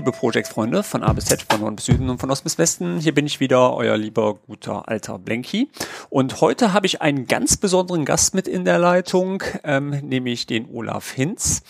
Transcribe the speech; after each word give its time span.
Liebe 0.00 0.12
Project-Freunde 0.12 0.82
von 0.82 1.02
A 1.02 1.12
bis 1.12 1.26
Z, 1.26 1.44
von 1.46 1.60
Norden 1.60 1.76
bis 1.76 1.84
Süden 1.84 2.08
und 2.08 2.18
von 2.18 2.30
Ost 2.30 2.42
bis 2.42 2.56
Westen. 2.56 3.00
Hier 3.00 3.12
bin 3.12 3.26
ich 3.26 3.38
wieder, 3.38 3.74
euer 3.74 3.98
lieber, 3.98 4.36
guter, 4.46 4.88
alter 4.88 5.18
Blenky. 5.18 5.68
Und 6.08 6.40
heute 6.40 6.72
habe 6.72 6.86
ich 6.86 7.02
einen 7.02 7.26
ganz 7.26 7.58
besonderen 7.58 8.06
Gast 8.06 8.32
mit 8.32 8.48
in 8.48 8.64
der 8.64 8.78
Leitung, 8.78 9.42
ähm, 9.62 9.90
nämlich 9.90 10.46
den 10.46 10.70
Olaf 10.72 11.10
Hinz. 11.10 11.60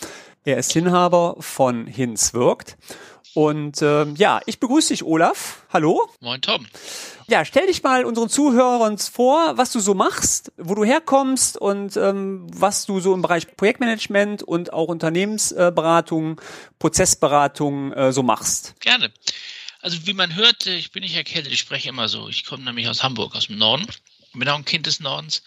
Er 0.44 0.58
ist 0.58 0.76
Inhaber 0.76 1.38
von 1.40 1.88
Hinz 1.88 2.32
Wirkt. 2.32 2.78
Und 3.34 3.80
ähm, 3.82 4.16
ja, 4.16 4.40
ich 4.46 4.58
begrüße 4.58 4.88
dich, 4.88 5.04
Olaf. 5.04 5.62
Hallo. 5.72 6.08
Moin, 6.20 6.42
Tom. 6.42 6.66
Ja, 7.28 7.44
stell 7.44 7.68
dich 7.68 7.82
mal 7.82 8.04
unseren 8.04 8.28
Zuhörern 8.28 8.98
vor, 8.98 9.56
was 9.56 9.70
du 9.70 9.78
so 9.78 9.94
machst, 9.94 10.50
wo 10.56 10.74
du 10.74 10.84
herkommst 10.84 11.56
und 11.56 11.96
ähm, 11.96 12.46
was 12.52 12.86
du 12.86 12.98
so 12.98 13.14
im 13.14 13.22
Bereich 13.22 13.56
Projektmanagement 13.56 14.42
und 14.42 14.72
auch 14.72 14.88
Unternehmensberatung, 14.88 16.40
Prozessberatung 16.80 17.92
äh, 17.92 18.12
so 18.12 18.24
machst. 18.24 18.74
Gerne. 18.80 19.12
Also 19.80 20.06
wie 20.06 20.12
man 20.12 20.34
hört, 20.34 20.66
äh, 20.66 20.76
ich 20.76 20.90
bin 20.90 21.04
nicht 21.04 21.14
erkältet, 21.14 21.52
ich 21.52 21.60
spreche 21.60 21.88
immer 21.88 22.08
so. 22.08 22.28
Ich 22.28 22.44
komme 22.44 22.64
nämlich 22.64 22.88
aus 22.88 23.04
Hamburg, 23.04 23.36
aus 23.36 23.46
dem 23.46 23.58
Norden. 23.58 23.86
Ich 24.32 24.38
bin 24.38 24.48
auch 24.48 24.56
ein 24.56 24.64
Kind 24.64 24.86
des 24.86 24.98
Nordens. 24.98 25.42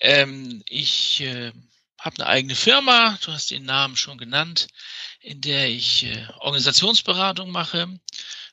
Ähm, 0.00 0.62
ich 0.66 1.20
äh, 1.20 1.52
habe 1.98 2.16
eine 2.18 2.26
eigene 2.26 2.54
Firma, 2.54 3.18
du 3.24 3.32
hast 3.32 3.50
den 3.50 3.64
Namen 3.64 3.96
schon 3.96 4.18
genannt, 4.18 4.68
in 5.26 5.40
der 5.40 5.68
ich 5.68 6.04
äh, 6.04 6.24
Organisationsberatung 6.38 7.50
mache. 7.50 7.88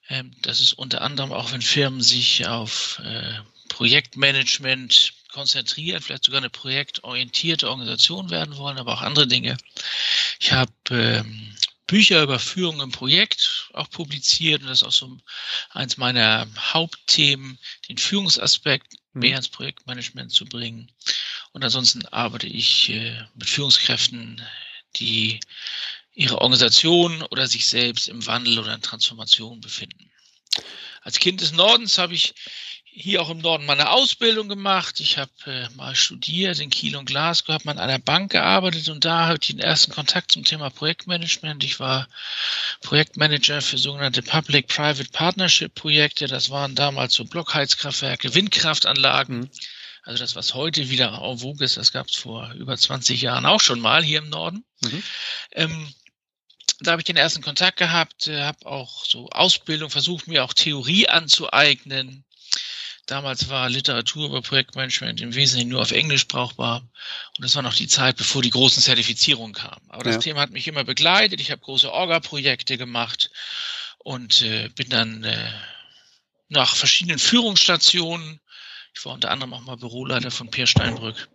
Ähm, 0.10 0.32
das 0.42 0.60
ist 0.60 0.74
unter 0.74 1.02
anderem 1.02 1.32
auch, 1.32 1.52
wenn 1.52 1.62
Firmen 1.62 2.02
sich 2.02 2.48
auf 2.48 3.00
äh, 3.06 3.36
Projektmanagement 3.70 5.14
konzentrieren, 5.32 6.02
vielleicht 6.02 6.26
sogar 6.26 6.40
eine 6.40 6.50
projektorientierte 6.50 7.70
Organisation 7.70 8.32
werden 8.32 8.58
wollen, 8.58 8.80
aber 8.80 8.94
auch 8.94 9.02
andere 9.02 9.28
Dinge. 9.28 9.56
Ich 10.40 10.52
habe 10.52 10.72
ähm, 10.90 11.56
Bücher 11.86 12.24
über 12.24 12.40
Führung 12.40 12.82
im 12.82 12.92
Projekt 12.92 13.70
auch 13.74 13.90
publiziert 13.92 14.64
und 14.64 14.68
das 14.70 14.82
ist 14.82 14.88
auch 14.88 14.92
so 14.92 15.18
eins 15.70 15.98
meiner 15.98 16.48
Hauptthemen, 16.58 17.60
den 17.88 18.00
Führungsaspekt 18.00 18.94
mhm. 19.14 19.20
mehr 19.22 19.38
ins 19.38 19.50
Projektmanagement 19.50 20.32
zu 20.32 20.46
bringen. 20.46 20.92
Und 21.52 21.64
ansonsten 21.64 22.04
arbeite 22.08 22.48
ich 22.48 22.90
äh, 22.90 23.24
mit 23.36 23.48
Führungskräften, 23.48 24.42
die 24.96 25.40
ihre 26.14 26.42
Organisation 26.42 27.22
oder 27.24 27.48
sich 27.48 27.68
selbst 27.68 28.08
im 28.08 28.26
Wandel 28.26 28.60
oder 28.60 28.76
in 28.76 28.82
Transformation 28.82 29.62
befinden. 29.62 30.12
Als 31.02 31.20
Kind 31.20 31.42
des 31.42 31.52
Nordens 31.52 31.98
habe 31.98 32.14
ich 32.14 32.34
hier 32.96 33.24
auch 33.24 33.30
im 33.32 33.40
Norden 33.40 33.66
meine 33.66 33.90
Ausbildung 33.90 34.48
gemacht. 34.48 35.00
Ich 35.00 35.18
habe 35.18 35.32
äh, 35.48 35.68
mal 35.76 35.96
studiert 35.96 36.60
in 36.60 36.70
Kiel 36.70 36.96
und 36.96 37.06
Glasgow, 37.06 37.56
habe 37.56 37.66
mal 37.66 37.72
an 37.72 37.80
einer 37.80 37.98
Bank 37.98 38.32
gearbeitet 38.32 38.88
und 38.90 39.04
da 39.04 39.26
hatte 39.26 39.40
ich 39.42 39.48
den 39.48 39.60
ersten 39.60 39.92
Kontakt 39.92 40.32
zum 40.32 40.44
Thema 40.44 40.70
Projektmanagement. 40.70 41.64
Ich 41.64 41.80
war 41.80 42.08
Projektmanager 42.82 43.62
für 43.62 43.80
sogenannte 43.80 44.22
Public-Private 44.22 45.10
Partnership-Projekte. 45.12 46.28
Das 46.28 46.52
waren 46.52 46.76
damals 46.76 47.16
so 47.16 47.26
Blockheizkraftwerke, 47.26 48.36
Windkraftanlagen. 48.36 49.40
Mhm. 49.40 49.50
Also 50.04 50.20
das, 50.20 50.36
was 50.36 50.54
heute 50.54 50.90
wieder 50.90 51.20
en 51.24 51.40
vogue 51.40 51.66
ist, 51.66 51.78
das 51.78 51.94
gab 51.94 52.10
es 52.10 52.16
vor 52.16 52.54
über 52.54 52.78
20 52.78 53.22
Jahren 53.22 53.46
auch 53.46 53.62
schon 53.62 53.80
mal 53.80 54.04
hier 54.04 54.20
im 54.20 54.30
Norden. 54.30 54.64
Mhm. 54.82 55.04
Ähm, 55.54 55.94
da 56.84 56.92
habe 56.92 57.02
ich 57.02 57.06
den 57.06 57.18
ersten 57.18 57.42
Kontakt 57.42 57.78
gehabt, 57.78 58.28
äh, 58.28 58.44
habe 58.44 58.66
auch 58.66 59.06
so 59.06 59.30
Ausbildung 59.30 59.90
versucht, 59.90 60.28
mir 60.28 60.44
auch 60.44 60.54
Theorie 60.54 61.08
anzueignen. 61.08 62.26
Damals 63.06 63.50
war 63.50 63.70
Literatur 63.70 64.28
über 64.28 64.42
Projektmanagement 64.42 65.20
im 65.20 65.36
Wesentlichen 65.36 65.70
nur 65.70 65.82
auf 65.82 65.92
Englisch 65.92 66.28
brauchbar. 66.28 66.82
Und 67.38 67.44
das 67.44 67.56
war 67.56 67.62
noch 67.62 67.74
die 67.74 67.88
Zeit, 67.88 68.16
bevor 68.16 68.42
die 68.42 68.50
großen 68.50 68.82
Zertifizierungen 68.82 69.54
kamen. 69.54 69.86
Aber 69.90 70.04
das 70.04 70.16
ja. 70.16 70.22
Thema 70.22 70.42
hat 70.42 70.52
mich 70.52 70.68
immer 70.68 70.86
begleitet. 70.86 71.42
Ich 71.42 71.52
habe 71.52 71.62
große 71.62 71.92
Orga-Projekte 71.92 72.78
gemacht 72.78 73.30
und 74.00 74.42
äh, 74.42 74.70
bin 74.70 74.90
dann 74.90 75.24
äh, 75.26 75.52
nach 76.48 76.76
verschiedenen 76.76 77.20
Führungsstationen, 77.20 78.40
ich 78.96 79.06
war 79.06 79.14
unter 79.14 79.32
anderem 79.32 79.54
auch 79.54 79.62
mal 79.62 79.78
Büroleiter 79.78 80.32
von 80.32 80.50
Peer 80.50 80.68
Steinbrück, 80.68 81.30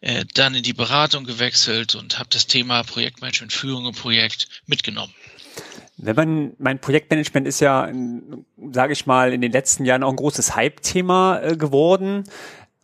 äh, 0.00 0.24
dann 0.34 0.54
in 0.54 0.62
die 0.62 0.72
Beratung 0.72 1.24
gewechselt 1.24 1.94
und 1.94 2.18
habe 2.18 2.28
das 2.32 2.46
Thema 2.46 2.82
Projektmanagement, 2.82 3.52
Führung 3.52 3.86
im 3.86 3.94
Projekt 3.94 4.48
mitgenommen. 4.66 5.12
Wenn 5.96 6.16
man, 6.16 6.52
mein 6.58 6.78
Projektmanagement 6.78 7.46
ist 7.46 7.60
ja, 7.60 7.90
sage 8.72 8.92
ich 8.92 9.04
mal, 9.04 9.34
in 9.34 9.42
den 9.42 9.52
letzten 9.52 9.84
Jahren 9.84 10.02
auch 10.02 10.10
ein 10.10 10.16
großes 10.16 10.56
Hype-Thema 10.56 11.40
äh, 11.42 11.56
geworden. 11.56 12.24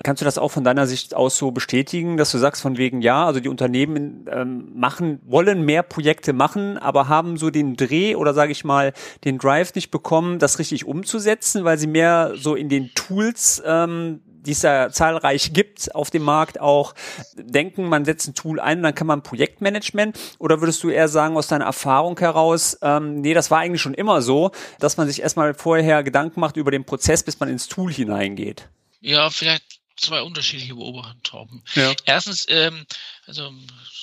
Kannst 0.03 0.21
du 0.21 0.27
das 0.27 0.37
auch 0.37 0.51
von 0.51 0.63
deiner 0.63 0.87
Sicht 0.87 1.15
aus 1.15 1.39
so 1.39 1.53
bestätigen, 1.53 2.19
dass 2.19 2.31
du 2.31 2.37
sagst 2.37 2.61
von 2.61 2.77
wegen 2.77 3.01
ja, 3.01 3.25
also 3.25 3.41
die 3.41 3.49
Unternehmen 3.49 4.27
ähm, 4.31 4.73
machen, 4.75 5.21
wollen 5.25 5.65
mehr 5.65 5.83
Projekte 5.83 6.35
machen, 6.35 6.77
aber 6.77 7.09
haben 7.09 7.39
so 7.39 7.49
den 7.49 7.77
Dreh 7.77 8.15
oder 8.15 8.35
sage 8.35 8.53
ich 8.53 8.63
mal 8.63 8.93
den 9.25 9.39
Drive 9.39 9.75
nicht 9.75 9.91
bekommen, 9.91 10.39
das 10.39 10.59
richtig 10.59 10.85
umzusetzen, 10.85 11.65
weil 11.65 11.79
sie 11.79 11.87
mehr 11.87 12.35
so 12.37 12.55
in 12.55 12.69
den 12.69 12.91
Tools 12.95 13.63
ähm, 13.65 14.21
die 14.47 14.53
es 14.53 14.63
ja 14.63 14.91
zahlreich 14.91 15.53
gibt 15.53 15.95
auf 15.95 16.11
dem 16.11 16.23
Markt 16.23 16.61
auch 16.61 16.95
denken, 17.35 17.89
man 17.89 18.05
setzt 18.05 18.29
ein 18.29 18.35
Tool 18.35 18.61
ein 18.61 18.79
und 18.79 18.85
dann 18.85 18.95
kann 18.95 19.07
man 19.07 19.23
Projektmanagement? 19.23 20.19
Oder 20.39 20.61
würdest 20.61 20.83
du 20.83 20.91
eher 20.91 21.09
sagen, 21.09 21.37
aus 21.37 21.49
deiner 21.49 21.67
Erfahrung 21.67 22.19
heraus, 22.19 22.79
ähm, 22.83 23.21
nee, 23.21 23.35
das 23.35 23.51
war 23.51 23.59
eigentlich 23.59 23.83
schon 23.83 23.95
immer 23.95 24.23
so, 24.23 24.53
dass 24.81 24.97
man 24.97 25.09
sich 25.09 25.21
erstmal 25.21 25.55
vorher 25.55 26.03
Gedanken 26.03 26.41
macht 26.41 26.57
über 26.57 26.71
den 26.71 26.85
Prozess, 26.85 27.23
bis 27.23 27.41
man 27.41 27.49
ins 27.49 27.69
Tool 27.69 27.93
hineingeht? 27.93 28.69
Ja, 29.01 29.31
vielleicht 29.31 29.81
zwei 29.97 30.23
unterschiedliche 30.23 30.75
Beobachtungen. 30.75 31.63
Ja. 31.75 31.93
Erstens, 32.05 32.47
ähm, 32.49 32.87
also 33.27 33.53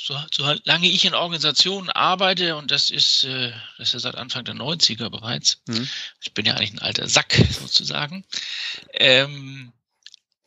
so, 0.05 0.15
lange 0.65 0.87
ich 0.87 1.05
in 1.05 1.13
Organisationen 1.13 1.89
arbeite, 1.89 2.55
und 2.55 2.71
das 2.71 2.89
ist, 2.89 3.23
äh, 3.23 3.51
das 3.77 3.89
ist 3.89 3.93
ja 3.93 3.99
seit 3.99 4.15
Anfang 4.15 4.43
der 4.43 4.55
90er 4.55 5.09
bereits, 5.09 5.61
mhm. 5.67 5.87
ich 6.21 6.33
bin 6.33 6.45
ja 6.45 6.55
eigentlich 6.55 6.73
ein 6.73 6.79
alter 6.79 7.07
Sack 7.07 7.33
sozusagen, 7.51 8.25
ähm, 8.93 9.71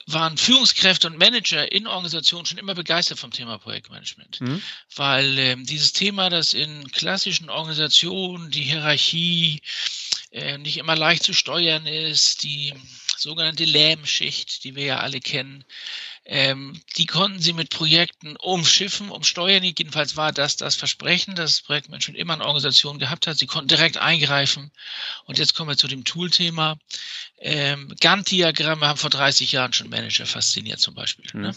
waren 0.07 0.39
Führungskräfte 0.39 1.09
und 1.09 1.19
Manager 1.19 1.71
in 1.73 1.87
Organisationen 1.87 2.47
schon 2.47 2.59
immer 2.59 2.75
begeistert 2.75 3.19
vom 3.19 3.33
Thema 3.33 3.59
Projektmanagement. 3.59 4.41
Mhm. 4.41 4.63
Weil 4.95 5.39
ähm, 5.39 5.67
dieses 5.67 5.93
Thema, 5.93 6.31
das 6.31 6.55
in 6.55 6.91
klassischen 6.93 7.51
Organisationen 7.51 8.51
die 8.51 8.63
Hierarchie 8.63 9.61
äh, 10.31 10.59
nicht 10.59 10.77
immer 10.77 10.95
leicht 10.95 11.25
zu 11.25 11.33
steuern 11.33 11.87
ist, 11.87 12.45
die 12.45 12.73
sogenannte 13.17 13.65
Lähmschicht, 13.65 14.63
die 14.63 14.77
wir 14.77 14.85
ja 14.85 15.01
alle 15.01 15.21
kennen, 15.21 15.65
ähm, 16.29 16.81
die 16.97 17.07
konnten 17.07 17.41
sie 17.41 17.53
mit 17.53 17.71
Projekten 17.71 18.37
umschiffen, 18.37 19.11
umsteuern. 19.11 19.63
Jedenfalls 19.63 20.17
war 20.17 20.33
das 20.33 20.57
das 20.57 20.75
Versprechen, 20.75 21.37
das 21.37 21.53
das 21.53 21.63
Projektmanagement 21.63 22.19
immer 22.19 22.35
in 22.35 22.43
Organisationen 22.43 22.99
gehabt 22.99 23.29
hat. 23.29 23.39
Sie 23.39 23.47
konnten 23.47 23.69
direkt 23.69 23.97
eingreifen. 23.97 24.73
Und 25.27 25.39
jetzt 25.39 25.55
kommen 25.55 25.71
wir 25.71 25.77
zu 25.77 25.87
dem 25.87 26.05
Tool-Thema. 26.05 26.79
Ähm, 27.39 27.95
Gantt-Diagramme 28.01 28.89
haben 28.89 28.99
vor 28.99 29.11
30 29.11 29.53
Jahren 29.53 29.73
schon 29.73 29.89
Manager 29.89 30.27
fasziniert 30.27 30.81
zum 30.81 30.95
Beispiel. 30.95 31.31
Mhm. 31.33 31.41
Ne? 31.43 31.55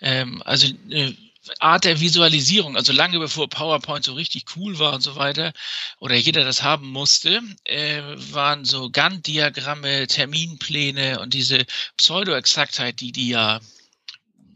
Ähm, 0.00 0.42
also 0.46 0.68
äh, 0.88 1.12
Art 1.58 1.84
der 1.84 2.00
Visualisierung, 2.00 2.76
also 2.76 2.92
lange 2.92 3.18
bevor 3.18 3.50
PowerPoint 3.50 4.04
so 4.04 4.14
richtig 4.14 4.44
cool 4.56 4.78
war 4.78 4.94
und 4.94 5.00
so 5.02 5.16
weiter, 5.16 5.52
oder 5.98 6.14
jeder 6.14 6.44
das 6.44 6.62
haben 6.62 6.88
musste, 6.88 7.42
äh, 7.64 8.00
waren 8.30 8.64
so 8.64 8.88
Gantt-Diagramme, 8.88 10.06
Terminpläne 10.06 11.20
und 11.20 11.34
diese 11.34 11.66
Pseudo-Exaktheit, 11.98 13.00
die 13.00 13.12
die 13.12 13.28
ja 13.28 13.60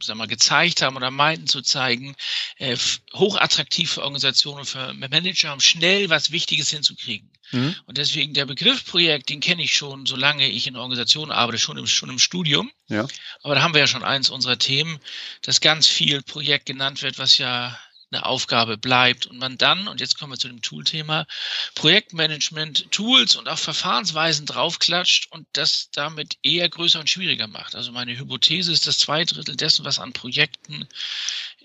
sag 0.02 0.16
mal, 0.16 0.26
gezeigt 0.26 0.82
haben 0.82 0.96
oder 0.96 1.10
meinten 1.10 1.46
zu 1.46 1.62
zeigen, 1.62 2.16
äh, 2.58 2.76
hochattraktiv 3.14 3.93
für 3.93 4.02
Organisationen 4.02 4.60
und 4.60 4.66
für 4.66 4.93
Manager, 4.94 5.52
um 5.52 5.60
schnell 5.60 6.08
was 6.10 6.32
Wichtiges 6.32 6.70
hinzukriegen. 6.70 7.31
Mhm. 7.52 7.76
Und 7.87 7.98
deswegen 7.98 8.34
der 8.34 8.46
Begriff 8.46 8.84
Projekt, 8.84 9.28
den 9.28 9.40
kenne 9.40 9.62
ich 9.62 9.75
schon, 9.75 10.06
solange 10.06 10.48
ich 10.48 10.66
in 10.66 10.76
Organisationen 10.76 11.31
arbeite, 11.31 11.58
schon 11.58 11.78
im, 11.78 11.87
schon 11.87 12.10
im 12.10 12.19
Studium. 12.19 12.70
Ja. 12.88 13.06
Aber 13.43 13.54
da 13.54 13.62
haben 13.62 13.75
wir 13.75 13.81
ja 13.81 13.87
schon 13.87 14.04
eins 14.04 14.31
unserer 14.31 14.58
Themen, 14.58 14.98
dass 15.43 15.60
ganz 15.60 15.87
viel 15.87 16.22
Projekt 16.22 16.66
genannt 16.66 17.02
wird, 17.02 17.19
was 17.19 17.38
ja 17.38 17.78
eine 18.11 18.25
Aufgabe 18.25 18.79
bleibt 18.79 19.26
und 19.26 19.38
man 19.38 19.58
dann, 19.58 19.88
und 19.88 20.00
jetzt 20.00 20.19
kommen 20.19 20.32
wir 20.32 20.38
zu 20.38 20.49
dem 20.49 20.62
Tool-Thema, 20.62 21.26
Projektmanagement, 21.75 22.91
Tools 22.93 23.35
und 23.37 23.49
auch 23.49 23.58
Verfahrensweisen 23.58 24.47
draufklatscht 24.47 25.32
und 25.32 25.47
das 25.53 25.91
damit 25.93 26.37
eher 26.43 26.69
größer 26.69 27.00
und 27.00 27.11
schwieriger 27.11 27.49
macht. 27.49 27.75
Also 27.75 27.91
meine 27.93 28.17
Hypothese 28.17 28.73
ist, 28.73 28.87
dass 28.87 28.99
zwei 28.99 29.25
Drittel 29.25 29.56
dessen, 29.56 29.85
was 29.85 29.99
an 29.99 30.12
Projekten 30.12 30.88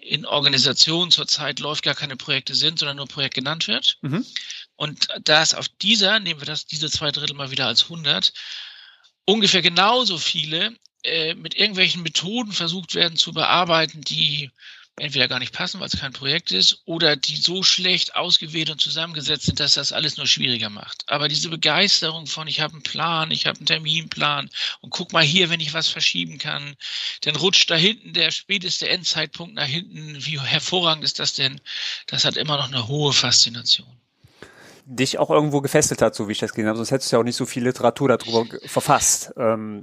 in 0.02 0.26
Organisationen 0.26 1.12
zurzeit 1.12 1.60
läuft, 1.60 1.84
gar 1.84 1.96
keine 1.96 2.18
Projekte 2.18 2.56
sind, 2.56 2.80
sondern 2.80 2.98
nur 2.98 3.08
Projekt 3.08 3.36
genannt 3.36 3.68
wird. 3.68 3.98
Mhm. 4.02 4.26
Und 4.76 5.08
da 5.24 5.44
ist 5.44 5.54
auf 5.54 5.70
dieser, 5.70 6.20
nehmen 6.20 6.42
wir 6.42 6.48
das, 6.48 6.66
diese 6.66 6.90
zwei 6.90 7.12
Drittel 7.12 7.36
mal 7.36 7.52
wieder 7.52 7.68
als 7.68 7.84
100, 7.84 8.34
ungefähr 9.26 9.62
genauso 9.62 10.18
viele 10.18 10.76
äh, 11.04 11.36
mit 11.36 11.56
irgendwelchen 11.56 12.02
Methoden 12.02 12.52
versucht 12.52 12.96
werden 12.96 13.16
zu 13.16 13.32
bearbeiten, 13.32 14.02
die 14.02 14.50
entweder 15.02 15.28
gar 15.28 15.40
nicht 15.40 15.54
passen, 15.54 15.80
weil 15.80 15.88
es 15.88 16.00
kein 16.00 16.14
Projekt 16.14 16.52
ist, 16.52 16.82
oder 16.86 17.16
die 17.16 17.36
so 17.36 17.64
schlecht 17.64 18.16
ausgewählt 18.16 18.70
und 18.70 18.80
zusammengesetzt 18.80 19.46
sind, 19.48 19.60
dass 19.60 19.74
das 19.74 19.92
alles 19.92 20.18
nur 20.18 20.28
schwieriger 20.28 20.70
macht. 20.70 21.04
Aber 21.08 21.28
diese 21.28 21.50
Begeisterung 21.50 22.28
von, 22.28 22.48
ich 22.48 22.62
habe 22.62 22.74
einen 22.74 22.84
Plan, 22.84 23.32
ich 23.32 23.48
habe 23.48 23.58
einen 23.58 23.66
Terminplan 23.66 24.50
und 24.82 24.92
guck 24.92 25.12
mal 25.12 25.24
hier, 25.24 25.50
wenn 25.50 25.60
ich 25.60 25.74
was 25.74 25.88
verschieben 25.88 26.38
kann, 26.38 26.76
dann 27.22 27.36
rutscht 27.36 27.70
da 27.70 27.76
hinten 27.76 28.14
der 28.14 28.32
späteste 28.32 28.88
Endzeitpunkt 28.88 29.56
nach 29.56 29.68
hinten. 29.68 30.18
Wie 30.26 30.40
hervorragend 30.40 31.04
ist 31.04 31.20
das 31.20 31.34
denn? 31.34 31.60
Das 32.06 32.24
hat 32.24 32.38
immer 32.38 32.58
noch 32.58 32.68
eine 32.68 32.88
hohe 32.88 33.12
Faszination. 33.12 33.88
dich 34.86 35.20
auch 35.20 35.30
irgendwo 35.30 35.62
gefesselt 35.62 36.02
hat, 36.02 36.16
so 36.16 36.28
wie 36.28 36.34
ich 36.34 36.40
das 36.40 36.52
gesehen 36.52 36.68
habe. 36.68 36.78
Sonst 36.78 36.92
hättest 36.92 37.12
du 37.12 37.16
ja 37.16 37.20
auch 37.22 37.26
nicht 37.26 37.36
so 37.36 37.46
viel 37.46 37.64
Literatur 37.64 38.10
darüber 38.10 38.46
verfasst. 38.66 39.32
Ähm, 39.38 39.82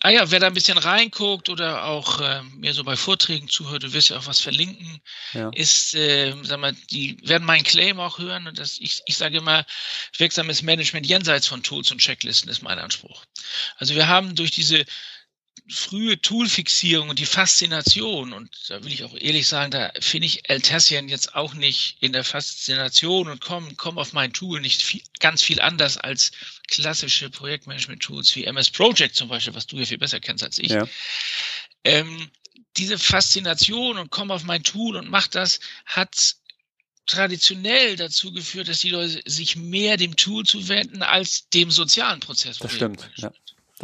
Ah 0.00 0.10
ja, 0.10 0.30
wer 0.30 0.40
da 0.40 0.46
ein 0.46 0.54
bisschen 0.54 0.76
reinguckt 0.76 1.48
oder 1.48 1.84
auch 1.84 2.20
äh, 2.20 2.42
mir 2.56 2.74
so 2.74 2.84
bei 2.84 2.96
Vorträgen 2.96 3.48
zuhört, 3.48 3.82
du 3.82 3.92
wirst 3.94 4.10
ja 4.10 4.18
auch 4.18 4.26
was 4.26 4.40
verlinken, 4.40 5.00
ja. 5.32 5.50
ist, 5.54 5.94
äh, 5.94 6.34
sag 6.42 6.60
mal, 6.60 6.74
die 6.90 7.16
werden 7.22 7.44
meinen 7.44 7.64
Claim 7.64 7.98
auch 7.98 8.18
hören 8.18 8.46
und 8.46 8.58
das, 8.58 8.78
ich, 8.78 9.00
ich 9.06 9.16
sage 9.16 9.38
immer, 9.38 9.64
wirksames 10.18 10.62
Management 10.62 11.06
jenseits 11.06 11.46
von 11.46 11.62
Tools 11.62 11.90
und 11.90 11.98
Checklisten 11.98 12.50
ist 12.50 12.62
mein 12.62 12.78
Anspruch. 12.78 13.24
Also 13.78 13.94
wir 13.94 14.06
haben 14.06 14.34
durch 14.34 14.50
diese 14.50 14.84
frühe 15.68 16.20
Toolfixierung 16.20 17.08
und 17.08 17.18
die 17.18 17.26
Faszination, 17.26 18.32
und 18.32 18.50
da 18.68 18.84
will 18.84 18.92
ich 18.92 19.04
auch 19.04 19.14
ehrlich 19.14 19.46
sagen, 19.46 19.70
da 19.70 19.92
finde 19.98 20.26
ich 20.26 20.48
Eltassian 20.50 21.08
jetzt 21.08 21.34
auch 21.34 21.54
nicht 21.54 21.96
in 22.00 22.12
der 22.12 22.24
Faszination 22.24 23.28
und 23.28 23.40
komm, 23.40 23.76
komm 23.76 23.98
auf 23.98 24.12
mein 24.12 24.32
Tool 24.32 24.60
nicht 24.60 24.82
viel, 24.82 25.02
ganz 25.20 25.42
viel 25.42 25.60
anders 25.60 25.96
als 25.96 26.32
klassische 26.68 27.30
Projektmanagement-Tools 27.30 28.36
wie 28.36 28.44
MS 28.44 28.70
Project 28.70 29.16
zum 29.16 29.28
Beispiel, 29.28 29.54
was 29.54 29.66
du 29.66 29.78
ja 29.78 29.86
viel 29.86 29.98
besser 29.98 30.20
kennst 30.20 30.44
als 30.44 30.58
ich. 30.58 30.70
Ja. 30.70 30.86
Ähm, 31.84 32.30
diese 32.76 32.98
Faszination 32.98 33.98
und 33.98 34.10
komm 34.10 34.30
auf 34.30 34.44
mein 34.44 34.64
Tool 34.64 34.96
und 34.96 35.08
mach 35.08 35.28
das, 35.28 35.60
hat 35.86 36.36
traditionell 37.06 37.96
dazu 37.96 38.32
geführt, 38.32 38.68
dass 38.68 38.80
die 38.80 38.90
Leute 38.90 39.22
sich 39.24 39.56
mehr 39.56 39.96
dem 39.96 40.16
Tool 40.16 40.44
zuwenden 40.44 41.02
als 41.02 41.48
dem 41.50 41.70
sozialen 41.70 42.20
Prozess. 42.20 42.58
Das 42.58 42.72
stimmt. 42.72 43.10
Ja 43.16 43.32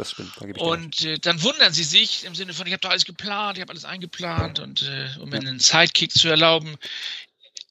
das 0.01 0.11
stimmt. 0.11 0.33
Da 0.37 0.63
und 0.63 1.01
äh, 1.03 1.19
dann 1.19 1.41
wundern 1.43 1.73
sie 1.73 1.83
sich 1.83 2.25
im 2.25 2.33
Sinne 2.33 2.53
von, 2.53 2.65
ich 2.65 2.73
habe 2.73 2.81
doch 2.81 2.89
alles 2.89 3.05
geplant, 3.05 3.57
ich 3.57 3.61
habe 3.61 3.71
alles 3.71 3.85
eingeplant 3.85 4.59
und 4.59 4.81
äh, 4.81 5.09
um 5.19 5.29
mir 5.29 5.37
einen 5.37 5.59
Sidekick 5.59 6.11
zu 6.11 6.27
erlauben, 6.27 6.75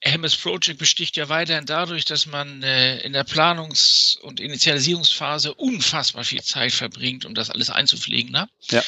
MS 0.02 0.36
Project 0.36 0.78
besticht 0.78 1.16
ja 1.16 1.28
weiterhin 1.28 1.66
dadurch, 1.66 2.04
dass 2.04 2.26
man 2.26 2.62
äh, 2.62 2.98
in 3.00 3.12
der 3.12 3.26
Planungs- 3.26 4.16
und 4.20 4.40
Initialisierungsphase 4.40 5.52
unfassbar 5.54 6.24
viel 6.24 6.42
Zeit 6.42 6.72
verbringt, 6.72 7.26
um 7.26 7.34
das 7.34 7.50
alles 7.50 7.68
einzupflegen. 7.68 8.30
Ne? 8.30 8.48
Ja. 8.70 8.82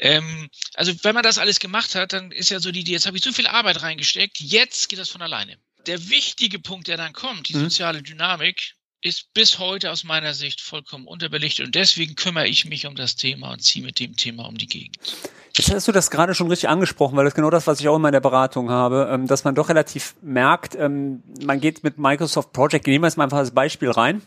Ähm, 0.00 0.48
also 0.74 0.92
wenn 1.04 1.14
man 1.14 1.22
das 1.22 1.38
alles 1.38 1.60
gemacht 1.60 1.94
hat, 1.94 2.12
dann 2.12 2.32
ist 2.32 2.50
ja 2.50 2.58
so 2.58 2.72
die 2.72 2.80
Idee, 2.80 2.92
jetzt 2.92 3.06
habe 3.06 3.16
ich 3.16 3.22
so 3.22 3.32
viel 3.32 3.46
Arbeit 3.46 3.82
reingesteckt, 3.82 4.40
jetzt 4.40 4.88
geht 4.88 4.98
das 4.98 5.10
von 5.10 5.22
alleine. 5.22 5.58
Der 5.86 6.08
wichtige 6.08 6.58
Punkt, 6.58 6.88
der 6.88 6.96
dann 6.96 7.12
kommt, 7.12 7.48
die 7.48 7.54
mhm. 7.54 7.64
soziale 7.64 8.02
Dynamik, 8.02 8.74
ist 9.02 9.34
bis 9.34 9.58
heute 9.58 9.90
aus 9.90 10.04
meiner 10.04 10.32
Sicht 10.32 10.60
vollkommen 10.60 11.06
unterbelichtet 11.06 11.66
und 11.66 11.74
deswegen 11.74 12.14
kümmere 12.14 12.46
ich 12.46 12.64
mich 12.64 12.86
um 12.86 12.94
das 12.94 13.16
Thema 13.16 13.52
und 13.52 13.62
ziehe 13.62 13.84
mit 13.84 13.98
dem 13.98 14.16
Thema 14.16 14.46
um 14.46 14.56
die 14.56 14.68
Gegend. 14.68 14.96
Jetzt 15.54 15.74
hast 15.74 15.86
du 15.86 15.92
das 15.92 16.10
gerade 16.10 16.34
schon 16.34 16.48
richtig 16.48 16.68
angesprochen, 16.70 17.16
weil 17.16 17.24
das 17.24 17.32
ist 17.32 17.36
genau 17.36 17.50
das, 17.50 17.66
was 17.66 17.80
ich 17.80 17.88
auch 17.88 17.96
in 17.96 18.02
meiner 18.02 18.20
Beratung 18.20 18.70
habe, 18.70 19.10
ähm, 19.12 19.26
dass 19.26 19.44
man 19.44 19.54
doch 19.54 19.68
relativ 19.68 20.14
merkt, 20.22 20.76
ähm, 20.76 21.22
man 21.44 21.60
geht 21.60 21.84
mit 21.84 21.98
Microsoft 21.98 22.52
Project, 22.52 22.86
nehmen 22.86 23.02
wir 23.02 23.08
jetzt 23.08 23.16
mal 23.16 23.24
einfach 23.24 23.38
als 23.38 23.50
Beispiel 23.50 23.90
rein. 23.90 24.22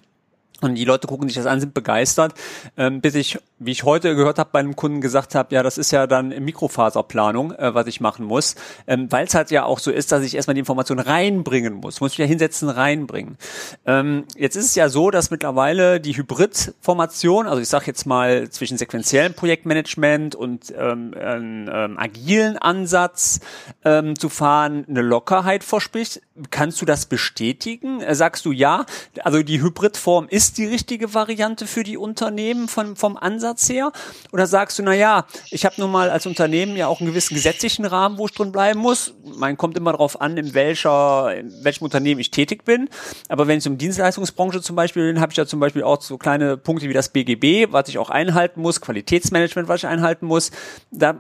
Und 0.62 0.76
die 0.76 0.86
Leute 0.86 1.08
gucken 1.08 1.28
sich 1.28 1.36
das 1.36 1.48
an, 1.48 1.60
sind 1.60 1.74
begeistert, 1.74 2.34
ähm, 2.78 3.02
bis 3.02 3.14
ich, 3.16 3.38
wie 3.60 3.72
ich 3.72 3.84
heute 3.84 4.16
gehört 4.16 4.40
habe, 4.40 4.52
bei 4.54 4.60
einem 4.60 4.78
Kunden 4.78 5.02
gesagt 5.02 5.36
habe, 5.36 5.54
ja, 5.54 5.64
das 5.64 5.78
ist 5.78 5.92
ja 5.92 6.08
dann 6.08 6.30
Mikrofaserplanung, 6.30 7.52
äh, 7.52 7.76
was 7.76 7.88
ich 7.88 8.00
machen 8.00 8.26
muss, 8.26 8.56
ähm, 8.88 9.12
weil 9.12 9.26
es 9.26 9.36
halt 9.36 9.52
ja 9.52 9.66
auch 9.66 9.80
so 9.80 9.92
ist, 9.92 10.14
dass 10.14 10.24
ich 10.24 10.34
erstmal 10.34 10.54
die 10.54 10.62
Information 10.62 11.00
reinbringen 11.00 11.74
muss, 11.74 12.00
muss 12.00 12.12
mich 12.14 12.20
ja 12.20 12.26
hinsetzen, 12.26 12.70
reinbringen. 12.70 13.38
Ähm, 13.86 14.24
jetzt 14.38 14.56
ist 14.56 14.66
es 14.66 14.76
ja 14.76 14.88
so, 14.88 15.12
dass 15.12 15.30
mittlerweile 15.30 16.00
die 16.00 16.16
Hybridformation, 16.16 17.48
also 17.48 17.62
ich 17.62 17.68
sage 17.68 17.88
jetzt 17.88 18.06
mal 18.06 18.50
zwischen 18.50 18.78
sequenziellem 18.78 19.34
Projektmanagement 19.34 20.36
und 20.36 20.74
ähm, 20.78 21.14
ähm, 21.20 21.70
ähm, 21.70 22.00
agilen 22.00 22.58
Ansatz 22.58 23.42
ähm, 23.84 24.18
zu 24.18 24.30
fahren, 24.30 24.86
eine 24.88 25.02
Lockerheit 25.02 25.66
verspricht. 25.66 26.22
Kannst 26.50 26.82
du 26.82 26.86
das 26.86 27.08
bestätigen? 27.08 28.00
Äh, 28.00 28.16
sagst 28.16 28.46
du 28.46 28.54
ja? 28.54 28.86
Also 29.24 29.44
die 29.44 29.62
Hybridform 29.62 30.28
ist 30.30 30.45
ist 30.46 30.60
die 30.60 30.66
richtige 30.66 31.16
Variante 31.16 31.66
für 31.66 31.84
die 31.84 31.98
Unternehmen 31.98 32.68
von, 32.68 32.96
vom 32.96 33.18
Ansatz 33.18 33.68
her? 33.68 33.92
Oder 34.32 34.46
sagst 34.46 34.78
du, 34.78 34.84
na 34.84 34.94
ja, 34.94 35.26
ich 35.50 35.66
habe 35.66 35.76
nun 35.80 35.92
mal 35.92 36.12
als 36.12 36.28
Unternehmen 36.28 36.76
ja 36.76 36.86
auch 36.86 37.00
einen 37.00 37.10
gewissen 37.10 37.34
gesetzlichen 37.34 37.84
Rahmen, 37.84 38.20
wo 38.20 38.28
ich 38.28 38.34
drin 38.34 38.52
bleiben 38.52 38.80
muss. 38.80 39.16
Man 39.24 39.58
kommt 39.58 39.76
immer 39.76 39.92
darauf 39.92 40.22
an, 40.22 40.38
in 40.38 40.54
welcher, 40.54 41.36
in 41.36 41.52
welchem 41.64 41.84
Unternehmen 41.84 42.22
ich 42.22 42.30
tätig 42.30 42.64
bin. 42.64 42.90
Aber 43.28 43.48
wenn 43.48 43.58
es 43.58 43.66
um 43.66 43.80
Dienstleistungsbranche 43.80 44.62
zum 44.62 44.76
Beispiel 44.76 45.12
bin, 45.12 45.20
habe 45.20 45.32
ich 45.32 45.36
da 45.36 45.48
zum 45.48 45.60
Beispiel 45.60 45.82
auch 45.82 46.00
so 46.00 46.20
kleine 46.20 46.58
Punkte 46.58 46.90
wie 46.90 46.94
das 46.94 47.10
BGB, 47.10 47.72
was 47.72 47.90
ich 47.90 47.98
auch 47.98 48.12
einhalten 48.12 48.62
muss, 48.62 48.82
Qualitätsmanagement, 48.82 49.68
was 49.68 49.82
ich 49.82 49.88
einhalten 49.88 50.28
muss. 50.28 50.52
Da 50.92 51.20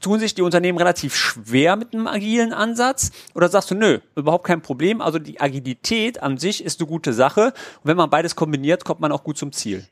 tun 0.00 0.20
sich 0.20 0.34
die 0.34 0.42
Unternehmen 0.42 0.78
relativ 0.78 1.14
schwer 1.14 1.76
mit 1.76 1.92
einem 1.92 2.06
agilen 2.06 2.52
Ansatz? 2.52 3.10
Oder 3.34 3.48
sagst 3.48 3.70
du, 3.70 3.74
nö, 3.74 4.00
überhaupt 4.14 4.46
kein 4.46 4.62
Problem? 4.62 5.00
Also 5.00 5.18
die 5.18 5.40
Agilität 5.40 6.22
an 6.22 6.38
sich 6.38 6.62
ist 6.62 6.80
eine 6.80 6.88
gute 6.88 7.12
Sache. 7.12 7.46
Und 7.46 7.84
wenn 7.84 7.96
man 7.96 8.10
beides 8.10 8.36
kombiniert, 8.36 8.84
kommt 8.84 9.00
man 9.00 9.12
auch 9.12 9.24
gut 9.24 9.38
zum 9.38 9.52
Ziel. 9.52 9.86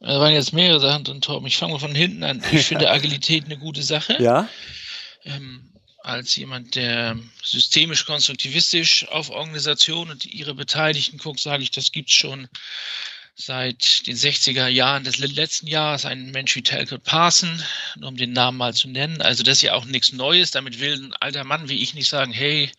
Da 0.00 0.18
waren 0.18 0.32
jetzt 0.32 0.52
mehrere 0.52 0.80
Sachen 0.80 1.04
drin, 1.04 1.20
Torben. 1.20 1.46
Ich 1.46 1.58
fange 1.58 1.74
mal 1.74 1.78
von 1.78 1.94
hinten 1.94 2.24
an. 2.24 2.42
Ich 2.52 2.66
finde 2.66 2.90
Agilität 2.90 3.44
eine 3.44 3.58
gute 3.58 3.82
Sache. 3.82 4.16
Ja. 4.22 4.48
Ähm, 5.24 5.70
als 6.02 6.34
jemand, 6.36 6.74
der 6.74 7.18
systemisch 7.42 8.06
konstruktivistisch 8.06 9.06
auf 9.08 9.30
Organisationen 9.30 10.12
und 10.12 10.24
ihre 10.24 10.54
Beteiligten 10.54 11.18
guckt, 11.18 11.40
sage 11.40 11.62
ich, 11.62 11.70
das 11.70 11.92
gibt's 11.92 12.14
schon 12.14 12.48
seit 13.40 14.06
den 14.06 14.16
60er 14.16 14.68
Jahren 14.68 15.04
des 15.04 15.18
letzten 15.18 15.66
Jahres 15.66 16.04
ein 16.04 16.30
Mensch 16.30 16.54
wie 16.56 16.62
Talcott 16.62 17.02
Parson, 17.04 17.62
nur 17.96 18.10
um 18.10 18.16
den 18.16 18.32
Namen 18.32 18.58
mal 18.58 18.74
zu 18.74 18.88
nennen. 18.88 19.22
Also 19.22 19.42
das 19.42 19.58
ist 19.58 19.62
ja 19.62 19.74
auch 19.74 19.86
nichts 19.86 20.12
Neues. 20.12 20.50
Damit 20.50 20.80
will 20.80 20.94
ein 20.94 21.14
alter 21.14 21.44
Mann 21.44 21.68
wie 21.68 21.82
ich 21.82 21.94
nicht 21.94 22.08
sagen, 22.08 22.32
hey, 22.32 22.70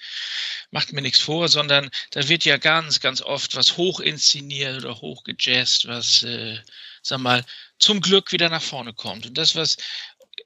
macht 0.69 0.93
mir 0.93 1.01
nichts 1.01 1.19
vor, 1.19 1.49
sondern 1.49 1.89
da 2.11 2.27
wird 2.29 2.45
ja 2.45 2.57
ganz, 2.57 2.99
ganz 2.99 3.21
oft 3.21 3.55
was 3.55 3.77
hoch 3.77 3.99
inszeniert 3.99 4.77
oder 4.77 5.01
hoch 5.01 5.23
gejazzt, 5.23 5.87
was, 5.87 6.23
äh, 6.23 6.59
sag 7.01 7.19
mal, 7.19 7.43
zum 7.79 7.99
Glück 7.99 8.31
wieder 8.31 8.49
nach 8.49 8.61
vorne 8.61 8.93
kommt. 8.93 9.25
Und 9.25 9.37
das, 9.37 9.55
was 9.55 9.77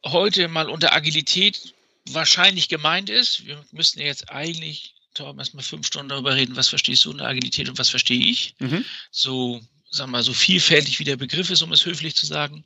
heute 0.06 0.48
mal 0.48 0.70
unter 0.70 0.94
Agilität 0.94 1.74
wahrscheinlich 2.10 2.70
gemeint 2.70 3.10
ist, 3.10 3.46
wir 3.46 3.64
müssten 3.72 4.00
ja 4.00 4.06
jetzt 4.06 4.30
eigentlich 4.30 4.94
Torben, 5.14 5.40
erstmal 5.40 5.64
fünf 5.64 5.88
Stunden 5.88 6.10
darüber 6.10 6.36
reden, 6.36 6.56
was 6.56 6.68
verstehst 6.68 7.06
du 7.06 7.12
unter 7.12 7.26
Agilität 7.26 7.70
und 7.70 7.78
was 7.80 7.90
verstehe 7.90 8.26
ich. 8.26 8.54
Mhm. 8.60 8.86
So 9.12 9.62
sagen 9.96 10.12
wir 10.12 10.18
mal, 10.18 10.24
so 10.24 10.34
vielfältig 10.34 11.00
wie 11.00 11.04
der 11.04 11.18
Begriff 11.18 11.50
ist, 11.50 11.62
um 11.62 11.72
es 11.72 11.86
höflich 11.86 12.16
zu 12.16 12.26
sagen. 12.26 12.66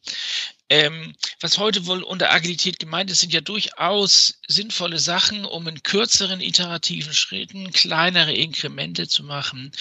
Ähm, 0.69 1.15
was 1.39 1.57
heute 1.57 1.85
wohl 1.85 2.03
unter 2.03 2.31
Agilität 2.31 2.77
gemeint 2.79 3.09
ist, 3.09 3.19
sind 3.19 3.33
ja 3.33 3.41
durchaus 3.41 4.39
sinnvolle 4.47 4.99
Sachen, 4.99 5.45
um 5.45 5.67
in 5.67 5.81
kürzeren 5.81 6.41
iterativen 6.41 7.13
Schritten 7.13 7.71
kleinere 7.71 8.33
Inkremente 8.33 9.07
zu 9.07 9.23
machen 9.23 9.71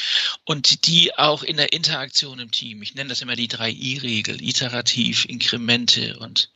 und 0.44 0.86
die 0.86 1.14
auch 1.16 1.42
in 1.42 1.58
der 1.58 1.72
Interaktion 1.72 2.38
im 2.38 2.50
Team. 2.50 2.82
Ich 2.82 2.94
nenne 2.94 3.10
das 3.10 3.20
immer 3.20 3.36
die 3.36 3.48
3i-Regel, 3.48 4.42
iterativ, 4.42 5.26
Inkremente 5.26 6.18
und 6.18 6.50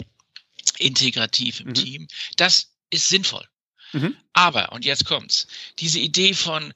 integrativ 0.78 1.60
im 1.60 1.68
mhm. 1.68 1.74
Team. 1.74 2.08
Das 2.36 2.72
ist 2.90 3.08
sinnvoll. 3.08 3.46
Mhm. 3.92 4.16
Aber, 4.32 4.72
und 4.72 4.84
jetzt 4.84 5.04
kommt's, 5.04 5.46
diese 5.78 5.98
Idee 5.98 6.32
von 6.34 6.72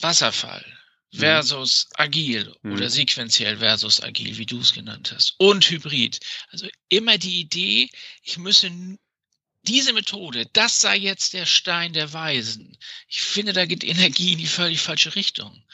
Wasserfall. 0.00 0.64
Versus 1.12 1.88
agil 1.96 2.54
mhm. 2.62 2.72
oder 2.72 2.90
sequenziell 2.90 3.58
versus 3.58 4.02
agil, 4.02 4.36
wie 4.38 4.46
du 4.46 4.60
es 4.60 4.72
genannt 4.72 5.12
hast. 5.14 5.34
Und 5.38 5.68
hybrid. 5.68 6.20
Also 6.50 6.68
immer 6.88 7.18
die 7.18 7.40
Idee, 7.40 7.88
ich 8.22 8.38
müsse 8.38 8.70
diese 9.66 9.92
Methode, 9.92 10.46
das 10.52 10.80
sei 10.80 10.96
jetzt 10.96 11.32
der 11.32 11.44
Stein 11.44 11.92
der 11.92 12.12
Weisen. 12.12 12.76
Ich 13.08 13.20
finde, 13.20 13.52
da 13.52 13.66
geht 13.66 13.82
Energie 13.82 14.32
in 14.32 14.38
die 14.38 14.46
völlig 14.46 14.80
falsche 14.80 15.14
Richtung. 15.16 15.64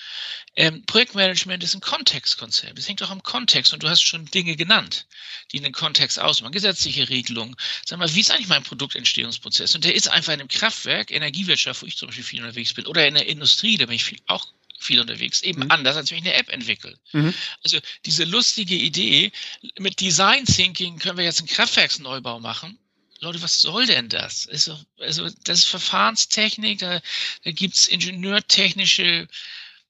Ähm, 0.54 0.84
Projektmanagement 0.84 1.62
ist 1.62 1.74
ein 1.74 1.80
Kontextkonzept. 1.80 2.78
Es 2.78 2.88
hängt 2.88 3.02
auch 3.02 3.10
am 3.10 3.22
Kontext 3.22 3.72
und 3.72 3.82
du 3.82 3.88
hast 3.88 4.02
schon 4.02 4.26
Dinge 4.26 4.56
genannt, 4.56 5.06
die 5.50 5.58
in 5.58 5.62
den 5.62 5.72
Kontext 5.72 6.18
ausmachen. 6.18 6.52
Gesetzliche 6.52 7.08
Regelungen. 7.08 7.56
Sag 7.86 7.98
mal, 7.98 8.14
wie 8.14 8.20
ist 8.20 8.30
eigentlich 8.30 8.48
mein 8.48 8.62
Produktentstehungsprozess? 8.62 9.74
Und 9.74 9.84
der 9.84 9.94
ist 9.94 10.08
einfach 10.08 10.32
in 10.32 10.40
einem 10.40 10.48
Kraftwerk, 10.48 11.10
Energiewirtschaft, 11.10 11.82
wo 11.82 11.86
ich 11.86 11.96
zum 11.96 12.08
Beispiel 12.08 12.24
viel 12.24 12.40
unterwegs 12.40 12.74
bin, 12.74 12.86
oder 12.86 13.06
in 13.06 13.14
der 13.14 13.26
Industrie, 13.26 13.76
da 13.76 13.86
bin 13.86 13.96
ich 13.96 14.04
viel, 14.04 14.18
auch 14.26 14.46
viel 14.82 15.00
unterwegs. 15.00 15.42
Eben 15.42 15.64
mhm. 15.64 15.70
anders, 15.70 15.96
als 15.96 16.10
wenn 16.10 16.18
ich 16.18 16.24
eine 16.24 16.34
App 16.34 16.48
entwickle. 16.48 16.98
Mhm. 17.12 17.34
Also 17.62 17.78
diese 18.04 18.24
lustige 18.24 18.74
Idee, 18.74 19.32
mit 19.78 20.00
Design 20.00 20.44
Thinking 20.44 20.98
können 20.98 21.16
wir 21.16 21.24
jetzt 21.24 21.38
einen 21.38 21.48
Kraftwerksneubau 21.48 22.40
machen. 22.40 22.78
Leute, 23.20 23.40
was 23.40 23.60
soll 23.60 23.86
denn 23.86 24.08
das? 24.08 24.48
Also, 24.48 24.76
also 24.98 25.30
das 25.44 25.60
ist 25.60 25.68
Verfahrenstechnik, 25.68 26.80
da, 26.80 27.00
da 27.44 27.50
gibt's 27.52 27.86
ingenieurtechnische 27.86 29.28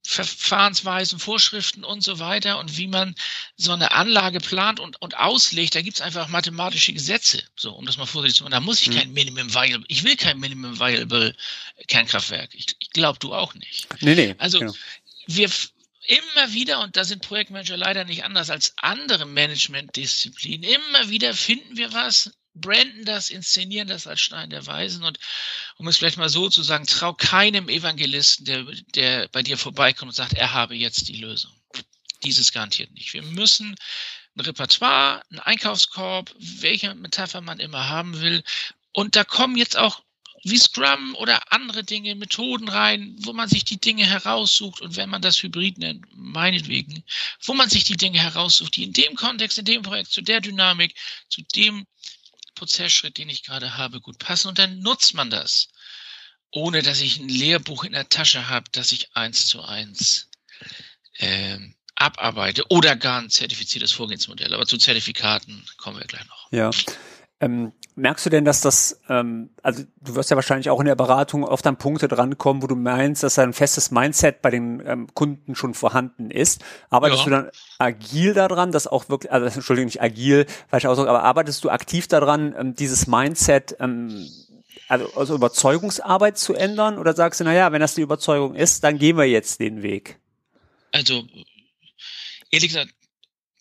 Verfahrensweisen, 0.05 1.19
Vorschriften 1.19 1.85
und 1.85 2.03
so 2.03 2.19
weiter 2.19 2.59
und 2.59 2.77
wie 2.77 2.89
man 2.89 3.15
so 3.57 3.73
eine 3.73 3.93
Anlage 3.93 4.41
plant 4.41 4.81
und, 4.81 5.01
und 5.01 5.17
auslegt, 5.17 5.75
da 5.75 5.83
gibt's 5.83 6.01
einfach 6.01 6.29
mathematische 6.29 6.93
Gesetze, 6.93 7.43
so 7.57 7.73
um 7.73 7.87
das 7.87 7.99
mal 7.99 8.07
vorsichtig 8.07 8.39
zu 8.39 8.45
machen. 8.45 8.53
Da 8.53 8.61
muss 8.61 8.83
ich 8.83 8.89
mhm. 8.89 8.95
kein 8.95 9.13
Minimum 9.13 9.55
Viable, 9.55 9.85
ich 9.89 10.03
will 10.03 10.17
kein 10.17 10.41
Minimum 10.41 10.79
Viable 10.81 11.35
Kernkraftwerk. 11.87 12.51
Ich, 12.55 12.67
ich 12.81 12.91
glaube, 12.91 13.19
du 13.21 13.33
auch 13.33 13.55
nicht. 13.55 13.87
Nee, 14.01 14.15
nee. 14.15 14.35
Also 14.39 14.59
genau. 14.59 14.73
wir 15.27 15.49
immer 16.07 16.53
wieder, 16.53 16.81
und 16.81 16.97
da 16.97 17.05
sind 17.05 17.23
Projektmanager 17.23 17.77
leider 17.77 18.05
nicht 18.05 18.25
anders 18.25 18.51
als 18.51 18.75
andere 18.79 19.25
Managementdisziplinen, 19.25 20.69
immer 20.69 21.11
wieder 21.11 21.33
finden 21.35 21.77
wir 21.77 21.93
was, 21.93 22.31
branden 22.55 23.05
das, 23.05 23.31
inszenieren 23.31 23.89
das 23.89 24.07
als 24.07 24.21
Stein 24.21 24.51
der 24.51 24.67
Weisen 24.67 25.03
und 25.05 25.19
um 25.77 25.89
es 25.89 25.99
vielleicht 25.99 26.19
mal 26.19 26.29
so 26.29 26.49
zu 26.49 26.63
sagen, 26.63 26.87
trau 26.87 27.15
keinem 27.15 27.69
Evangelisten, 27.69 28.45
der, 28.45 28.65
der 28.95 29.29
bei 29.29 29.43
dir 29.43 29.57
vorbeikommt 29.57 30.11
und 30.11 30.15
sagt, 30.15 30.35
er 30.35 30.53
habe 30.53 30.75
jetzt 30.75 31.09
die 31.09 31.17
Lösung. 31.17 31.53
Dieses 32.25 32.53
garantiert 32.53 32.93
nicht. 32.93 33.15
Wir 33.15 33.23
müssen 33.23 33.75
ein 34.37 34.41
Repertoire, 34.41 35.23
ein 35.31 35.41
Einkaufskorb, 35.41 36.35
welche 36.39 36.95
Metapher 36.95 37.41
man 37.41 37.59
immer 37.59 37.89
haben 37.89 38.21
will. 38.21 38.45
Und 38.93 39.17
da 39.17 39.25
kommen 39.25 39.57
jetzt 39.57 39.77
auch 39.77 40.03
wie 40.45 40.59
Scrum 40.59 41.15
oder 41.17 41.53
andere 41.53 41.85
Dinge, 41.85 42.15
Methoden 42.17 42.69
rein, 42.69 43.15
wo 43.21 43.33
man 43.33 43.49
sich 43.49 43.65
die 43.65 43.81
Dinge 43.81 44.05
heraussucht 44.05 44.81
und 44.81 44.97
wenn 44.97 45.09
man 45.09 45.23
das 45.23 45.43
Hybrid 45.43 45.79
nennt, 45.79 46.05
meinetwegen, 46.15 47.05
wo 47.43 47.55
man 47.55 47.71
sich 47.71 47.85
die 47.85 47.97
Dinge 47.97 48.19
heraussucht, 48.19 48.77
die 48.77 48.83
in 48.85 48.93
dem 48.93 49.15
Kontext, 49.15 49.59
in 49.59 49.65
dem 49.65 49.83
Projekt, 49.83 50.11
zu 50.11 50.21
der 50.21 50.41
Dynamik, 50.41 50.95
zu 51.29 51.43
dem 51.55 51.87
Prozessschritt, 52.63 53.19
den 53.19 53.29
ich 53.29 53.43
gerade 53.43 53.77
habe, 53.77 54.01
gut 54.01 54.21
passen 54.21 54.47
und 54.47 54.57
dann 54.61 54.79
nutzt 54.79 55.15
man 55.15 55.31
das, 55.31 55.67
ohne 56.53 56.83
dass 56.83 57.01
ich 57.01 57.19
ein 57.19 57.29
Lehrbuch 57.29 57.83
in 57.83 57.91
der 57.91 58.09
Tasche 58.09 58.49
habe, 58.49 58.71
das 58.71 58.93
ich 58.93 59.17
eins 59.17 59.47
zu 59.47 59.63
eins 59.63 60.29
äh, 61.15 61.59
abarbeite 61.97 62.65
oder 62.69 62.95
gar 62.95 63.21
ein 63.21 63.31
zertifiziertes 63.31 63.91
Vorgehensmodell. 63.91 64.55
Aber 64.55 64.65
zu 64.65 64.79
Zertifikaten 64.79 65.67
kommen 65.77 65.99
wir 65.99 66.07
gleich 66.07 66.25
noch. 66.27 66.53
Ja. 66.53 66.71
Ähm, 67.43 67.73
merkst 67.97 68.25
du 68.25 68.31
denn, 68.31 68.45
dass 68.45 68.61
das, 68.61 69.01
ähm, 69.09 69.51
also 69.65 69.83
du 70.01 70.15
wirst 70.15 70.31
ja 70.31 70.37
wahrscheinlich 70.37 70.71
auch 70.71 70.79
in 70.79 70.87
der 70.87 70.95
Beratung 70.95 71.43
oft 71.43 71.67
an 71.67 71.77
Punkte 71.77 72.07
drankommen, 72.07 72.63
wo 72.63 72.69
du 72.69 72.77
meinst, 72.77 73.25
dass 73.25 73.37
ein 73.39 73.53
festes 73.53 73.91
Mindset 73.91 74.43
bei 74.43 74.51
den 74.51 74.81
ähm, 74.87 75.09
Kunden 75.13 75.57
schon 75.57 75.75
vorhanden 75.75 76.31
ist. 76.31 76.63
Arbeitest 76.89 77.23
ja. 77.23 77.25
du 77.25 77.31
dann 77.31 77.51
agil 77.79 78.33
daran, 78.33 78.71
dass 78.71 78.87
auch 78.87 79.09
wirklich, 79.09 79.33
also 79.33 79.47
Entschuldigung, 79.47 79.87
nicht 79.87 80.01
agil, 80.01 80.47
falscher 80.69 80.91
Ausdruck, 80.91 81.09
aber 81.09 81.25
arbeitest 81.25 81.65
du 81.65 81.71
aktiv 81.71 82.07
daran, 82.07 82.55
ähm, 82.57 82.75
dieses 82.77 83.09
Mindset, 83.09 83.77
ähm, 83.81 84.25
also, 84.89 85.13
also 85.17 85.35
Überzeugungsarbeit 85.35 86.39
zu 86.39 86.55
ändern? 86.55 86.99
Oder 86.99 87.15
sagst 87.15 87.41
du, 87.41 87.45
naja, 87.45 87.73
wenn 87.73 87.81
das 87.81 87.97
die 87.97 88.03
Überzeugung 88.03 88.55
ist, 88.55 88.85
dann 88.85 88.99
gehen 88.99 89.17
wir 89.17 89.25
jetzt 89.25 89.59
den 89.59 89.83
Weg? 89.83 90.21
Also, 90.93 91.25
ehrlich 92.53 92.69
gesagt, 92.69 92.95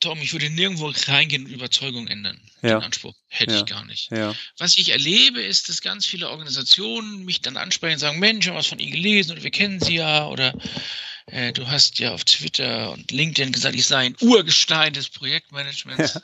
Tom, 0.02 0.22
ich 0.22 0.34
würde 0.34 0.50
nirgendwo 0.50 0.92
reingehen 1.08 1.46
und 1.46 1.52
Überzeugung 1.52 2.08
ändern. 2.08 2.40
Ja. 2.62 2.80
Den 2.80 2.84
Anspruch 2.84 3.16
hätte 3.28 3.54
ja. 3.54 3.60
ich 3.60 3.66
gar 3.66 3.86
nicht. 3.86 4.12
Ja. 4.12 4.36
Was 4.58 4.78
ich 4.78 4.90
erlebe, 4.90 5.42
ist, 5.42 5.70
dass 5.70 5.82
ganz 5.82 6.06
viele 6.06 6.30
Organisationen 6.30 7.24
mich 7.24 7.42
dann 7.42 7.56
ansprechen 7.56 7.94
und 7.94 8.00
sagen, 8.00 8.20
Mensch, 8.20 8.48
haben 8.48 8.56
was 8.56 8.68
von 8.68 8.80
Ihnen 8.80 8.92
gelesen 8.92 9.32
oder 9.32 9.44
wir 9.44 9.52
kennen 9.52 9.80
Sie 9.80 9.96
ja 9.96 10.28
oder 10.28 10.54
äh, 11.28 11.54
du 11.54 11.68
hast 11.68 12.00
ja 12.00 12.14
auf 12.14 12.26
Twitter 12.26 12.92
und 12.92 13.12
LinkedIn 13.12 13.52
gesagt, 13.54 13.76
ich 13.76 13.86
sei 13.86 14.06
ein 14.06 14.16
Urgestein 14.20 14.94
des 14.94 15.10
Projektmanagements. 15.10 16.20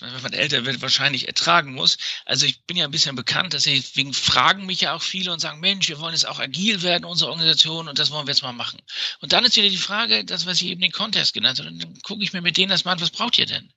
Wenn 0.00 0.22
man 0.22 0.32
älter 0.32 0.64
wird, 0.64 0.82
wahrscheinlich 0.82 1.28
ertragen 1.28 1.72
muss. 1.72 1.98
Also 2.24 2.46
ich 2.46 2.62
bin 2.64 2.76
ja 2.76 2.84
ein 2.84 2.90
bisschen 2.90 3.16
bekannt, 3.16 3.52
deswegen 3.52 4.14
fragen 4.14 4.66
mich 4.66 4.80
ja 4.82 4.94
auch 4.94 5.02
viele 5.02 5.32
und 5.32 5.40
sagen, 5.40 5.60
Mensch, 5.60 5.88
wir 5.88 6.00
wollen 6.00 6.14
jetzt 6.14 6.26
auch 6.26 6.38
agil 6.38 6.82
werden, 6.82 7.04
unsere 7.04 7.30
Organisation, 7.30 7.88
und 7.88 7.98
das 7.98 8.10
wollen 8.10 8.26
wir 8.26 8.32
jetzt 8.32 8.42
mal 8.42 8.52
machen. 8.52 8.80
Und 9.20 9.32
dann 9.32 9.44
ist 9.44 9.56
wieder 9.56 9.68
die 9.68 9.76
Frage, 9.76 10.24
das, 10.24 10.46
was 10.46 10.60
ich 10.60 10.68
eben 10.68 10.80
den 10.80 10.92
Contest 10.92 11.34
genannt 11.34 11.58
habe, 11.58 11.72
dann 11.72 12.02
gucke 12.02 12.22
ich 12.22 12.32
mir 12.32 12.40
mit 12.40 12.56
denen 12.56 12.70
das 12.70 12.84
mal 12.84 12.92
an, 12.92 13.00
was 13.00 13.10
braucht 13.10 13.38
ihr 13.38 13.46
denn? 13.46 13.72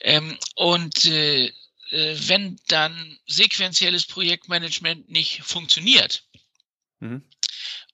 Ähm, 0.00 0.38
und 0.54 1.06
äh, 1.06 1.46
äh, 1.46 2.16
wenn 2.28 2.58
dann 2.68 3.18
sequenzielles 3.26 4.06
Projektmanagement 4.06 5.10
nicht 5.10 5.42
funktioniert, 5.42 6.24
mhm 7.00 7.22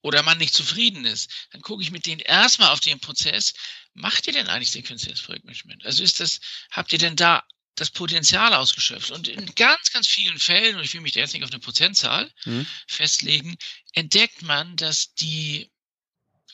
oder 0.02 0.22
man 0.22 0.38
nicht 0.38 0.54
zufrieden 0.54 1.04
ist, 1.04 1.30
dann 1.52 1.60
gucke 1.62 1.82
ich 1.82 1.90
mit 1.90 2.06
denen 2.06 2.20
erstmal 2.20 2.70
auf 2.70 2.80
den 2.80 3.00
Prozess, 3.00 3.54
macht 3.94 4.26
ihr 4.26 4.32
denn 4.32 4.48
eigentlich 4.48 4.70
sequenzielles 4.70 5.22
Projektmanagement? 5.22 5.84
Also 5.84 6.02
ist 6.02 6.20
das, 6.20 6.40
habt 6.70 6.92
ihr 6.92 6.98
denn 6.98 7.16
da 7.16 7.42
das 7.74 7.90
Potenzial 7.90 8.54
ausgeschöpft? 8.54 9.10
Und 9.10 9.28
in 9.28 9.54
ganz, 9.54 9.92
ganz 9.92 10.06
vielen 10.06 10.38
Fällen, 10.38 10.76
und 10.76 10.84
ich 10.84 10.94
will 10.94 11.00
mich 11.00 11.12
da 11.12 11.20
jetzt 11.20 11.32
nicht 11.32 11.44
auf 11.44 11.50
eine 11.50 11.60
Prozentzahl 11.60 12.30
mhm. 12.44 12.66
festlegen, 12.86 13.56
entdeckt 13.92 14.42
man, 14.42 14.76
dass 14.76 15.14
die, 15.14 15.70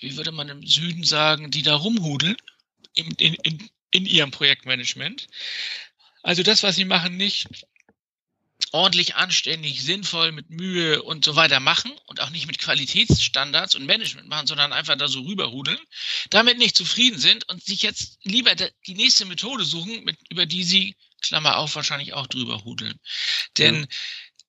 wie 0.01 0.17
würde 0.17 0.33
man 0.33 0.49
im 0.49 0.67
Süden 0.67 1.05
sagen, 1.05 1.51
die 1.51 1.63
da 1.63 1.75
rumhudeln 1.75 2.37
in, 2.95 3.11
in, 3.13 3.35
in, 3.35 3.71
in 3.91 4.07
ihrem 4.07 4.31
Projektmanagement. 4.31 5.27
Also 6.23 6.43
das, 6.43 6.63
was 6.63 6.77
sie 6.77 6.85
machen, 6.87 7.17
nicht 7.17 7.47
ordentlich, 8.75 9.15
anständig, 9.15 9.85
sinnvoll, 9.85 10.33
mit 10.33 10.51
Mühe 10.51 11.01
und 11.01 11.25
so 11.25 11.37
weiter 11.37 11.61
machen 11.61 11.93
und 12.07 12.21
auch 12.21 12.31
nicht 12.31 12.49
mit 12.49 12.59
Qualitätsstandards 12.59 13.77
und 13.77 13.87
Management 13.87 14.27
machen, 14.27 14.49
sondern 14.49 14.73
einfach 14.73 14.97
da 14.97 15.07
so 15.07 15.21
rüberrudeln, 15.21 15.79
damit 16.31 16.59
nicht 16.59 16.75
zufrieden 16.75 17.21
sind 17.21 17.49
und 17.49 17.65
sich 17.65 17.83
jetzt 17.83 18.19
lieber 18.25 18.57
die 18.57 18.95
nächste 18.95 19.27
Methode 19.27 19.65
suchen, 19.65 20.03
mit, 20.03 20.19
über 20.29 20.45
die 20.45 20.65
sie, 20.65 20.97
Klammer 21.23 21.59
auf, 21.59 21.77
wahrscheinlich 21.77 22.15
auch 22.15 22.27
drüber 22.27 22.65
hudeln. 22.65 22.99
Denn 23.59 23.83
ja. 23.83 23.87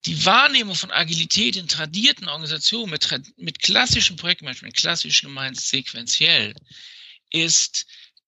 die 0.07 0.25
Wahrnehmung 0.25 0.75
von 0.75 0.89
Agilität 0.89 1.55
in 1.55 1.67
tradierten 1.67 2.27
Organisationen 2.27 2.89
mit, 2.89 3.07
mit 3.37 3.61
klassischem 3.61 4.15
Projektmanagement, 4.15 4.75
klassisch 4.75 5.21
gemeint 5.21 5.61
sequenziell, 5.61 6.55
ist 7.29 7.85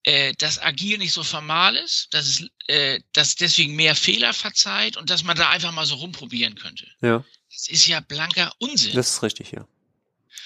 äh, 0.08 0.34
dass 0.38 0.58
Agil 0.60 0.98
nicht 1.00 1.12
so 1.12 1.22
formal 1.22 1.76
ist, 1.76 2.14
dass 2.14 2.26
es, 2.28 2.48
äh, 2.68 3.02
dass 3.12 3.36
deswegen 3.36 3.76
mehr 3.76 3.94
Fehler 3.94 4.32
verzeiht 4.32 4.96
und 4.96 5.10
dass 5.10 5.26
man 5.26 5.36
da 5.36 5.50
einfach 5.50 5.74
mal 5.74 5.86
so 5.86 5.96
rumprobieren 5.96 6.56
könnte. 6.56 6.88
Ja. 7.02 7.26
Das 7.52 7.68
ist 7.68 7.86
ja 7.88 8.00
blanker 8.00 8.54
Unsinn. 8.60 8.96
Das 8.96 9.10
ist 9.10 9.24
richtig, 9.24 9.52
ja. 9.52 9.68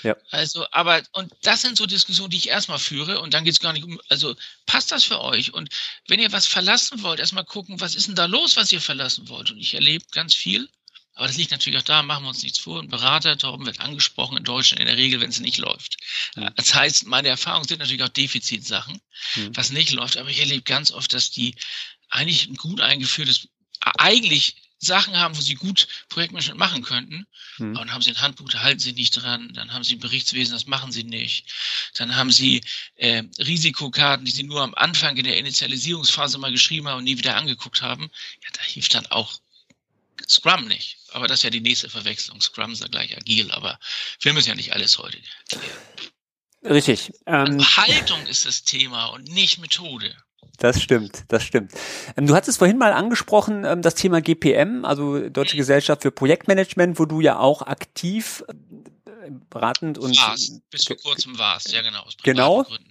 Ja. 0.02 0.16
Also, 0.32 0.66
aber, 0.72 1.04
und 1.12 1.32
das 1.44 1.62
sind 1.62 1.78
so 1.78 1.86
Diskussionen, 1.86 2.32
die 2.32 2.38
ich 2.38 2.50
erstmal 2.50 2.80
führe 2.80 3.20
und 3.20 3.36
dann 3.36 3.44
geht 3.44 3.54
es 3.54 3.60
gar 3.60 3.72
nicht 3.72 3.84
um, 3.84 4.02
also 4.10 4.36
passt 4.66 4.92
das 4.92 5.04
für 5.04 5.22
euch? 5.22 5.54
Und 5.54 5.70
wenn 6.08 6.20
ihr 6.20 6.32
was 6.32 6.48
verlassen 6.48 7.04
wollt, 7.04 7.20
erstmal 7.20 7.46
gucken, 7.46 7.80
was 7.80 7.94
ist 7.94 8.08
denn 8.08 8.16
da 8.16 8.26
los, 8.26 8.58
was 8.58 8.72
ihr 8.72 8.82
verlassen 8.82 9.30
wollt? 9.30 9.52
Und 9.52 9.60
ich 9.60 9.76
erlebe 9.76 10.04
ganz 10.12 10.34
viel, 10.34 10.70
aber 11.14 11.28
das 11.28 11.38
liegt 11.38 11.52
natürlich 11.52 11.78
auch 11.78 11.84
da, 11.86 12.04
machen 12.04 12.24
wir 12.24 12.30
uns 12.30 12.44
nichts 12.44 12.60
vor. 12.60 12.82
Ein 12.82 12.88
Berater, 12.88 13.38
Torben, 13.38 13.66
wird 13.66 13.80
angesprochen 13.80 14.38
in 14.38 14.44
Deutschland 14.44 14.80
in 14.80 14.88
der 14.88 14.98
Regel, 14.98 15.20
wenn 15.20 15.30
es 15.30 15.40
nicht 15.40 15.58
läuft. 15.58 15.98
Mhm. 16.36 16.50
Das 16.56 16.74
heißt, 16.74 17.06
meine 17.06 17.28
Erfahrungen 17.28 17.68
sind 17.68 17.80
natürlich 17.80 18.04
auch 18.04 18.10
Defizitsachen, 18.10 19.02
mhm. 19.36 19.56
was 19.56 19.72
nicht 19.72 19.92
läuft. 19.92 20.18
Aber 20.18 20.30
ich 20.30 20.40
erlebe 20.40 20.64
ganz 20.64 20.92
oft, 20.92 21.14
dass 21.14 21.32
die 21.32 21.56
eigentlich 22.10 22.48
ein 22.48 22.56
gut 22.56 22.82
eingeführtes, 22.82 23.50
eigentlich 23.98 24.56
Sachen 24.80 25.16
haben, 25.16 25.38
wo 25.38 25.42
sie 25.42 25.54
gut 25.54 25.88
Projektmanagement 26.10 26.58
machen 26.58 26.82
könnten. 26.82 27.28
Mhm. 27.60 27.76
Dann 27.76 27.94
haben 27.94 28.02
sie 28.02 28.10
ein 28.10 28.22
Handbuch, 28.22 28.50
da 28.50 28.62
halten 28.62 28.80
sie 28.80 28.94
nicht 28.94 29.12
dran. 29.12 29.54
Dann 29.54 29.74
haben 29.74 29.84
sie 29.84 29.96
ein 29.96 30.00
Berichtswesen, 30.00 30.54
das 30.54 30.66
machen 30.66 30.92
sie 30.92 31.04
nicht. 31.04 31.46
Dann 31.94 32.16
haben 32.16 32.32
sie 32.32 32.62
äh, 32.96 33.24
Risikokarten, 33.38 34.26
die 34.26 34.32
sie 34.32 34.44
nur 34.44 34.62
am 34.62 34.74
Anfang 34.74 35.18
in 35.18 35.26
der 35.26 35.38
Initialisierungsphase 35.38 36.40
mal 36.40 36.52
geschrieben 36.52 36.88
haben 36.88 37.00
und 37.00 37.04
nie 37.04 37.18
wieder 37.18 37.36
angeguckt 37.36 37.82
haben. 37.82 38.10
Ja, 38.44 38.50
da 38.54 38.64
hilft 38.64 38.96
dann 38.96 39.06
auch 39.08 39.40
Scrum 40.28 40.68
nicht. 40.68 40.98
Aber 41.12 41.28
das 41.28 41.40
ist 41.40 41.44
ja 41.44 41.50
die 41.50 41.62
nächste 41.62 41.90
Verwechslung. 41.90 42.42
Scrum 42.42 42.72
ist 42.72 42.82
ja 42.82 42.88
gleich 42.88 43.16
agil, 43.18 43.52
aber 43.52 43.80
wir 44.22 44.34
müssen 44.34 44.50
ja 44.50 44.56
nicht 44.56 44.74
alles 44.74 44.98
heute 44.98 45.18
klären. 45.50 45.66
Richtig. 46.64 47.12
Ähm, 47.26 47.60
also 47.60 47.78
Haltung 47.78 48.26
ist 48.28 48.46
das 48.46 48.64
Thema 48.64 49.08
und 49.08 49.28
nicht 49.28 49.60
Methode. 49.60 50.16
Das 50.58 50.82
stimmt, 50.82 51.24
das 51.28 51.44
stimmt. 51.44 51.72
Ähm, 52.16 52.28
du 52.28 52.36
hattest 52.36 52.60
vorhin 52.60 52.78
mal 52.78 52.94
angesprochen, 52.94 53.66
ähm, 53.66 53.82
das 53.82 53.96
Thema 53.96 54.22
GPM, 54.22 54.86
also 54.86 55.30
Deutsche 55.30 55.58
Gesellschaft 55.58 56.04
für 56.04 56.12
Projektmanagement, 56.12 57.00
wo 57.00 57.06
du 57.06 57.20
ja 57.20 57.40
auch 57.40 57.64
aktiv 57.64 58.44
äh, 58.48 58.54
beratend 59.50 59.98
und 59.98 60.16
warst, 60.18 60.62
bis 60.70 60.86
vor 60.86 60.98
kurzem 60.98 61.38
warst, 61.40 61.72
ja 61.72 61.82
genau. 61.82 62.06
genau. 62.24 62.64
Gründen. 62.64 62.91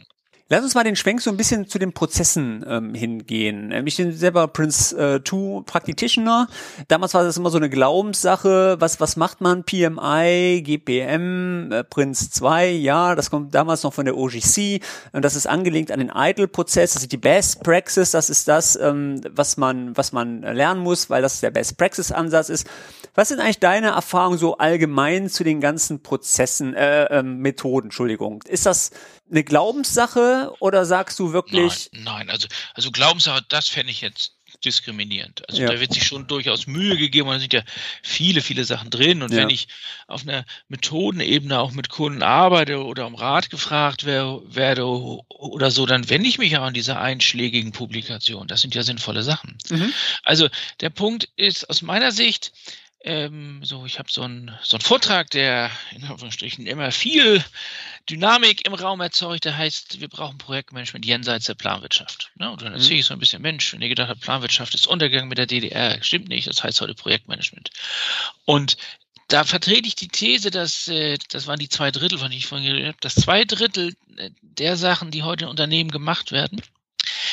Lass 0.53 0.65
uns 0.65 0.75
mal 0.75 0.83
den 0.83 0.97
Schwenk 0.97 1.23
so 1.23 1.31
ein 1.31 1.37
bisschen 1.37 1.69
zu 1.69 1.79
den 1.79 1.93
Prozessen 1.93 2.65
ähm, 2.69 2.93
hingehen. 2.93 3.71
Ähm, 3.71 3.87
ich 3.87 3.99
bin 3.99 4.13
selber 4.13 4.49
Prince 4.49 4.97
äh, 4.97 5.23
2 5.23 5.63
Practitioner. 5.65 6.49
Damals 6.89 7.15
war 7.15 7.23
das 7.23 7.37
immer 7.37 7.51
so 7.51 7.57
eine 7.57 7.71
Glaubenssache. 7.71 8.75
Was, 8.81 8.99
was 8.99 9.17
macht 9.17 9.41
man? 9.41 9.63
PMI, 9.63 10.63
GPM, 10.65 11.71
äh, 11.71 11.85
Prince 11.85 12.31
2, 12.33 12.69
ja, 12.69 13.15
das 13.15 13.31
kommt 13.31 13.55
damals 13.55 13.85
noch 13.85 13.95
von 13.95 14.07
der 14.07 14.17
OGC. 14.17 14.81
Und 15.13 15.25
das 15.25 15.37
ist 15.37 15.47
angelegt 15.47 15.93
an 15.93 16.01
den 16.01 16.11
Idle-Prozess. 16.13 16.95
Das 16.95 17.03
ist 17.03 17.13
die 17.13 17.17
Best 17.17 17.63
Praxis. 17.63 18.11
Das 18.11 18.29
ist 18.29 18.49
das, 18.49 18.75
ähm, 18.75 19.21
was 19.31 19.57
man, 19.57 19.97
was 19.97 20.11
man 20.11 20.43
lernen 20.43 20.81
muss, 20.81 21.11
weil 21.11 21.23
das 21.23 21.39
der 21.39 21.53
Best 21.53 21.79
Praxis-Ansatz 21.79 22.49
ist. 22.49 22.67
Was 23.15 23.29
sind 23.29 23.41
eigentlich 23.41 23.61
deine 23.61 23.89
Erfahrungen 23.89 24.39
so 24.39 24.59
allgemein 24.59 25.29
zu 25.29 25.45
den 25.45 25.61
ganzen 25.61 26.03
Prozessen, 26.03 26.75
äh, 26.75 27.05
äh, 27.05 27.23
Methoden, 27.23 27.87
Entschuldigung? 27.87 28.43
Ist 28.49 28.67
das 28.67 28.91
eine 29.31 29.45
Glaubenssache 29.45 30.40
oder 30.61 30.85
sagst 30.85 31.19
du 31.19 31.33
wirklich? 31.33 31.91
Nein, 31.93 32.05
nein 32.05 32.31
also, 32.31 32.49
also 32.75 32.91
Glaubenssache, 32.91 33.45
das 33.49 33.69
fände 33.69 33.91
ich 33.91 34.01
jetzt 34.01 34.35
diskriminierend. 34.65 35.49
Also 35.49 35.63
ja. 35.63 35.69
da 35.69 35.81
wird 35.81 35.93
sich 35.93 36.05
schon 36.05 36.27
durchaus 36.27 36.67
Mühe 36.67 36.97
gegeben 36.97 37.29
und 37.29 37.35
da 37.35 37.41
sind 37.41 37.53
ja 37.53 37.63
viele, 38.03 38.43
viele 38.43 38.65
Sachen 38.65 38.91
drin. 38.91 39.23
Und 39.23 39.33
ja. 39.33 39.39
wenn 39.39 39.51
ich 39.51 39.69
auf 40.07 40.23
einer 40.23 40.45
Methodenebene 40.69 41.59
auch 41.59 41.73
mit 41.73 41.89
Kunden 41.89 42.23
arbeite 42.23 42.85
oder 42.85 43.07
um 43.07 43.15
Rat 43.15 43.51
gefragt 43.51 44.05
werde 44.05 44.87
oder 44.87 45.71
so, 45.71 45.87
dann 45.87 46.09
wende 46.11 46.29
ich 46.29 46.39
mich 46.39 46.57
auch 46.57 46.65
an 46.65 46.75
diese 46.75 46.99
einschlägigen 46.99 47.73
Publikationen. 47.73 48.49
Das 48.49 48.61
sind 48.61 48.75
ja 48.75 48.83
sinnvolle 48.83 49.23
Sachen. 49.23 49.57
Mhm. 49.71 49.93
Also 50.23 50.49
der 50.81 50.91
Punkt 50.91 51.29
ist 51.37 51.69
aus 51.71 51.83
meiner 51.83 52.13
Sicht, 52.13 52.53
ähm, 53.03 53.61
so, 53.65 53.87
ich 53.87 53.99
habe 53.99 54.11
so 54.11 54.23
einen 54.23 54.57
so 54.63 54.77
einen 54.77 54.83
Vortrag, 54.83 55.31
der 55.31 55.71
in 55.93 56.05
Anführungsstrichen 56.05 56.67
immer 56.67 56.93
viel 56.93 57.43
Dynamik 58.09 58.67
im 58.67 58.75
Raum 58.75 59.01
erzeugt. 59.01 59.47
Der 59.47 59.57
heißt, 59.57 60.01
wir 60.01 60.09
brauchen 60.09 60.39
Projektmanagement 60.39 61.07
jenseits 61.07 61.47
der 61.47 61.55
Planwirtschaft. 61.55 62.31
Ne? 62.37 62.51
Und 62.51 62.61
dann 62.61 62.75
erzähle 62.75 63.01
ich 63.01 63.07
so 63.07 63.15
ein 63.15 63.21
bisschen, 63.21 63.41
Mensch, 63.41 63.73
wenn 63.73 63.81
ihr 63.81 63.89
gedacht 63.89 64.11
habt, 64.11 64.21
Planwirtschaft 64.21 64.75
ist 64.75 64.87
Untergang 64.87 65.29
mit 65.29 65.39
der 65.39 65.47
DDR, 65.47 66.03
stimmt 66.03 66.29
nicht, 66.29 66.47
das 66.47 66.63
heißt 66.63 66.81
heute 66.83 66.95
Projektmanagement. 66.95 67.71
Und 68.45 68.77
da 69.29 69.45
vertrete 69.45 69.87
ich 69.87 69.95
die 69.95 70.09
These, 70.09 70.51
dass, 70.51 70.89
äh, 70.89 71.17
das 71.31 71.47
waren 71.47 71.59
die 71.59 71.69
zwei 71.69 71.91
Drittel, 71.91 72.19
von 72.19 72.31
denen 72.31 72.39
ich 72.39 72.47
vorhin 72.47 72.67
geredet 72.67 72.89
habe, 72.89 72.99
dass 73.01 73.15
zwei 73.15 73.45
Drittel 73.45 73.95
äh, 74.17 74.31
der 74.43 74.77
Sachen, 74.77 75.11
die 75.11 75.23
heute 75.23 75.45
in 75.45 75.51
Unternehmen 75.51 75.91
gemacht 75.91 76.33
werden, 76.33 76.61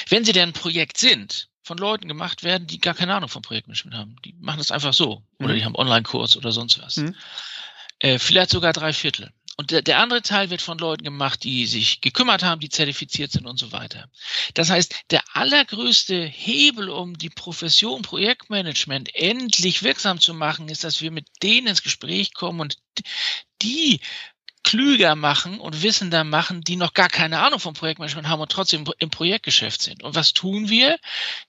wenn 0.08 0.24
sie 0.24 0.32
denn 0.32 0.50
ein 0.50 0.54
Projekt 0.54 0.98
sind, 0.98 1.50
von 1.68 1.78
Leuten 1.78 2.08
gemacht 2.08 2.44
werden, 2.44 2.66
die 2.66 2.80
gar 2.80 2.94
keine 2.94 3.14
Ahnung 3.14 3.30
vom 3.30 3.42
Projektmanagement 3.42 3.96
haben. 3.96 4.16
Die 4.26 4.34
machen 4.40 4.58
das 4.58 4.72
einfach 4.72 4.94
so. 4.94 5.22
Oder 5.40 5.54
mhm. 5.54 5.58
die 5.58 5.66
haben 5.66 5.76
Online-Kurs 5.76 6.38
oder 6.38 6.52
sonst 6.52 6.82
was. 6.82 6.98
Mhm. 6.98 7.16
Äh, 8.00 8.20
vielleicht 8.20 8.50
sogar 8.50 8.74
drei 8.74 8.94
Viertel. 8.94 9.32
Und 9.60 9.72
der, 9.72 9.82
der 9.82 10.00
andere 10.00 10.22
Teil 10.22 10.52
wird 10.52 10.62
von 10.62 10.78
Leuten 10.78 11.04
gemacht, 11.04 11.44
die 11.44 11.66
sich 11.66 12.00
gekümmert 12.02 12.44
haben, 12.44 12.62
die 12.62 12.70
zertifiziert 12.70 13.32
sind 13.32 13.48
und 13.48 13.58
so 13.58 13.72
weiter. 13.72 14.08
Das 14.54 14.70
heißt, 14.70 14.94
der 15.10 15.24
allergrößte 15.34 16.24
Hebel, 16.26 16.90
um 16.90 17.18
die 17.18 17.32
Profession 17.32 18.04
Projektmanagement 18.04 19.14
endlich 19.16 19.82
wirksam 19.82 20.20
zu 20.20 20.36
machen, 20.36 20.70
ist, 20.70 20.84
dass 20.84 21.02
wir 21.02 21.10
mit 21.10 21.28
denen 21.42 21.68
ins 21.68 21.82
Gespräch 21.82 22.36
kommen 22.36 22.60
und 22.60 22.78
die 23.64 24.00
klüger 24.68 25.16
machen 25.16 25.62
und 25.62 25.82
wissender 25.82 26.26
machen, 26.26 26.60
die 26.60 26.76
noch 26.76 26.94
gar 26.94 27.08
keine 27.08 27.40
Ahnung 27.40 27.58
vom 27.58 27.74
Projektmanagement 27.74 28.28
haben 28.28 28.42
und 28.42 28.52
trotzdem 28.52 28.84
im 29.00 29.10
Projektgeschäft 29.10 29.82
sind. 29.82 30.04
Und 30.04 30.14
was 30.14 30.34
tun 30.34 30.68
wir? 30.68 30.98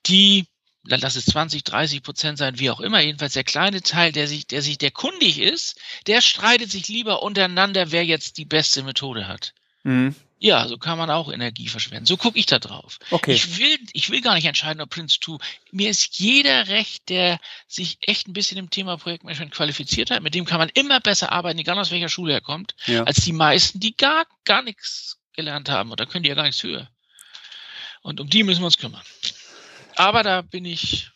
Die 0.07 0.47
lass 0.85 1.17
es 1.17 1.27
20, 1.27 1.65
30 1.65 2.03
Prozent 2.05 2.39
sein, 2.39 2.61
wie 2.61 2.71
auch 2.71 2.81
immer, 2.81 3.01
jedenfalls 3.01 3.33
der 3.33 3.43
kleine 3.43 3.83
Teil, 3.83 4.13
der 4.13 4.29
sich, 4.29 4.47
der 4.47 4.63
sich, 4.63 4.79
der 4.79 4.93
kundig 4.93 5.41
ist, 5.41 5.81
der 6.07 6.21
streitet 6.21 6.71
sich 6.71 6.87
lieber 6.87 7.23
untereinander, 7.23 7.91
wer 7.91 8.05
jetzt 8.05 8.39
die 8.39 8.45
beste 8.45 8.85
Methode 8.85 9.27
hat. 9.27 9.53
Mhm. 9.83 10.15
Ja, 10.41 10.69
so 10.69 10.79
kann 10.79 10.99
man 10.99 11.11
auch 11.11 11.33
Energie 11.33 11.69
verschwenden. 11.69 12.07
So 12.07 12.17
gucke 12.17 12.39
ich 12.39 12.47
da 12.47 12.59
drauf. 12.59 12.99
Okay. 13.11 13.33
Ich 13.33 13.59
will, 13.59 13.79
ich 13.93 14.11
will 14.11 14.21
gar 14.21 14.35
nicht 14.35 14.45
entscheiden, 14.45 14.81
ob 14.81 14.91
Prince 14.91 15.19
2. 15.21 15.39
Mir 15.73 15.91
ist 15.91 16.19
jeder 16.19 16.69
recht, 16.69 17.09
der 17.09 17.41
sich 17.67 17.99
echt 18.03 18.29
ein 18.29 18.33
bisschen 18.33 18.57
im 18.57 18.71
Thema 18.71 18.97
Projektmanagement 18.97 19.53
qualifiziert 19.53 20.11
hat. 20.11 20.23
Mit 20.23 20.35
dem 20.35 20.45
kann 20.45 20.59
man 20.59 20.69
immer 20.75 21.01
besser 21.01 21.33
arbeiten, 21.33 21.59
egal 21.59 21.79
aus 21.79 21.91
welcher 21.91 22.09
Schule 22.09 22.35
er 22.35 22.41
kommt, 22.41 22.77
ja. 22.87 23.03
als 23.03 23.25
die 23.25 23.33
meisten, 23.33 23.81
die 23.81 23.97
gar, 23.97 24.27
gar 24.45 24.63
nichts 24.63 25.19
gelernt 25.33 25.69
haben. 25.69 25.91
Und 25.91 25.99
da 25.99 26.07
können 26.07 26.23
die 26.23 26.29
ja 26.29 26.37
gar 26.37 26.45
nichts 26.45 26.61
für. 26.61 26.89
Und 28.03 28.21
um 28.21 28.31
die 28.31 28.45
müssen 28.45 28.61
wir 28.61 28.67
uns 28.67 28.79
kümmern. 28.79 29.03
Aber 29.97 30.23
da 30.23 30.43
bin 30.43 30.65
ich 30.65 31.11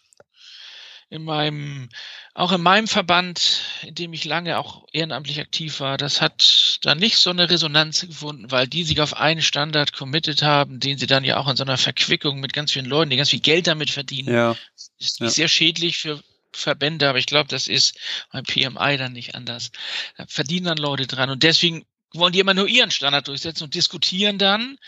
in 1.12 1.24
meinem, 1.24 1.90
auch 2.32 2.52
in 2.52 2.62
meinem 2.62 2.88
Verband, 2.88 3.60
in 3.82 3.94
dem 3.94 4.14
ich 4.14 4.24
lange 4.24 4.58
auch 4.58 4.86
ehrenamtlich 4.92 5.40
aktiv 5.40 5.78
war, 5.80 5.98
das 5.98 6.22
hat 6.22 6.78
da 6.82 6.94
nicht 6.94 7.18
so 7.18 7.28
eine 7.28 7.50
Resonanz 7.50 8.00
gefunden, 8.00 8.50
weil 8.50 8.66
die 8.66 8.82
sich 8.82 8.98
auf 9.02 9.14
einen 9.14 9.42
Standard 9.42 9.92
committed 9.92 10.40
haben, 10.40 10.80
den 10.80 10.96
sie 10.96 11.06
dann 11.06 11.22
ja 11.22 11.36
auch 11.36 11.48
in 11.48 11.56
so 11.56 11.64
einer 11.64 11.76
Verquickung 11.76 12.40
mit 12.40 12.54
ganz 12.54 12.72
vielen 12.72 12.86
Leuten, 12.86 13.10
die 13.10 13.18
ganz 13.18 13.28
viel 13.28 13.40
Geld 13.40 13.66
damit 13.66 13.90
verdienen, 13.90 14.32
ja. 14.32 14.56
ist 14.98 15.20
ja. 15.20 15.28
sehr 15.28 15.48
schädlich 15.48 15.98
für 15.98 16.22
Verbände, 16.54 17.10
aber 17.10 17.18
ich 17.18 17.26
glaube, 17.26 17.48
das 17.48 17.68
ist 17.68 17.98
beim 18.32 18.44
PMI 18.44 18.96
dann 18.96 19.12
nicht 19.12 19.34
anders. 19.34 19.70
Da 20.16 20.24
verdienen 20.26 20.64
dann 20.64 20.78
Leute 20.78 21.06
dran 21.06 21.28
und 21.28 21.42
deswegen 21.42 21.84
wollen 22.14 22.32
die 22.32 22.40
immer 22.40 22.54
nur 22.54 22.68
ihren 22.68 22.90
Standard 22.90 23.28
durchsetzen 23.28 23.64
und 23.64 23.74
diskutieren 23.74 24.38
dann 24.38 24.78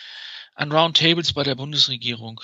an 0.55 0.73
Roundtables 0.73 1.35
bei 1.35 1.43
der 1.43 1.55
Bundesregierung 1.55 2.41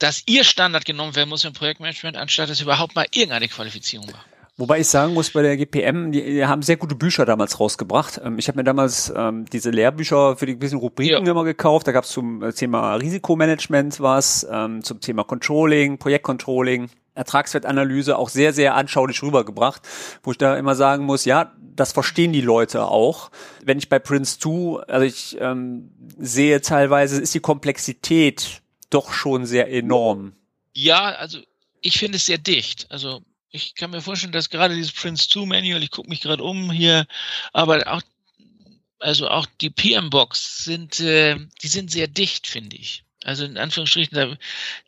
dass 0.00 0.22
ihr 0.26 0.44
Standard 0.44 0.84
genommen 0.84 1.14
werden 1.14 1.28
muss 1.28 1.44
im 1.44 1.52
Projektmanagement, 1.52 2.16
anstatt 2.16 2.50
dass 2.50 2.60
überhaupt 2.60 2.96
mal 2.96 3.06
irgendeine 3.12 3.48
Qualifizierung 3.48 4.06
machen. 4.06 4.30
Wobei 4.56 4.80
ich 4.80 4.88
sagen 4.88 5.14
muss, 5.14 5.30
bei 5.30 5.40
der 5.40 5.56
GPM, 5.56 6.12
die, 6.12 6.22
die 6.22 6.44
haben 6.44 6.60
sehr 6.60 6.76
gute 6.76 6.94
Bücher 6.94 7.24
damals 7.24 7.58
rausgebracht. 7.60 8.20
Ähm, 8.22 8.38
ich 8.38 8.46
habe 8.48 8.58
mir 8.58 8.64
damals 8.64 9.10
ähm, 9.16 9.46
diese 9.46 9.70
Lehrbücher 9.70 10.36
für 10.36 10.44
die 10.44 10.56
gewissen 10.56 10.78
Rubriken 10.78 11.24
ja. 11.24 11.30
immer 11.30 11.44
gekauft. 11.44 11.86
Da 11.86 11.92
gab 11.92 12.04
es 12.04 12.10
zum 12.10 12.42
äh, 12.42 12.52
Thema 12.52 12.96
Risikomanagement 12.96 14.00
was, 14.00 14.46
ähm, 14.50 14.82
zum 14.82 15.00
Thema 15.00 15.24
Controlling, 15.24 15.96
Projektcontrolling, 15.96 16.90
Ertragswertanalyse 17.14 18.18
auch 18.18 18.28
sehr, 18.28 18.52
sehr 18.52 18.74
anschaulich 18.74 19.22
rübergebracht, 19.22 19.80
wo 20.22 20.32
ich 20.32 20.38
da 20.38 20.56
immer 20.56 20.74
sagen 20.74 21.04
muss, 21.04 21.24
ja, 21.24 21.52
das 21.74 21.92
verstehen 21.92 22.34
die 22.34 22.42
Leute 22.42 22.84
auch. 22.84 23.30
Wenn 23.64 23.78
ich 23.78 23.88
bei 23.88 23.98
Prince 23.98 24.38
2, 24.40 24.82
also 24.88 25.06
ich 25.06 25.38
ähm, 25.40 25.90
sehe 26.18 26.60
teilweise, 26.60 27.20
ist 27.20 27.34
die 27.34 27.40
Komplexität 27.40 28.60
doch 28.90 29.12
schon 29.12 29.46
sehr 29.46 29.72
enorm. 29.72 30.34
Ja, 30.74 31.10
also 31.12 31.40
ich 31.80 31.98
finde 31.98 32.16
es 32.16 32.26
sehr 32.26 32.38
dicht. 32.38 32.86
Also 32.90 33.22
ich 33.50 33.74
kann 33.74 33.90
mir 33.90 34.02
vorstellen, 34.02 34.32
dass 34.32 34.50
gerade 34.50 34.74
dieses 34.74 34.92
Prince 34.92 35.28
2 35.28 35.46
Manual, 35.46 35.82
ich 35.82 35.90
gucke 35.90 36.08
mich 36.08 36.20
gerade 36.20 36.42
um 36.42 36.70
hier, 36.70 37.06
aber 37.52 37.82
auch 37.86 38.02
also 39.00 39.28
auch 39.28 39.46
die 39.60 39.70
PM-Box 39.70 40.64
sind, 40.64 41.00
äh, 41.00 41.36
die 41.62 41.68
sind 41.68 41.90
sehr 41.90 42.06
dicht, 42.06 42.46
finde 42.46 42.76
ich. 42.76 43.02
Also 43.24 43.44
in 43.44 43.58
Anführungsstrichen, 43.58 44.14
da, 44.14 44.36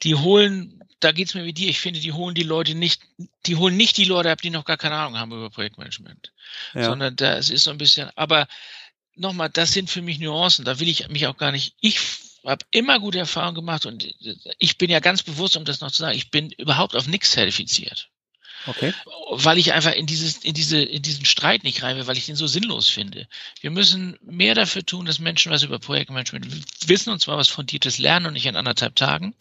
die 0.02 0.14
holen, 0.14 0.82
da 1.00 1.12
geht's 1.12 1.34
mir 1.34 1.44
wie 1.44 1.52
dir, 1.52 1.68
ich 1.68 1.80
finde, 1.80 2.00
die 2.00 2.12
holen 2.12 2.34
die 2.34 2.42
Leute 2.42 2.74
nicht, 2.74 3.02
die 3.46 3.56
holen 3.56 3.76
nicht 3.76 3.96
die 3.96 4.04
Leute 4.04 4.30
ab, 4.30 4.40
die 4.40 4.50
noch 4.50 4.64
gar 4.64 4.76
keine 4.76 4.96
Ahnung 4.96 5.18
haben 5.18 5.32
über 5.32 5.50
Projektmanagement. 5.50 6.32
Ja. 6.74 6.84
Sondern 6.84 7.16
das 7.16 7.50
ist 7.50 7.64
so 7.64 7.70
ein 7.70 7.78
bisschen, 7.78 8.10
aber 8.14 8.46
nochmal, 9.16 9.50
das 9.50 9.72
sind 9.72 9.90
für 9.90 10.02
mich 10.02 10.18
Nuancen, 10.18 10.64
da 10.64 10.78
will 10.78 10.88
ich 10.88 11.08
mich 11.08 11.26
auch 11.26 11.36
gar 11.36 11.52
nicht, 11.52 11.74
ich 11.80 11.98
habe 12.44 12.64
immer 12.70 12.98
gute 12.98 13.18
Erfahrungen 13.18 13.54
gemacht 13.54 13.86
und 13.86 14.14
ich 14.58 14.78
bin 14.78 14.90
ja 14.90 15.00
ganz 15.00 15.22
bewusst, 15.22 15.56
um 15.56 15.64
das 15.64 15.80
noch 15.80 15.90
zu 15.90 15.98
sagen, 15.98 16.16
ich 16.16 16.30
bin 16.30 16.50
überhaupt 16.52 16.96
auf 16.96 17.06
nichts 17.06 17.32
zertifiziert. 17.32 18.08
Okay. 18.66 18.94
Weil 19.30 19.58
ich 19.58 19.72
einfach 19.72 19.92
in 19.92 20.06
dieses, 20.06 20.38
in 20.38 20.54
diese, 20.54 20.80
in 20.80 21.02
diesen 21.02 21.24
Streit 21.24 21.64
nicht 21.64 21.82
rein 21.82 21.96
will, 21.96 22.06
weil 22.06 22.16
ich 22.16 22.26
den 22.26 22.36
so 22.36 22.46
sinnlos 22.46 22.88
finde. 22.88 23.26
Wir 23.60 23.70
müssen 23.70 24.16
mehr 24.22 24.54
dafür 24.54 24.86
tun, 24.86 25.04
dass 25.04 25.18
Menschen 25.18 25.50
was 25.50 25.64
über 25.64 25.78
Projektmanagement 25.80 26.46
wissen 26.86 27.10
und 27.10 27.20
zwar 27.20 27.36
was 27.36 27.48
fundiertes 27.48 27.98
lernen 27.98 28.26
und 28.26 28.34
nicht 28.34 28.46
in 28.46 28.56
anderthalb 28.56 28.94
Tagen. 28.94 29.34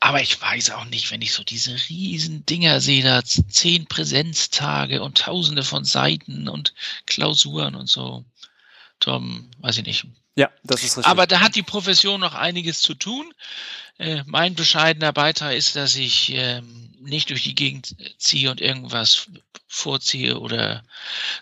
Aber 0.00 0.20
ich 0.20 0.40
weiß 0.40 0.70
auch 0.70 0.84
nicht, 0.86 1.10
wenn 1.10 1.22
ich 1.22 1.32
so 1.32 1.44
diese 1.44 1.76
riesen 1.88 2.44
Dinger 2.44 2.80
sehe, 2.80 3.04
da 3.04 3.22
zehn 3.24 3.86
Präsenztage 3.86 5.02
und 5.02 5.18
tausende 5.18 5.62
von 5.62 5.84
Seiten 5.84 6.48
und 6.48 6.74
Klausuren 7.06 7.76
und 7.76 7.88
so. 7.88 8.24
Tom, 8.98 9.50
weiß 9.58 9.78
ich 9.78 9.86
nicht, 9.86 10.06
ja, 10.36 10.50
das 10.62 10.82
ist 10.82 10.98
richtig. 10.98 11.06
Aber 11.06 11.26
da 11.26 11.40
hat 11.40 11.54
die 11.54 11.62
Profession 11.62 12.20
noch 12.20 12.34
einiges 12.34 12.80
zu 12.80 12.94
tun. 12.94 13.32
Äh, 13.98 14.22
mein 14.26 14.54
bescheidener 14.54 15.12
Beitrag 15.12 15.54
ist, 15.54 15.76
dass 15.76 15.96
ich 15.96 16.32
ähm, 16.34 16.94
nicht 17.00 17.30
durch 17.30 17.42
die 17.42 17.54
Gegend 17.54 17.94
ziehe 18.18 18.50
und 18.50 18.60
irgendwas 18.60 19.26
vorziehe 19.66 20.38
oder, 20.38 20.82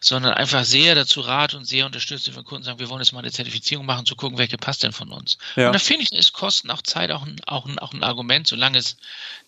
sondern 0.01 0.35
einfach 0.35 0.65
sehr 0.65 0.95
dazu 0.95 1.21
rate 1.21 1.57
und 1.57 1.65
sehr 1.65 1.87
unterstütze, 1.87 2.35
wenn 2.35 2.45
Kunden 2.45 2.65
sagen, 2.65 2.79
wir 2.79 2.89
wollen 2.91 3.01
jetzt 3.01 3.13
mal 3.13 3.21
eine 3.21 3.33
Zertifizierung 3.33 3.87
machen, 3.87 4.07
zu 4.07 4.17
gucken, 4.17 4.39
welche 4.39 4.59
passt 4.59 4.83
denn 4.83 4.93
von 4.93 5.11
uns. 5.13 5.39
Ja. 5.57 5.69
Und 5.69 5.73
da 5.75 5.79
finde 5.79 6.03
ich, 6.03 6.13
ist 6.13 6.33
Kosten 6.33 6.71
auch 6.71 6.83
Zeit 6.83 7.11
auch 7.11 7.27
ein, 7.27 7.37
auch, 7.47 7.67
ein, 7.67 7.79
auch 7.79 7.93
ein 7.93 8.03
Argument, 8.03 8.47
solange 8.47 8.79
es 8.79 8.97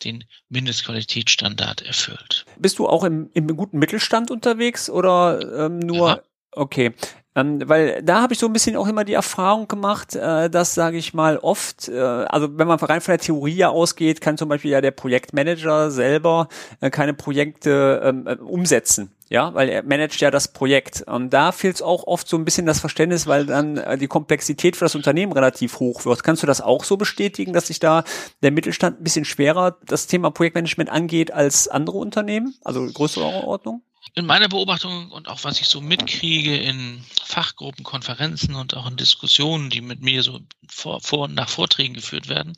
den 0.03 0.25
Mindestqualitätsstandard 0.49 1.83
erfüllt. 1.83 2.47
Bist 2.59 2.79
du 2.79 2.89
auch 2.89 3.05
im, 3.05 3.31
im 3.35 3.55
guten 3.57 3.79
Mittelstand 3.79 4.31
unterwegs 4.31 4.89
oder 4.89 5.67
ähm, 5.67 5.79
nur? 5.79 6.09
Ja. 6.09 6.23
Okay. 6.53 6.95
Ähm, 7.37 7.61
weil 7.69 8.03
da 8.03 8.23
habe 8.23 8.33
ich 8.33 8.41
so 8.41 8.47
ein 8.47 8.53
bisschen 8.53 8.75
auch 8.75 8.89
immer 8.89 9.05
die 9.05 9.13
Erfahrung 9.13 9.69
gemacht, 9.69 10.17
äh, 10.17 10.51
dass, 10.51 10.75
sage 10.75 10.97
ich 10.97 11.15
mal, 11.15 11.39
oft, 11.39 11.89
äh, 11.89 11.97
also 11.97 12.59
wenn 12.59 12.67
man 12.67 12.79
rein 12.81 13.01
von 13.01 13.13
der 13.13 13.21
Theorie 13.21 13.65
ausgeht, 13.65 14.21
kann 14.21 14.37
zum 14.37 14.49
Beispiel 14.49 14.73
ja 14.73 14.81
der 14.81 14.91
Projektmanager 14.91 15.93
selber 15.93 16.49
äh, 16.81 16.91
keine 16.91 17.15
Projekte 17.15 18.03
ähm, 18.05 18.27
äh, 18.27 18.35
umsetzen. 18.35 19.13
Ja, 19.29 19.55
weil 19.55 19.69
er 19.69 19.85
managt 19.85 20.21
ja 20.21 20.33
das 20.33 20.49
Projekt. 20.49 21.03
Und 21.03 21.31
da 21.31 21.53
fehlt 21.53 21.77
es 21.77 21.83
auch 21.83 22.09
oft 22.09 22.27
so 22.27 22.37
ein 22.37 22.45
bisschen 22.45 22.67
das 22.67 22.81
Verständnis, 22.81 23.29
weil 23.29 23.47
dann 23.47 23.77
äh, 23.77 23.97
die 23.97 24.09
Komplexität 24.09 24.75
für 24.75 24.87
das 24.87 24.97
Unternehmen 24.97 25.31
relativ 25.31 25.79
hoch 25.79 26.05
wird. 26.05 26.25
Kannst 26.25 26.43
du 26.43 26.49
das 26.49 26.61
auch 26.61 26.83
so 26.83 26.97
bestätigen, 26.97 27.53
dass 27.53 27.69
sich 27.69 27.79
da 27.79 28.03
der 28.43 28.51
Mittelstand 28.51 29.01
ein 29.01 29.05
bisschen 29.05 29.25
schwerer 29.25 29.77
das 29.87 30.09
Thema 30.09 30.33
Projektmanagement 30.33 30.91
angeht 30.91 31.33
als 31.33 31.69
andere 31.69 31.99
Unternehmen, 31.99 32.57
also 32.65 32.85
größere 32.85 33.45
Ordnung? 33.45 33.83
In 34.15 34.27
meiner 34.27 34.49
Beobachtung 34.49 35.11
und 35.11 35.29
auch 35.29 35.45
was 35.45 35.61
ich 35.61 35.69
so 35.69 35.81
mitkriege 35.81 36.57
in 36.57 37.05
Fachgruppen, 37.23 37.85
Konferenzen 37.85 38.55
und 38.55 38.75
auch 38.75 38.87
in 38.87 38.97
Diskussionen, 38.97 39.71
die 39.71 39.81
mit 39.81 40.01
mir 40.01 40.23
so 40.23 40.41
vor, 40.69 41.01
vor 41.01 41.21
und 41.25 41.35
nach 41.35 41.49
Vorträgen 41.49 41.95
geführt 41.95 42.29
werden, 42.29 42.57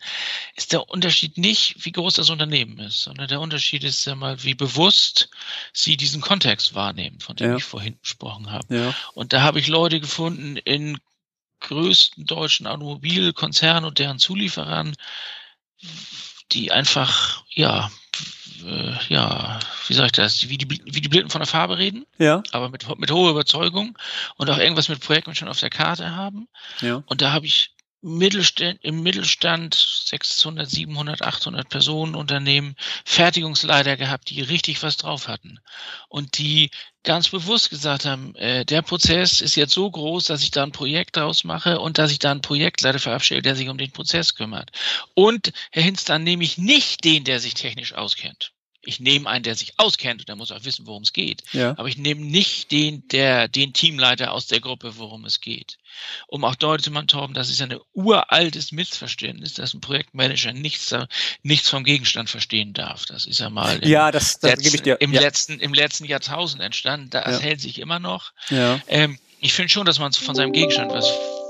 ist 0.55 0.73
der 0.73 0.89
Unterschied 0.89 1.37
nicht, 1.39 1.85
wie 1.85 1.93
groß 1.93 2.15
das 2.15 2.31
Unternehmen 2.31 2.79
ist, 2.79 3.03
sondern 3.03 3.29
der 3.29 3.41
Unterschied 3.41 3.85
ist 3.85 4.05
ja 4.05 4.15
mal, 4.15 4.43
wie 4.45 4.55
bewusst 4.55 5.29
sie 5.73 5.97
diesen 5.97 6.21
Kontext 6.21 6.75
wahrnehmen, 6.75 7.21
von 7.21 7.37
dem 7.37 7.51
ja. 7.51 7.57
ich 7.57 7.65
vorhin 7.65 7.99
gesprochen 8.01 8.51
habe. 8.51 8.75
Ja. 8.75 8.95
Und 9.15 9.33
da 9.33 9.43
habe 9.43 9.61
ich 9.61 9.69
Leute 9.69 10.01
gefunden 10.01 10.57
in 10.57 10.99
größten 11.61 12.27
deutschen 12.27 12.67
Automobilkonzernen 12.67 13.85
und 13.85 13.99
deren 13.99 14.19
Zulieferern, 14.19 14.95
die 16.53 16.73
einfach, 16.73 17.45
ja, 17.51 17.91
äh, 18.67 18.97
ja, 19.09 19.59
wie 19.87 19.95
sage 19.95 20.07
ich 20.07 20.13
das, 20.13 20.49
wie 20.49 20.59
die, 20.59 20.69
wie 20.71 21.01
die 21.01 21.09
Blinden 21.09 21.31
von 21.31 21.41
der 21.41 21.47
Farbe 21.47 21.79
reden, 21.79 22.07
ja. 22.19 22.43
aber 22.53 22.69
mit, 22.69 22.87
mit 22.99 23.11
hoher 23.11 23.31
Überzeugung 23.31 23.99
und 24.37 24.51
auch 24.51 24.59
irgendwas 24.59 24.89
mit 24.89 25.01
Projekten 25.01 25.35
schon 25.35 25.49
auf 25.49 25.61
der 25.61 25.71
Karte 25.71 26.15
haben. 26.15 26.49
Ja. 26.81 27.03
Und 27.07 27.23
da 27.23 27.33
habe 27.33 27.47
ich 27.47 27.75
Mittelstand, 28.05 28.81
im 28.83 29.05
Mittelstand 29.05 29.77
600, 29.77 30.69
700, 30.69 31.23
800 31.23 31.69
Personen 31.69 32.17
Unternehmen 32.17 32.75
Fertigungsleiter 33.05 33.97
gehabt, 33.97 34.31
die 34.31 34.43
richtig 34.43 34.83
was 34.83 34.97
drauf 34.97 35.29
hatten 35.29 35.61
und 36.09 36.37
die 36.39 36.71
ganz 37.05 37.29
bewusst 37.29 37.71
gesagt 37.71 38.05
haben, 38.05 38.35
äh, 38.35 38.65
der 38.65 38.83
Prozess 38.83 39.41
ist 39.41 39.55
jetzt 39.55 39.73
so 39.73 39.89
groß, 39.89 40.25
dass 40.25 40.43
ich 40.43 40.51
da 40.51 40.65
ein 40.65 40.73
Projekt 40.73 41.17
draus 41.17 41.45
mache 41.45 41.79
und 41.79 41.99
dass 41.99 42.11
ich 42.11 42.19
da 42.19 42.33
einen 42.33 42.43
Projektleiter 42.43 42.99
verabschiede, 42.99 43.43
der 43.43 43.55
sich 43.55 43.69
um 43.69 43.79
den 43.79 43.93
Prozess 43.93 44.35
kümmert. 44.35 44.73
Und 45.15 45.53
Herr 45.71 45.85
Hinz, 45.85 46.05
dann 46.05 46.25
nehme 46.25 46.43
ich 46.43 46.59
nicht 46.59 47.05
den, 47.05 47.23
der 47.23 47.39
sich 47.39 47.55
technisch 47.55 47.95
auskennt 47.95 48.52
ich 48.85 49.01
nehme 49.01 49.29
einen, 49.29 49.45
der 49.45 49.55
sich 49.55 49.75
auskennt 49.79 50.21
und 50.21 50.29
der 50.29 50.37
muss 50.37 50.51
auch 50.51 50.65
wissen, 50.65 50.87
worum 50.87 51.03
es 51.03 51.13
geht. 51.13 51.43
Ja. 51.53 51.71
Aber 51.79 51.89
ich 51.89 51.97
nehme 51.97 52.21
nicht 52.21 52.73
den, 52.73 53.07
der, 53.09 53.49
den 53.49 53.73
Teamleiter 53.73 54.33
aus 54.33 54.49
der 54.49 54.61
Gruppe, 54.61 54.97
worum 54.97 55.25
es 55.25 55.41
geht. 55.41 55.79
Um 56.27 56.45
auch 56.45 56.57
deutlich 56.57 56.85
zu 56.85 56.91
machen, 56.91 57.07
Torben, 57.07 57.35
das 57.35 57.49
ist 57.49 57.63
ein 57.63 57.77
uraltes 57.93 58.73
Missverständnis, 58.73 59.55
dass 59.55 59.75
ein 59.75 59.81
Projektmanager 59.81 60.53
nichts, 60.53 60.95
nichts 61.43 61.69
vom 61.69 61.85
Gegenstand 61.85 62.29
verstehen 62.29 62.73
darf. 62.73 63.07
Das 63.07 63.27
ist 63.27 63.39
ja 63.39 63.51
mal 63.51 63.79
im, 63.79 63.89
ja, 63.89 64.11
das, 64.11 64.41
das 64.41 64.57
letzten, 64.57 64.75
ich 64.75 64.83
dir. 64.83 65.01
im 65.01 65.13
ja. 65.13 65.21
letzten, 65.21 65.61
im 65.61 65.75
letzten 65.75 66.05
Jahrtausend 66.05 66.63
entstanden. 66.63 67.11
Das 67.11 67.25
ja. 67.27 67.39
hält 67.39 67.61
sich 67.61 67.79
immer 67.79 68.01
noch. 68.01 68.33
Ja. 68.51 68.81
Ähm, 68.89 69.19
ich 69.39 69.53
finde 69.53 69.71
schon, 69.71 69.87
dass 69.87 69.99
man 69.99 70.13
von 70.13 70.35
seinem 70.35 70.53
Gegenstand 70.53 70.93
was 70.93 71.09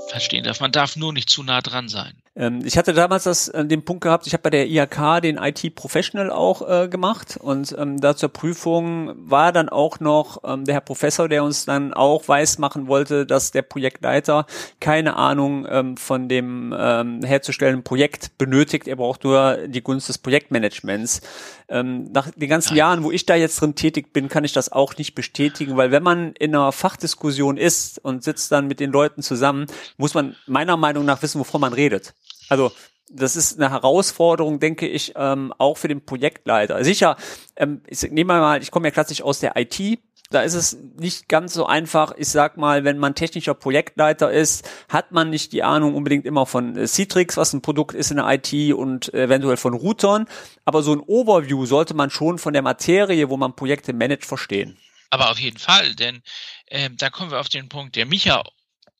verstehen 0.09 0.43
darf. 0.43 0.59
Man 0.59 0.71
darf 0.71 0.95
nur 0.95 1.13
nicht 1.13 1.29
zu 1.29 1.43
nah 1.43 1.61
dran 1.61 1.89
sein. 1.89 2.22
Ähm, 2.35 2.61
ich 2.65 2.77
hatte 2.77 2.93
damals 2.93 3.23
das, 3.23 3.47
äh, 3.49 3.63
den 3.65 3.85
Punkt 3.85 4.03
gehabt, 4.03 4.25
ich 4.25 4.33
habe 4.33 4.43
bei 4.43 4.49
der 4.49 4.67
IHK 4.67 5.21
den 5.21 5.37
IT-Professional 5.37 6.31
auch 6.31 6.67
äh, 6.67 6.87
gemacht 6.87 7.37
und 7.39 7.75
ähm, 7.77 8.01
da 8.01 8.15
zur 8.15 8.29
Prüfung 8.29 9.13
war 9.17 9.51
dann 9.51 9.69
auch 9.69 9.99
noch 9.99 10.43
ähm, 10.43 10.65
der 10.65 10.75
Herr 10.75 10.81
Professor, 10.81 11.29
der 11.29 11.43
uns 11.43 11.65
dann 11.65 11.93
auch 11.93 12.27
weiß 12.27 12.57
machen 12.57 12.87
wollte, 12.87 13.27
dass 13.27 13.51
der 13.51 13.61
Projektleiter 13.61 14.47
keine 14.79 15.15
Ahnung 15.15 15.67
ähm, 15.69 15.95
von 15.95 16.27
dem 16.27 16.75
ähm, 16.77 17.21
herzustellenden 17.23 17.83
Projekt 17.83 18.37
benötigt. 18.39 18.87
Er 18.87 18.95
braucht 18.95 19.23
nur 19.23 19.67
die 19.67 19.83
Gunst 19.83 20.09
des 20.09 20.17
Projektmanagements. 20.17 21.21
Ähm, 21.69 22.11
nach 22.11 22.31
den 22.31 22.49
ganzen. 22.49 22.73
Jahren, 22.73 23.03
wo 23.03 23.11
ich 23.11 23.25
da 23.25 23.35
jetzt 23.35 23.61
drin 23.61 23.75
tätig 23.75 24.13
bin, 24.13 24.29
kann 24.29 24.43
ich 24.43 24.53
das 24.53 24.71
auch 24.71 24.97
nicht 24.97 25.13
bestätigen, 25.15 25.77
weil 25.77 25.91
wenn 25.91 26.01
man 26.01 26.33
in 26.33 26.55
einer 26.55 26.71
Fachdiskussion 26.71 27.57
ist 27.57 27.99
und 27.99 28.23
sitzt 28.23 28.51
dann 28.51 28.67
mit 28.67 28.79
den 28.79 28.91
Leuten 28.91 29.21
zusammen, 29.21 29.67
muss 29.97 30.13
man 30.13 30.35
meiner 30.47 30.77
Meinung 30.77 31.05
nach 31.05 31.21
wissen, 31.21 31.39
wovon 31.39 31.61
man 31.61 31.73
redet. 31.73 32.13
Also 32.49 32.71
das 33.09 33.35
ist 33.35 33.59
eine 33.59 33.69
Herausforderung, 33.69 34.59
denke 34.59 34.87
ich, 34.87 35.13
ähm, 35.15 35.53
auch 35.57 35.77
für 35.77 35.87
den 35.87 36.05
Projektleiter. 36.05 36.83
Sicher, 36.83 37.15
ähm, 37.55 37.81
ich 37.87 38.01
nehme 38.03 38.39
mal, 38.39 38.61
ich 38.61 38.71
komme 38.71 38.87
ja 38.87 38.91
klassisch 38.91 39.21
aus 39.21 39.39
der 39.39 39.53
IT. 39.55 39.99
Da 40.29 40.41
ist 40.41 40.55
es 40.55 40.77
nicht 40.97 41.29
ganz 41.29 41.53
so 41.53 41.67
einfach. 41.67 42.13
Ich 42.17 42.29
sag 42.29 42.57
mal, 42.57 42.83
wenn 42.85 42.97
man 42.97 43.13
technischer 43.13 43.53
Projektleiter 43.53 44.31
ist, 44.31 44.67
hat 44.89 45.11
man 45.11 45.29
nicht 45.29 45.53
die 45.53 45.61
Ahnung 45.61 45.93
unbedingt 45.93 46.25
immer 46.25 46.47
von 46.47 46.75
äh, 46.75 46.87
Citrix, 46.87 47.37
was 47.37 47.53
ein 47.53 47.61
Produkt 47.61 47.93
ist 47.93 48.09
in 48.09 48.17
der 48.17 48.27
IT 48.29 48.73
und 48.73 49.13
eventuell 49.13 49.57
von 49.57 49.73
Routern. 49.73 50.25
Aber 50.65 50.81
so 50.81 50.93
ein 50.93 51.01
Overview 51.01 51.65
sollte 51.65 51.93
man 51.93 52.09
schon 52.09 52.39
von 52.39 52.53
der 52.53 52.63
Materie, 52.63 53.29
wo 53.29 53.37
man 53.37 53.55
Projekte 53.55 53.93
managt, 53.93 54.25
verstehen. 54.25 54.77
Aber 55.11 55.29
auf 55.29 55.37
jeden 55.37 55.59
Fall, 55.59 55.93
denn 55.93 56.23
äh, 56.65 56.89
da 56.97 57.11
kommen 57.11 57.29
wir 57.29 57.39
auf 57.39 57.49
den 57.49 57.69
Punkt, 57.69 57.95
der 57.95 58.07
Micha 58.07 58.43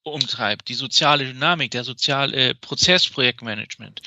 umtreibt, 0.04 0.68
die 0.68 0.74
soziale 0.74 1.26
Dynamik, 1.26 1.72
der 1.72 1.84
soziale 1.84 2.36
äh, 2.36 2.56
Prozessprojektmanagement. 2.56 4.02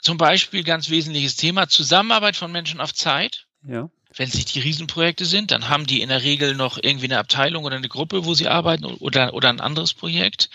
Zum 0.00 0.18
Beispiel 0.18 0.64
ganz 0.64 0.90
wesentliches 0.90 1.36
Thema 1.36 1.68
Zusammenarbeit 1.68 2.36
von 2.36 2.50
Menschen 2.52 2.80
auf 2.80 2.92
Zeit. 2.92 3.46
Ja. 3.66 3.88
Wenn 4.14 4.28
es 4.28 4.34
nicht 4.34 4.54
die 4.54 4.60
Riesenprojekte 4.60 5.24
sind, 5.24 5.52
dann 5.52 5.68
haben 5.68 5.86
die 5.86 6.02
in 6.02 6.10
der 6.10 6.22
Regel 6.22 6.54
noch 6.54 6.78
irgendwie 6.80 7.06
eine 7.06 7.18
Abteilung 7.18 7.64
oder 7.64 7.76
eine 7.76 7.88
Gruppe, 7.88 8.26
wo 8.26 8.34
sie 8.34 8.48
arbeiten 8.48 8.84
oder, 8.84 9.32
oder 9.32 9.48
ein 9.48 9.60
anderes 9.60 9.94
Projekt. 9.94 10.50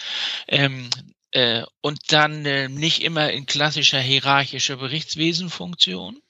Ähm, 0.47 0.89
äh, 1.31 1.63
und 1.81 1.99
dann 2.11 2.45
äh, 2.45 2.69
nicht 2.69 3.03
immer 3.03 3.31
in 3.31 3.45
klassischer 3.45 3.99
hierarchischer 3.99 4.77
Berichtswesenfunktion 4.77 6.21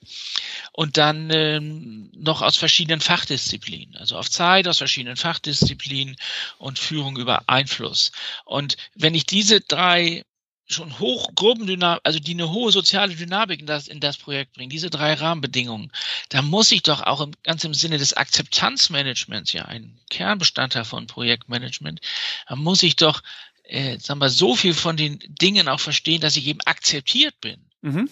und 0.73 0.97
dann 0.97 1.29
ähm, 1.31 2.11
noch 2.15 2.41
aus 2.41 2.57
verschiedenen 2.57 3.01
Fachdisziplinen, 3.01 3.95
also 3.97 4.17
auf 4.17 4.29
Zeit 4.29 4.67
aus 4.67 4.79
verschiedenen 4.79 5.17
Fachdisziplinen 5.17 6.15
und 6.57 6.79
Führung 6.79 7.17
über 7.17 7.43
Einfluss. 7.47 8.11
Und 8.45 8.77
wenn 8.95 9.15
ich 9.15 9.25
diese 9.25 9.61
drei 9.61 10.23
schon 10.69 10.99
hoch 10.99 11.33
Gruppendynamik, 11.33 12.01
also 12.03 12.19
die 12.19 12.33
eine 12.33 12.51
hohe 12.51 12.71
soziale 12.71 13.15
Dynamik 13.15 13.61
in 13.61 13.65
das, 13.65 13.87
in 13.87 13.99
das 13.99 14.17
Projekt 14.17 14.53
bringen, 14.53 14.69
diese 14.69 14.89
drei 14.89 15.13
Rahmenbedingungen, 15.13 15.91
da 16.29 16.41
muss 16.41 16.71
ich 16.71 16.83
doch 16.83 17.01
auch 17.01 17.21
im, 17.21 17.31
ganz 17.43 17.63
im 17.63 17.73
Sinne 17.73 17.97
des 17.97 18.13
Akzeptanzmanagements, 18.13 19.53
ja, 19.53 19.65
ein 19.65 19.97
Kernbestandteil 20.09 20.83
von 20.83 21.07
Projektmanagement, 21.07 22.01
da 22.47 22.55
muss 22.55 22.83
ich 22.83 22.97
doch 22.97 23.21
äh, 23.67 23.99
sagen 23.99 24.19
wir, 24.19 24.29
so 24.29 24.55
viel 24.55 24.73
von 24.73 24.97
den 24.97 25.19
Dingen 25.27 25.67
auch 25.67 25.79
verstehen, 25.79 26.21
dass 26.21 26.37
ich 26.37 26.47
eben 26.47 26.61
akzeptiert 26.65 27.39
bin. 27.41 27.59
Mhm. 27.81 28.09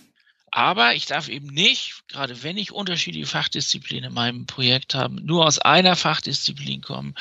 Aber 0.51 0.95
ich 0.95 1.05
darf 1.05 1.27
eben 1.27 1.47
nicht, 1.47 2.03
gerade 2.07 2.43
wenn 2.43 2.57
ich 2.57 2.71
unterschiedliche 2.71 3.27
Fachdisziplinen 3.27 4.05
in 4.05 4.13
meinem 4.13 4.45
Projekt 4.45 4.95
habe, 4.95 5.15
nur 5.15 5.45
aus 5.45 5.59
einer 5.59 5.95
Fachdisziplin 5.95 6.81
kommen 6.81 7.15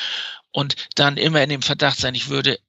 und 0.52 0.76
dann 0.94 1.16
immer 1.16 1.42
in 1.42 1.48
dem 1.48 1.62
Verdacht 1.62 1.98
sein, 1.98 2.14
ich 2.14 2.28
würde 2.28 2.60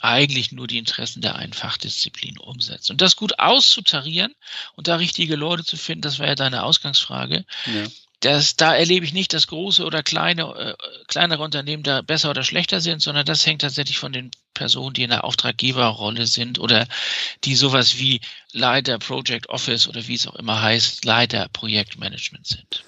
eigentlich 0.00 0.52
nur 0.52 0.66
die 0.66 0.78
Interessen 0.78 1.22
der 1.22 1.36
einen 1.36 1.52
Fachdisziplin 1.52 2.38
umsetzen. 2.38 2.92
Und 2.92 3.00
das 3.00 3.16
gut 3.16 3.38
auszutarieren 3.38 4.34
und 4.74 4.88
da 4.88 4.96
richtige 4.96 5.36
Leute 5.36 5.64
zu 5.64 5.76
finden, 5.76 6.02
das 6.02 6.18
war 6.18 6.26
ja 6.26 6.34
deine 6.34 6.62
Ausgangsfrage. 6.62 7.44
Ja 7.66 7.84
das, 8.20 8.56
da 8.56 8.74
erlebe 8.74 9.04
ich 9.04 9.12
nicht, 9.12 9.32
dass 9.32 9.46
große 9.46 9.84
oder 9.84 10.02
kleine, 10.02 10.42
äh, 10.42 10.74
kleinere 11.06 11.42
Unternehmen 11.42 11.82
da 11.82 12.02
besser 12.02 12.30
oder 12.30 12.42
schlechter 12.44 12.80
sind, 12.80 13.02
sondern 13.02 13.26
das 13.26 13.44
hängt 13.44 13.62
tatsächlich 13.62 13.98
von 13.98 14.12
den 14.12 14.30
Personen, 14.54 14.94
die 14.94 15.02
in 15.02 15.10
der 15.10 15.24
Auftraggeberrolle 15.24 16.26
sind 16.26 16.58
oder 16.58 16.86
die 17.44 17.54
sowas 17.54 17.98
wie 17.98 18.20
Leiter 18.52 18.98
Project 18.98 19.48
Office 19.50 19.86
oder 19.86 20.06
wie 20.08 20.14
es 20.14 20.26
auch 20.26 20.36
immer 20.36 20.62
heißt, 20.62 21.04
Leiter 21.04 21.48
Projektmanagement 21.52 22.46
sind. 22.46 22.84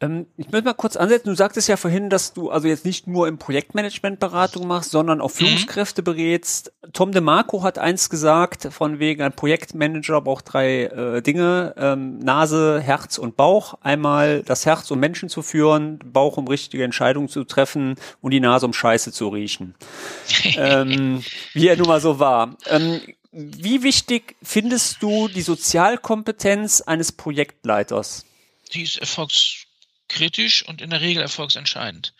Ähm, 0.00 0.26
ich 0.36 0.50
möchte 0.50 0.66
mal 0.66 0.74
kurz 0.74 0.96
ansetzen. 0.96 1.30
Du 1.30 1.34
sagtest 1.34 1.68
ja 1.68 1.76
vorhin, 1.78 2.10
dass 2.10 2.34
du 2.34 2.50
also 2.50 2.68
jetzt 2.68 2.84
nicht 2.84 3.06
nur 3.06 3.28
im 3.28 3.38
Projektmanagement 3.38 4.20
Beratung 4.20 4.66
machst, 4.66 4.90
sondern 4.90 5.22
auch 5.22 5.30
mhm. 5.30 5.34
Führungskräfte 5.34 6.02
berätst. 6.02 6.72
Tom 6.92 7.12
DeMarco 7.12 7.62
hat 7.62 7.78
eins 7.78 8.10
gesagt, 8.10 8.68
von 8.70 8.98
wegen 8.98 9.22
ein 9.22 9.32
Projektmanager 9.32 10.20
braucht 10.20 10.52
drei 10.52 10.84
äh, 10.84 11.22
Dinge, 11.22 11.74
ähm, 11.78 12.18
Nase, 12.18 12.80
Herz 12.80 13.16
und 13.16 13.36
Bauch. 13.36 13.78
Einmal 13.80 14.42
das 14.42 14.66
Herz, 14.66 14.90
um 14.90 15.00
Menschen 15.00 15.30
zu 15.30 15.40
führen, 15.40 15.98
Bauch, 16.04 16.36
um 16.36 16.46
richtige 16.46 16.84
Entscheidungen 16.84 17.28
zu 17.28 17.44
treffen 17.44 17.94
und 18.20 18.32
die 18.32 18.40
Nase, 18.40 18.66
um 18.66 18.74
Scheiße 18.74 19.12
zu 19.12 19.28
riechen. 19.28 19.74
ähm, 20.56 21.24
wie 21.54 21.68
er 21.68 21.76
nun 21.76 21.88
mal 21.88 22.00
so 22.00 22.18
war. 22.18 22.56
Ähm, 22.66 23.00
wie 23.32 23.82
wichtig 23.82 24.36
findest 24.42 25.02
du 25.02 25.28
die 25.28 25.42
Sozialkompetenz 25.42 26.82
eines 26.82 27.12
Projektleiters? 27.12 28.24
Die 28.72 28.82
ist 28.82 28.98
erfolgs 28.98 29.65
kritisch 30.08 30.64
und 30.66 30.80
in 30.80 30.90
der 30.90 31.00
Regel 31.00 31.22
erfolgsentscheidend. 31.22 32.14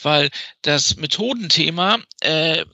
Weil 0.00 0.30
das 0.62 0.96
Methodenthema, 0.96 1.98
äh, 2.20 2.64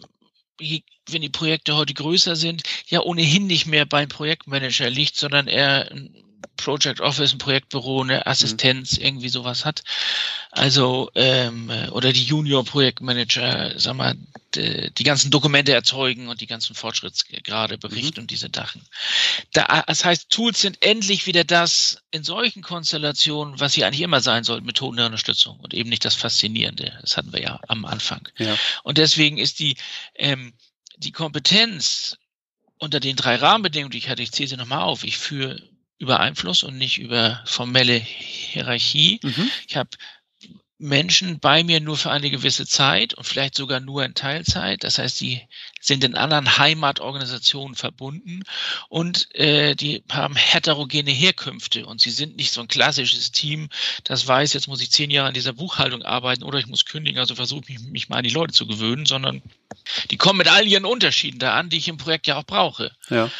wenn 0.58 1.22
die 1.22 1.28
Projekte 1.30 1.76
heute 1.76 1.94
größer 1.94 2.36
sind, 2.36 2.62
ja 2.88 3.00
ohnehin 3.00 3.46
nicht 3.46 3.66
mehr 3.66 3.86
beim 3.86 4.08
Projektmanager 4.08 4.90
liegt, 4.90 5.16
sondern 5.16 5.46
eher 5.46 5.90
ein 5.90 6.27
Project 6.56 7.00
Office, 7.00 7.32
ein 7.32 7.38
Projektbüro, 7.38 8.02
eine 8.02 8.26
Assistenz, 8.26 8.98
mhm. 8.98 9.04
irgendwie 9.04 9.28
sowas 9.28 9.64
hat. 9.64 9.82
Also, 10.50 11.10
ähm, 11.14 11.70
oder 11.92 12.12
die 12.12 12.24
Junior-Projektmanager, 12.24 13.78
sag 13.78 13.94
mal, 13.96 14.16
die, 14.54 14.92
die, 14.92 15.02
ganzen 15.04 15.30
Dokumente 15.30 15.72
erzeugen 15.72 16.28
und 16.28 16.40
die 16.40 16.46
ganzen 16.46 16.74
Fortschrittsgrade 16.74 17.78
berichten 17.78 18.20
mhm. 18.20 18.24
und 18.24 18.30
diese 18.30 18.48
Sachen. 18.54 18.82
Da, 19.52 19.82
das 19.86 20.04
heißt, 20.04 20.30
Tools 20.30 20.60
sind 20.60 20.82
endlich 20.82 21.26
wieder 21.26 21.44
das 21.44 22.02
in 22.10 22.24
solchen 22.24 22.62
Konstellationen, 22.62 23.60
was 23.60 23.74
sie 23.74 23.84
eigentlich 23.84 24.00
immer 24.00 24.20
sein 24.20 24.44
sollten, 24.44 24.66
Methoden 24.66 24.96
der 24.96 25.06
Unterstützung 25.06 25.58
und 25.60 25.74
eben 25.74 25.90
nicht 25.90 26.04
das 26.04 26.14
Faszinierende. 26.14 26.98
Das 27.00 27.16
hatten 27.16 27.32
wir 27.32 27.40
ja 27.40 27.60
am 27.68 27.84
Anfang. 27.84 28.28
Ja. 28.38 28.56
Und 28.82 28.98
deswegen 28.98 29.38
ist 29.38 29.58
die, 29.58 29.76
ähm, 30.14 30.52
die 30.96 31.12
Kompetenz 31.12 32.16
unter 32.78 33.00
den 33.00 33.16
drei 33.16 33.36
Rahmenbedingungen, 33.36 33.90
die 33.90 33.98
ich 33.98 34.08
hatte, 34.08 34.22
ich 34.22 34.32
zähle 34.32 34.48
sie 34.48 34.56
nochmal 34.56 34.82
auf. 34.82 35.04
Ich 35.04 35.18
führe 35.18 35.62
über 35.98 36.20
Einfluss 36.20 36.62
und 36.62 36.78
nicht 36.78 36.98
über 36.98 37.42
formelle 37.44 37.94
Hierarchie. 37.94 39.20
Mhm. 39.22 39.50
Ich 39.66 39.76
habe 39.76 39.90
Menschen 40.80 41.40
bei 41.40 41.64
mir 41.64 41.80
nur 41.80 41.96
für 41.96 42.12
eine 42.12 42.30
gewisse 42.30 42.64
Zeit 42.64 43.12
und 43.14 43.24
vielleicht 43.24 43.56
sogar 43.56 43.80
nur 43.80 44.04
in 44.04 44.14
Teilzeit. 44.14 44.84
Das 44.84 44.98
heißt, 44.98 45.20
die 45.20 45.42
sind 45.80 46.04
in 46.04 46.14
anderen 46.14 46.56
Heimatorganisationen 46.56 47.74
verbunden 47.74 48.44
und 48.88 49.34
äh, 49.34 49.74
die 49.74 50.04
haben 50.08 50.36
heterogene 50.36 51.10
Herkünfte 51.10 51.84
und 51.84 52.00
sie 52.00 52.10
sind 52.10 52.36
nicht 52.36 52.52
so 52.52 52.60
ein 52.60 52.68
klassisches 52.68 53.32
Team, 53.32 53.68
das 54.04 54.26
weiß, 54.26 54.52
jetzt 54.52 54.68
muss 54.68 54.80
ich 54.80 54.92
zehn 54.92 55.10
Jahre 55.10 55.28
an 55.28 55.34
dieser 55.34 55.52
Buchhaltung 55.52 56.02
arbeiten 56.02 56.44
oder 56.44 56.60
ich 56.60 56.68
muss 56.68 56.84
kündigen, 56.84 57.18
also 57.18 57.34
versuche 57.34 57.64
ich 57.66 57.80
mich 57.80 58.08
mal 58.08 58.18
an 58.18 58.24
die 58.24 58.30
Leute 58.30 58.54
zu 58.54 58.66
gewöhnen, 58.66 59.04
sondern 59.04 59.42
die 60.12 60.16
kommen 60.16 60.38
mit 60.38 60.48
all 60.48 60.66
ihren 60.66 60.84
Unterschieden 60.84 61.40
da 61.40 61.54
an, 61.54 61.70
die 61.70 61.78
ich 61.78 61.88
im 61.88 61.98
Projekt 61.98 62.28
ja 62.28 62.36
auch 62.36 62.46
brauche. 62.46 62.92
Ja. 63.10 63.30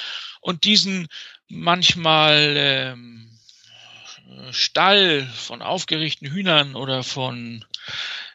Und 0.41 0.65
diesen 0.65 1.09
manchmal 1.49 2.55
ähm, 2.57 3.39
Stall 4.51 5.27
von 5.27 5.63
aufgerichteten 5.63 6.31
Hühnern 6.31 6.75
oder 6.75 7.03
von 7.03 7.65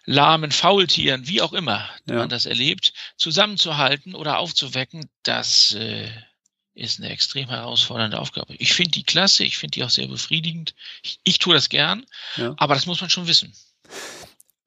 lahmen 0.05 0.51
Faultieren, 0.51 1.27
wie 1.27 1.41
auch 1.41 1.53
immer 1.53 1.87
ja. 2.05 2.15
man 2.15 2.29
das 2.29 2.45
erlebt, 2.45 2.93
zusammenzuhalten 3.15 4.15
oder 4.15 4.39
aufzuwecken, 4.39 5.09
das 5.23 5.73
äh, 5.73 6.09
ist 6.75 6.99
eine 6.99 7.09
extrem 7.09 7.49
herausfordernde 7.49 8.19
Aufgabe. 8.19 8.55
Ich 8.55 8.73
finde 8.73 8.91
die 8.91 9.03
klasse, 9.03 9.43
ich 9.43 9.57
finde 9.57 9.71
die 9.71 9.83
auch 9.83 9.89
sehr 9.89 10.07
befriedigend. 10.07 10.73
Ich, 11.03 11.19
ich 11.23 11.39
tue 11.39 11.53
das 11.53 11.69
gern, 11.69 12.05
ja. 12.35 12.53
aber 12.57 12.73
das 12.73 12.85
muss 12.85 12.99
man 12.99 13.09
schon 13.09 13.27
wissen. 13.27 13.53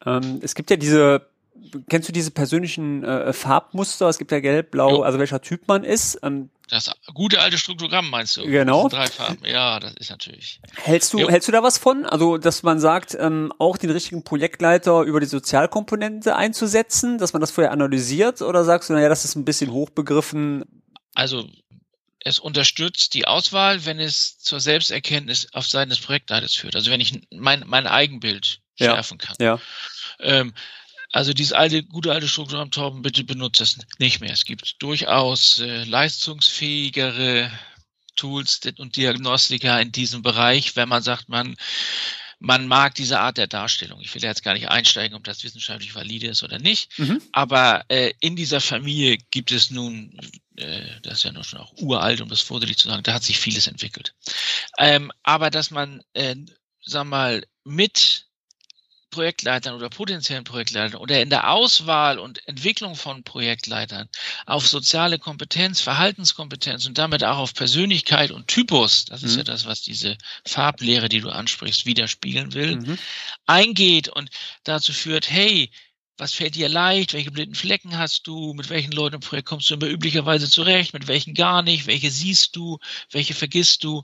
Ähm, 0.04 0.40
es 0.42 0.54
gibt 0.54 0.70
ja 0.70 0.76
diese 0.76 1.28
kennst 1.88 2.08
du 2.08 2.12
diese 2.12 2.30
persönlichen 2.30 3.04
äh, 3.04 3.32
Farbmuster? 3.32 4.08
Es 4.08 4.18
gibt 4.18 4.32
ja 4.32 4.40
gelb, 4.40 4.70
blau, 4.70 4.90
jo. 4.90 5.02
also 5.02 5.18
welcher 5.18 5.40
Typ 5.40 5.66
man 5.68 5.84
ist. 5.84 6.18
Ähm, 6.22 6.50
das 6.68 6.90
gute 7.14 7.40
alte 7.40 7.58
Struktogramm 7.58 8.10
meinst 8.10 8.36
du? 8.36 8.44
Genau. 8.44 8.88
Drei 8.88 9.06
Farben. 9.06 9.38
Ja, 9.44 9.78
das 9.78 9.94
ist 9.94 10.10
natürlich. 10.10 10.60
Hältst 10.82 11.12
du, 11.12 11.18
jo. 11.18 11.28
hältst 11.28 11.46
du 11.46 11.52
da 11.52 11.62
was 11.62 11.78
von? 11.78 12.04
Also, 12.04 12.38
dass 12.38 12.64
man 12.64 12.80
sagt, 12.80 13.16
ähm, 13.18 13.52
auch 13.58 13.76
den 13.76 13.90
richtigen 13.90 14.24
Projektleiter 14.24 15.02
über 15.02 15.20
die 15.20 15.26
Sozialkomponente 15.26 16.34
einzusetzen, 16.34 17.18
dass 17.18 17.32
man 17.32 17.40
das 17.40 17.52
vorher 17.52 17.70
analysiert? 17.70 18.42
Oder 18.42 18.64
sagst 18.64 18.90
du, 18.90 18.94
naja, 18.94 19.08
das 19.08 19.24
ist 19.24 19.36
ein 19.36 19.44
bisschen 19.44 19.70
hochbegriffen? 19.70 20.64
Also, 21.14 21.48
es 22.20 22.40
unterstützt 22.40 23.14
die 23.14 23.28
Auswahl, 23.28 23.84
wenn 23.86 24.00
es 24.00 24.38
zur 24.38 24.58
Selbsterkenntnis 24.58 25.46
auf 25.52 25.68
Seiten 25.68 25.90
des 25.90 26.00
Projektleiters 26.00 26.54
führt. 26.54 26.74
Also, 26.74 26.90
wenn 26.90 27.00
ich 27.00 27.20
mein, 27.30 27.62
mein 27.66 27.86
Eigenbild 27.86 28.60
schärfen 28.76 29.18
ja. 29.20 29.26
kann. 29.26 29.36
Ja. 29.38 29.60
Ähm, 30.18 30.52
also 31.16 31.32
dieses 31.32 31.54
alte, 31.54 31.82
gute 31.82 32.12
alte 32.12 32.28
Strukturraum 32.28 32.70
Torben, 32.70 33.00
bitte 33.00 33.24
benutzt 33.24 33.62
es 33.62 33.78
nicht 33.98 34.20
mehr. 34.20 34.32
Es 34.32 34.44
gibt 34.44 34.82
durchaus 34.82 35.58
äh, 35.60 35.84
leistungsfähigere 35.84 37.50
Tools 38.16 38.60
und 38.76 38.96
Diagnostika 38.96 39.80
in 39.80 39.92
diesem 39.92 40.20
Bereich, 40.20 40.76
wenn 40.76 40.90
man 40.90 41.02
sagt, 41.02 41.30
man 41.30 41.56
man 42.38 42.68
mag 42.68 42.94
diese 42.94 43.18
Art 43.18 43.38
der 43.38 43.46
Darstellung. 43.46 44.02
Ich 44.02 44.14
will 44.14 44.22
jetzt 44.22 44.44
gar 44.44 44.52
nicht 44.52 44.68
einsteigen, 44.68 45.16
ob 45.16 45.24
das 45.24 45.42
wissenschaftlich 45.42 45.94
valide 45.94 46.26
ist 46.26 46.42
oder 46.42 46.58
nicht. 46.58 46.98
Mhm. 46.98 47.22
Aber 47.32 47.86
äh, 47.88 48.12
in 48.20 48.36
dieser 48.36 48.60
Familie 48.60 49.16
gibt 49.30 49.52
es 49.52 49.70
nun, 49.70 50.14
äh, 50.56 50.82
das 51.02 51.14
ist 51.14 51.24
ja 51.24 51.32
noch 51.32 51.44
schon 51.44 51.60
auch 51.60 51.72
uralt, 51.78 52.20
um 52.20 52.28
das 52.28 52.42
vorsichtig 52.42 52.76
zu 52.76 52.90
sagen, 52.90 53.02
da 53.04 53.14
hat 53.14 53.24
sich 53.24 53.38
vieles 53.38 53.68
entwickelt. 53.68 54.14
Ähm, 54.78 55.10
aber 55.22 55.48
dass 55.48 55.70
man, 55.70 56.02
äh, 56.12 56.36
sag 56.82 57.06
mal, 57.06 57.42
mit 57.64 58.25
Projektleitern 59.16 59.74
oder 59.74 59.88
potenziellen 59.88 60.44
Projektleitern 60.44 61.00
oder 61.00 61.22
in 61.22 61.30
der 61.30 61.50
Auswahl 61.50 62.18
und 62.18 62.46
Entwicklung 62.46 62.94
von 62.96 63.22
Projektleitern 63.22 64.10
auf 64.44 64.68
soziale 64.68 65.18
Kompetenz, 65.18 65.80
Verhaltenskompetenz 65.80 66.84
und 66.84 66.98
damit 66.98 67.24
auch 67.24 67.38
auf 67.38 67.54
Persönlichkeit 67.54 68.30
und 68.30 68.46
Typus, 68.46 69.06
das 69.06 69.22
ist 69.22 69.32
mhm. 69.32 69.38
ja 69.38 69.44
das, 69.44 69.64
was 69.64 69.80
diese 69.80 70.18
Farblehre, 70.44 71.08
die 71.08 71.22
du 71.22 71.30
ansprichst, 71.30 71.86
widerspiegeln 71.86 72.52
will, 72.52 72.76
mhm. 72.76 72.98
eingeht 73.46 74.10
und 74.10 74.28
dazu 74.64 74.92
führt, 74.92 75.30
hey, 75.30 75.70
was 76.18 76.34
fällt 76.34 76.54
dir 76.54 76.68
leicht, 76.68 77.14
welche 77.14 77.30
blinden 77.30 77.54
Flecken 77.54 77.96
hast 77.96 78.26
du, 78.26 78.52
mit 78.52 78.68
welchen 78.68 78.92
Leuten 78.92 79.14
im 79.14 79.20
Projekt 79.22 79.48
kommst 79.48 79.70
du 79.70 79.74
immer 79.74 79.86
üblicherweise 79.86 80.50
zurecht, 80.50 80.92
mit 80.92 81.08
welchen 81.08 81.32
gar 81.32 81.62
nicht, 81.62 81.86
welche 81.86 82.10
siehst 82.10 82.54
du, 82.54 82.78
welche 83.10 83.32
vergisst 83.32 83.82
du. 83.82 84.02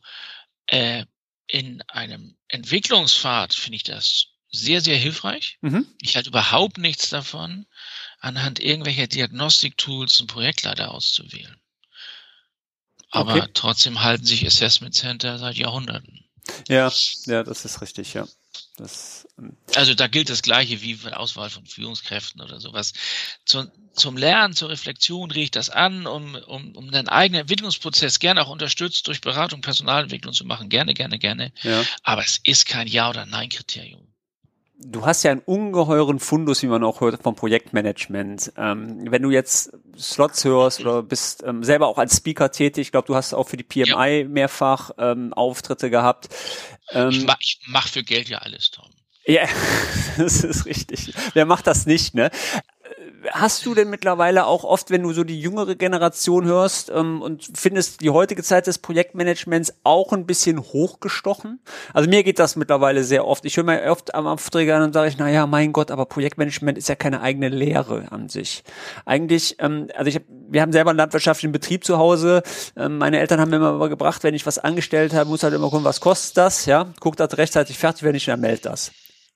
Äh, 0.68 1.04
in 1.48 1.82
einem 1.88 2.34
Entwicklungspfad 2.48 3.52
finde 3.52 3.76
ich 3.76 3.82
das 3.82 4.31
sehr, 4.52 4.80
sehr 4.82 4.96
hilfreich. 4.96 5.58
Mhm. 5.62 5.86
Ich 6.00 6.14
halte 6.14 6.28
überhaupt 6.28 6.78
nichts 6.78 7.08
davon, 7.08 7.66
anhand 8.20 8.60
irgendwelcher 8.60 9.06
Diagnostiktools 9.06 10.20
einen 10.20 10.28
Projektleiter 10.28 10.92
auszuwählen. 10.92 11.56
Aber 13.10 13.34
okay. 13.34 13.48
trotzdem 13.52 14.02
halten 14.02 14.24
sich 14.24 14.46
Assessment 14.46 14.94
Center 14.94 15.38
seit 15.38 15.56
Jahrhunderten. 15.56 16.24
Ja, 16.68 16.90
ja, 17.26 17.42
das 17.42 17.64
ist 17.64 17.80
richtig, 17.82 18.14
ja. 18.14 18.26
Das, 18.76 19.26
ähm, 19.38 19.56
also 19.74 19.94
da 19.94 20.06
gilt 20.08 20.28
das 20.28 20.42
Gleiche 20.42 20.80
wie 20.82 20.94
für 20.94 21.16
Auswahl 21.16 21.50
von 21.50 21.66
Führungskräften 21.66 22.40
oder 22.40 22.60
sowas. 22.60 22.92
Zum, 23.44 23.70
zum 23.92 24.16
Lernen, 24.16 24.54
zur 24.54 24.70
Reflexion 24.70 25.30
ich 25.30 25.50
das 25.50 25.70
an, 25.70 26.06
um, 26.06 26.34
um, 26.34 26.74
um 26.74 26.90
den 26.90 27.08
eigenen 27.08 27.42
Entwicklungsprozess 27.42 28.18
gerne 28.18 28.42
auch 28.42 28.50
unterstützt 28.50 29.06
durch 29.06 29.20
Beratung, 29.20 29.60
Personalentwicklung 29.60 30.34
zu 30.34 30.44
machen. 30.44 30.68
Gerne, 30.68 30.94
gerne, 30.94 31.18
gerne. 31.18 31.52
Ja. 31.62 31.84
Aber 32.02 32.22
es 32.22 32.40
ist 32.44 32.66
kein 32.66 32.86
Ja- 32.86 33.10
oder 33.10 33.26
Nein-Kriterium 33.26 34.11
du 34.84 35.06
hast 35.06 35.22
ja 35.22 35.30
einen 35.30 35.40
ungeheuren 35.40 36.18
Fundus, 36.18 36.62
wie 36.62 36.66
man 36.66 36.84
auch 36.84 37.00
hört, 37.00 37.22
vom 37.22 37.34
Projektmanagement. 37.34 38.52
Ähm, 38.56 39.10
wenn 39.10 39.22
du 39.22 39.30
jetzt 39.30 39.72
Slots 39.98 40.44
hörst 40.44 40.80
oder 40.80 41.02
bist 41.02 41.42
ähm, 41.46 41.64
selber 41.64 41.88
auch 41.88 41.98
als 41.98 42.16
Speaker 42.16 42.50
tätig, 42.50 42.88
ich 42.88 42.92
glaube, 42.92 43.06
du 43.06 43.14
hast 43.14 43.34
auch 43.34 43.48
für 43.48 43.56
die 43.56 43.64
PMI 43.64 44.20
ja. 44.20 44.28
mehrfach 44.28 44.90
ähm, 44.98 45.32
Auftritte 45.32 45.90
gehabt. 45.90 46.28
Ähm, 46.90 47.10
ich 47.10 47.26
mache 47.26 47.38
mach 47.66 47.88
für 47.88 48.02
Geld 48.02 48.28
ja 48.28 48.38
alles, 48.38 48.70
Tom. 48.70 48.86
Ja, 49.24 49.46
das 50.18 50.42
ist 50.42 50.66
richtig. 50.66 51.14
Wer 51.34 51.46
macht 51.46 51.66
das 51.66 51.86
nicht, 51.86 52.14
ne? 52.14 52.30
Hast 53.30 53.64
du 53.66 53.74
denn 53.74 53.90
mittlerweile 53.90 54.46
auch 54.46 54.64
oft, 54.64 54.90
wenn 54.90 55.02
du 55.02 55.12
so 55.12 55.24
die 55.24 55.40
jüngere 55.40 55.74
Generation 55.74 56.44
hörst 56.44 56.90
ähm, 56.90 57.22
und 57.22 57.50
findest 57.54 58.00
die 58.00 58.10
heutige 58.10 58.42
Zeit 58.42 58.66
des 58.66 58.78
Projektmanagements 58.78 59.74
auch 59.84 60.12
ein 60.12 60.26
bisschen 60.26 60.60
hochgestochen? 60.60 61.60
Also 61.92 62.08
mir 62.08 62.24
geht 62.24 62.38
das 62.38 62.56
mittlerweile 62.56 63.04
sehr 63.04 63.26
oft. 63.26 63.44
Ich 63.44 63.56
höre 63.56 63.64
mir 63.64 63.82
oft 63.90 64.14
am 64.14 64.26
Aufträge 64.26 64.74
an 64.74 64.82
und 64.82 64.92
sage 64.92 65.08
ich, 65.08 65.18
na 65.18 65.30
ja, 65.30 65.46
mein 65.46 65.72
Gott, 65.72 65.90
aber 65.90 66.06
Projektmanagement 66.06 66.78
ist 66.78 66.88
ja 66.88 66.94
keine 66.94 67.20
eigene 67.20 67.48
Lehre 67.48 68.10
an 68.10 68.28
sich. 68.28 68.64
Eigentlich, 69.04 69.56
ähm, 69.58 69.88
also 69.94 70.08
ich 70.08 70.16
hab, 70.16 70.22
wir 70.28 70.62
haben 70.62 70.72
selber 70.72 70.90
einen 70.90 70.98
landwirtschaftlichen 70.98 71.52
Betrieb 71.52 71.84
zu 71.84 71.98
Hause. 71.98 72.42
Ähm, 72.76 72.98
meine 72.98 73.20
Eltern 73.20 73.40
haben 73.40 73.50
mir 73.50 73.56
immer 73.56 73.88
gebracht, 73.88 74.24
wenn 74.24 74.34
ich 74.34 74.46
was 74.46 74.58
angestellt 74.58 75.14
habe, 75.14 75.28
muss 75.28 75.42
halt 75.42 75.54
immer 75.54 75.70
gucken, 75.70 75.84
was 75.84 76.00
kostet 76.00 76.36
das, 76.36 76.66
ja? 76.66 76.92
Guckt 77.00 77.20
das 77.20 77.36
rechtzeitig 77.38 77.78
fertig, 77.78 78.02
wenn 78.02 78.14
ich, 78.14 78.26
dann 78.26 78.40
meld 78.40 78.66
das 78.66 78.92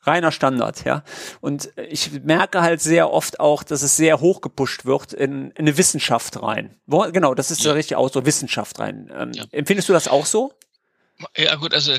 reiner 0.06 0.32
Standard, 0.32 0.84
ja. 0.84 1.02
Und 1.40 1.70
ich 1.88 2.10
merke 2.24 2.62
halt 2.62 2.80
sehr 2.80 3.12
oft 3.12 3.40
auch, 3.40 3.62
dass 3.62 3.82
es 3.82 3.96
sehr 3.96 4.20
hoch 4.20 4.40
gepusht 4.40 4.84
wird 4.84 5.12
in, 5.12 5.50
in 5.50 5.58
eine 5.58 5.78
Wissenschaft 5.78 6.42
rein. 6.42 6.76
Wo, 6.86 7.00
genau, 7.10 7.34
das 7.34 7.50
ist 7.50 7.64
ja. 7.64 7.72
richtig 7.72 7.96
auch 7.96 8.12
so 8.12 8.24
Wissenschaft 8.24 8.78
rein. 8.78 9.10
Ähm, 9.16 9.32
ja. 9.32 9.44
Empfindest 9.52 9.88
du 9.88 9.92
das 9.92 10.08
auch 10.08 10.26
so? 10.26 10.52
Ja 11.36 11.54
gut, 11.56 11.74
also 11.74 11.94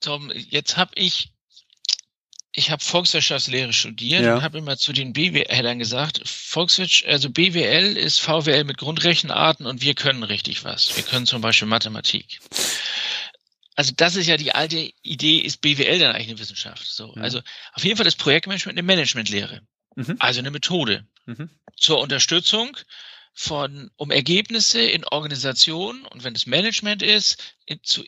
Tom, 0.00 0.32
jetzt 0.34 0.76
habe 0.76 0.92
ich 0.94 1.30
ich 2.58 2.70
habe 2.70 2.82
Volkswirtschaftslehre 2.82 3.74
studiert 3.74 4.22
ja. 4.22 4.36
und 4.36 4.42
habe 4.42 4.56
immer 4.56 4.78
zu 4.78 4.94
den 4.94 5.12
BWLern 5.12 5.78
gesagt, 5.78 6.26
Volkswirtschaft, 6.26 7.06
also 7.06 7.28
BWL 7.28 7.98
ist 7.98 8.18
VWL 8.18 8.64
mit 8.64 8.78
Grundrechenarten 8.78 9.66
und 9.66 9.82
wir 9.82 9.94
können 9.94 10.22
richtig 10.22 10.64
was. 10.64 10.96
Wir 10.96 11.02
können 11.02 11.26
zum 11.26 11.42
Beispiel 11.42 11.68
Mathematik 11.68 12.40
also 13.76 13.92
das 13.94 14.16
ist 14.16 14.26
ja 14.26 14.38
die 14.38 14.52
alte 14.52 14.90
Idee, 15.02 15.38
ist 15.38 15.60
BWL 15.60 15.98
dann 15.98 16.14
eigentlich 16.14 16.30
eine 16.30 16.38
Wissenschaft? 16.38 16.84
So, 16.86 17.12
mhm. 17.14 17.22
also 17.22 17.40
auf 17.74 17.84
jeden 17.84 17.96
Fall 17.96 18.06
ist 18.06 18.16
Projektmanagement 18.16 18.78
eine 18.78 18.86
Managementlehre, 18.86 19.60
mhm. 19.94 20.16
also 20.18 20.40
eine 20.40 20.50
Methode 20.50 21.06
mhm. 21.26 21.50
zur 21.76 22.00
Unterstützung 22.00 22.76
von, 23.34 23.90
um 23.96 24.10
Ergebnisse 24.10 24.80
in 24.80 25.04
Organisationen 25.04 26.06
und 26.06 26.24
wenn 26.24 26.34
es 26.34 26.46
Management 26.46 27.02
ist, 27.02 27.54
in, 27.66 27.82
zu 27.82 28.02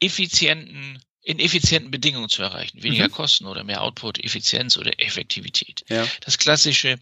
effizienten 0.00 1.00
in 1.24 1.38
effizienten 1.38 1.90
Bedingungen 1.90 2.28
zu 2.28 2.42
erreichen. 2.42 2.82
Weniger 2.82 3.08
mhm. 3.08 3.12
Kosten 3.12 3.46
oder 3.46 3.64
mehr 3.64 3.80
Output, 3.80 4.22
Effizienz 4.22 4.76
oder 4.76 5.00
Effektivität. 5.00 5.82
Ja. 5.88 6.06
Das 6.20 6.36
klassische 6.36 7.00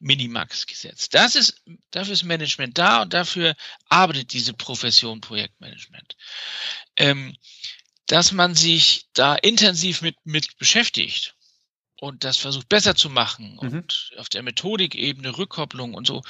Minimax-Gesetz. 0.00 1.10
Das 1.10 1.36
ist, 1.36 1.62
dafür 1.90 2.14
ist 2.14 2.22
Management 2.22 2.78
da 2.78 3.02
und 3.02 3.12
dafür 3.12 3.54
arbeitet 3.90 4.32
diese 4.32 4.54
Profession 4.54 5.20
Projektmanagement. 5.20 6.16
Ähm, 6.96 7.36
dass 8.06 8.32
man 8.32 8.54
sich 8.54 9.06
da 9.12 9.34
intensiv 9.34 10.00
mit, 10.00 10.16
mit 10.24 10.56
beschäftigt 10.56 11.34
und 12.00 12.24
das 12.24 12.38
versucht 12.38 12.70
besser 12.70 12.96
zu 12.96 13.10
machen 13.10 13.52
mhm. 13.52 13.58
und 13.58 14.12
auf 14.16 14.30
der 14.30 14.42
Methodikebene 14.42 15.36
Rückkopplung 15.36 15.92
und 15.92 16.06
so, 16.06 16.22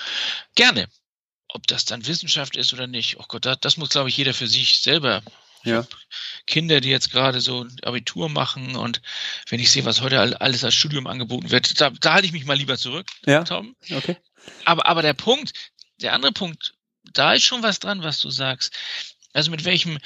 gerne. 0.56 0.88
Ob 1.54 1.66
das 1.66 1.85
dann 1.85 2.06
Wissenschaft 2.06 2.56
ist 2.56 2.72
oder 2.72 2.87
nicht, 2.87 3.18
oh 3.20 3.24
Gott, 3.28 3.44
das, 3.44 3.61
das 3.61 3.76
muss, 3.76 3.90
glaube 3.90 4.08
ich, 4.08 4.16
jeder 4.16 4.35
für 4.35 4.48
sich 4.48 4.80
selber 4.80 5.22
ja. 5.64 5.87
Kinder, 6.46 6.81
die 6.81 6.90
jetzt 6.90 7.11
gerade 7.11 7.40
so 7.40 7.66
Abitur 7.83 8.28
machen 8.28 8.76
und 8.76 9.00
wenn 9.48 9.61
ich 9.61 9.70
sehe, 9.70 9.85
was 9.85 10.00
heute 10.00 10.40
alles 10.40 10.64
als 10.64 10.74
Studium 10.74 11.07
angeboten 11.07 11.50
wird, 11.50 11.81
da, 11.81 11.90
da 11.90 12.14
halte 12.14 12.26
ich 12.26 12.33
mich 12.33 12.44
mal 12.44 12.57
lieber 12.57 12.76
zurück, 12.76 13.07
ja. 13.26 13.44
Tom. 13.44 13.76
Okay. 13.90 14.16
Aber, 14.64 14.87
aber 14.87 15.02
der 15.02 15.14
Punkt, 15.14 15.52
der 16.00 16.14
andere 16.14 16.33
Punkt, 16.33 16.74
da 17.12 17.35
ist 17.35 17.44
schon 17.44 17.62
was 17.62 17.78
dran, 17.78 18.02
was 18.02 18.20
du 18.20 18.31
sagst. 18.31 18.72
Also 19.33 19.50
mit 19.50 19.64
welchem 19.64 19.98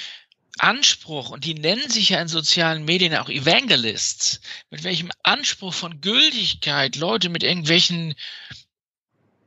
Anspruch, 0.58 1.30
und 1.30 1.44
die 1.44 1.54
nennen 1.54 1.88
sich 1.90 2.10
ja 2.10 2.20
in 2.20 2.28
sozialen 2.28 2.84
Medien 2.84 3.14
auch 3.14 3.28
Evangelists, 3.28 4.40
mit 4.70 4.84
welchem 4.84 5.10
Anspruch 5.22 5.74
von 5.74 6.00
Gültigkeit 6.00 6.96
Leute 6.96 7.28
mit 7.28 7.42
irgendwelchen 7.42 8.14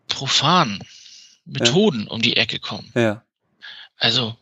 profanen 0.08 0.84
Methoden 1.46 2.04
ja. 2.06 2.12
um 2.12 2.22
die 2.22 2.38
Ecke 2.38 2.60
kommen. 2.60 2.92
Ja. 2.96 3.24
Also 3.98 4.38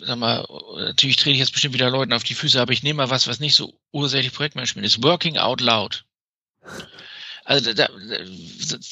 sag 0.00 0.18
mal, 0.18 0.46
natürlich 0.76 1.16
trete 1.16 1.32
ich 1.32 1.38
jetzt 1.38 1.52
bestimmt 1.52 1.74
wieder 1.74 1.90
Leuten 1.90 2.12
auf 2.12 2.24
die 2.24 2.34
Füße, 2.34 2.60
aber 2.60 2.72
ich 2.72 2.82
nehme 2.82 2.98
mal 2.98 3.10
was, 3.10 3.26
was 3.26 3.40
nicht 3.40 3.54
so 3.54 3.78
ursächlich 3.92 4.32
Projektmanagement 4.32 4.86
ist. 4.86 5.02
Working 5.02 5.38
out 5.38 5.60
loud. 5.60 6.04
Also 7.44 7.74
da, 7.74 7.90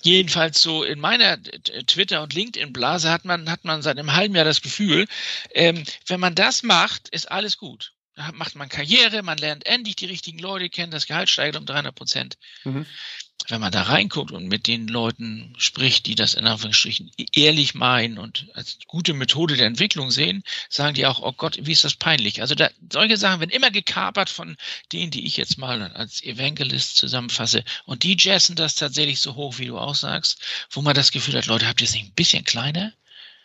jedenfalls 0.02 0.60
so 0.60 0.84
in 0.84 1.00
meiner 1.00 1.42
Twitter- 1.86 2.22
und 2.22 2.34
LinkedIn-Blase 2.34 3.10
hat 3.10 3.24
man, 3.24 3.50
hat 3.50 3.64
man 3.64 3.80
seit 3.80 3.98
einem 3.98 4.12
halben 4.12 4.34
Jahr 4.34 4.44
das 4.44 4.60
Gefühl, 4.60 5.06
ähm, 5.54 5.84
wenn 6.06 6.20
man 6.20 6.34
das 6.34 6.62
macht, 6.62 7.08
ist 7.08 7.30
alles 7.30 7.56
gut. 7.56 7.94
Da 8.14 8.30
macht 8.32 8.56
man 8.56 8.68
Karriere, 8.68 9.22
man 9.22 9.38
lernt 9.38 9.64
endlich 9.64 9.96
die 9.96 10.06
richtigen 10.06 10.38
Leute 10.38 10.68
kennen, 10.68 10.92
das 10.92 11.06
Gehalt 11.06 11.30
steigt 11.30 11.56
um 11.56 11.64
300 11.64 11.94
Prozent. 11.94 12.36
Mhm. 12.64 12.84
Wenn 13.48 13.61
man 13.61 13.72
da 13.72 13.83
reinguckt 13.83 14.31
und 14.31 14.46
mit 14.46 14.66
den 14.66 14.87
Leuten 14.87 15.55
spricht, 15.59 16.07
die 16.07 16.14
das 16.14 16.35
in 16.35 16.46
Anführungsstrichen 16.46 17.11
ehrlich 17.33 17.74
meinen 17.74 18.18
und 18.18 18.46
als 18.55 18.78
gute 18.87 19.14
Methode 19.14 19.57
der 19.57 19.66
Entwicklung 19.66 20.11
sehen, 20.11 20.44
sagen 20.68 20.94
die 20.94 21.07
auch, 21.07 21.20
oh 21.20 21.33
Gott, 21.33 21.59
wie 21.61 21.72
ist 21.72 21.85
das 21.85 21.94
peinlich. 21.94 22.40
Also 22.40 22.55
da, 22.55 22.70
solche 22.90 23.16
Sachen 23.16 23.40
werden 23.40 23.50
immer 23.50 23.70
gekapert 23.70 24.31
von 24.31 24.57
denen, 24.92 25.11
die 25.11 25.26
ich 25.26 25.37
jetzt 25.37 25.59
mal 25.59 25.83
als 25.92 26.22
Evangelist 26.22 26.96
zusammenfasse. 26.96 27.64
Und 27.85 28.05
die 28.05 28.16
jazzen 28.18 28.57
das 28.57 28.74
tatsächlich 28.74 29.20
so 29.20 29.35
hoch, 29.35 29.59
wie 29.59 29.66
du 29.66 29.78
auch 29.78 29.96
sagst, 29.96 30.40
wo 30.70 30.81
man 30.81 30.94
das 30.94 31.11
Gefühl 31.11 31.37
hat, 31.37 31.46
Leute, 31.46 31.66
habt 31.66 31.81
ihr 31.81 31.87
es 31.87 31.94
nicht 31.94 32.07
ein 32.07 32.14
bisschen 32.14 32.44
kleiner? 32.44 32.92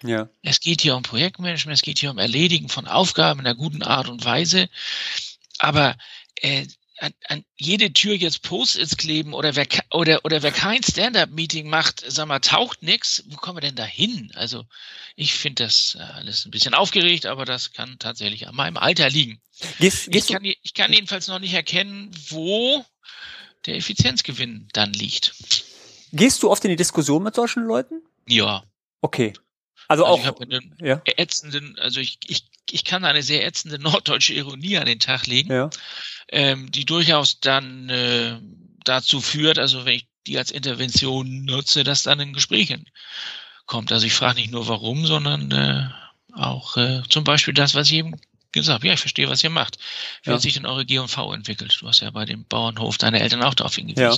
Ja. 0.03 0.29
Es 0.43 0.59
geht 0.59 0.81
hier 0.81 0.95
um 0.95 1.03
Projektmanagement, 1.03 1.75
es 1.75 1.81
geht 1.81 1.99
hier 1.99 2.11
um 2.11 2.17
Erledigen 2.17 2.69
von 2.69 2.87
Aufgaben 2.87 3.39
in 3.39 3.47
einer 3.47 3.55
guten 3.55 3.81
Art 3.81 4.07
und 4.09 4.23
Weise. 4.23 4.69
Aber 5.57 5.97
äh, 6.41 6.67
an, 6.99 7.13
an 7.27 7.45
jede 7.55 7.93
Tür 7.93 8.15
jetzt 8.15 8.41
Post-its 8.41 8.97
kleben 8.97 9.33
oder 9.33 9.55
wer 9.55 9.67
oder 9.91 10.23
oder 10.23 10.41
wer 10.43 10.51
kein 10.51 10.83
Stand-up-Meeting 10.83 11.69
macht, 11.69 12.03
sag 12.07 12.27
mal, 12.27 12.39
taucht 12.39 12.83
nix. 12.83 13.23
Wo 13.27 13.37
kommen 13.37 13.57
wir 13.57 13.61
denn 13.61 13.75
da 13.75 13.85
hin? 13.85 14.31
Also 14.35 14.65
ich 15.15 15.33
finde 15.33 15.63
das 15.65 15.95
äh, 15.99 16.03
alles 16.03 16.45
ein 16.45 16.51
bisschen 16.51 16.73
aufgeregt, 16.73 17.25
aber 17.25 17.45
das 17.45 17.73
kann 17.73 17.97
tatsächlich 17.99 18.47
an 18.47 18.55
meinem 18.55 18.77
Alter 18.77 19.09
liegen. 19.09 19.39
Gehst, 19.79 20.11
gehst 20.11 20.29
ich, 20.29 20.35
kann, 20.35 20.43
ich 20.43 20.73
kann 20.73 20.93
jedenfalls 20.93 21.27
noch 21.27 21.39
nicht 21.39 21.53
erkennen, 21.53 22.11
wo 22.29 22.85
der 23.65 23.75
Effizienzgewinn 23.75 24.67
dann 24.73 24.93
liegt. 24.93 25.35
Gehst 26.13 26.41
du 26.43 26.49
oft 26.49 26.63
in 26.63 26.69
die 26.69 26.75
Diskussion 26.75 27.23
mit 27.23 27.35
solchen 27.35 27.63
Leuten? 27.63 28.01
Ja. 28.27 28.63
Okay. 29.01 29.33
Also, 29.87 30.05
also 30.05 30.05
auch. 30.05 30.19
Ich 30.19 30.25
habe 30.25 30.43
einen 30.43 30.75
ja. 30.79 31.01
ätzenden, 31.05 31.77
also 31.79 31.99
ich, 31.99 32.19
ich, 32.27 32.45
ich 32.69 32.83
kann 32.83 33.05
eine 33.05 33.23
sehr 33.23 33.45
ätzende 33.45 33.79
norddeutsche 33.79 34.33
Ironie 34.33 34.77
an 34.77 34.85
den 34.85 34.99
Tag 34.99 35.27
legen, 35.27 35.51
ja. 35.51 35.69
ähm, 36.29 36.71
die 36.71 36.85
durchaus 36.85 37.39
dann 37.39 37.89
äh, 37.89 38.39
dazu 38.83 39.21
führt, 39.21 39.59
also 39.59 39.85
wenn 39.85 39.95
ich 39.95 40.07
die 40.27 40.37
als 40.37 40.51
Intervention 40.51 41.45
nutze, 41.45 41.83
dass 41.83 42.03
dann 42.03 42.19
ein 42.19 42.33
Gespräch 42.33 42.75
kommt. 43.65 43.91
Also 43.91 44.05
ich 44.05 44.13
frage 44.13 44.39
nicht 44.39 44.51
nur 44.51 44.67
warum, 44.67 45.05
sondern 45.05 45.51
äh, 45.51 45.87
auch 46.33 46.77
äh, 46.77 47.01
zum 47.09 47.23
Beispiel 47.23 47.53
das, 47.53 47.75
was 47.75 47.87
ich 47.87 47.97
eben 47.97 48.15
gesagt. 48.51 48.83
Ja, 48.83 48.93
ich 48.93 48.99
verstehe, 48.99 49.29
was 49.29 49.43
ihr 49.43 49.49
macht. 49.49 49.77
Wie 50.23 50.29
ja. 50.29 50.35
hat 50.35 50.41
sich 50.41 50.53
denn 50.53 50.65
eure 50.65 50.85
G&V 50.85 51.33
entwickelt? 51.33 51.77
Du 51.79 51.87
hast 51.87 52.01
ja 52.01 52.09
bei 52.11 52.25
dem 52.25 52.45
Bauernhof 52.45 52.97
deine 52.97 53.19
Eltern 53.19 53.43
auch 53.43 53.53
darauf 53.53 53.75
hingewiesen. 53.75 54.01
Ja. 54.01 54.17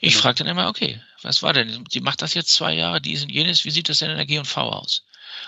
Ich 0.00 0.12
genau. 0.12 0.22
frage 0.22 0.38
dann 0.38 0.48
immer, 0.48 0.68
okay, 0.68 1.00
was 1.22 1.42
war 1.42 1.52
denn? 1.52 1.84
Die 1.84 2.00
macht 2.00 2.22
das 2.22 2.34
jetzt 2.34 2.52
zwei 2.52 2.74
Jahre, 2.74 3.00
dies 3.00 3.22
und 3.22 3.30
jenes, 3.30 3.64
wie 3.64 3.70
sieht 3.70 3.88
das 3.88 3.98
denn 3.98 4.10
in 4.10 4.16
der 4.16 4.26
G&V 4.26 4.60
aus? 4.60 5.04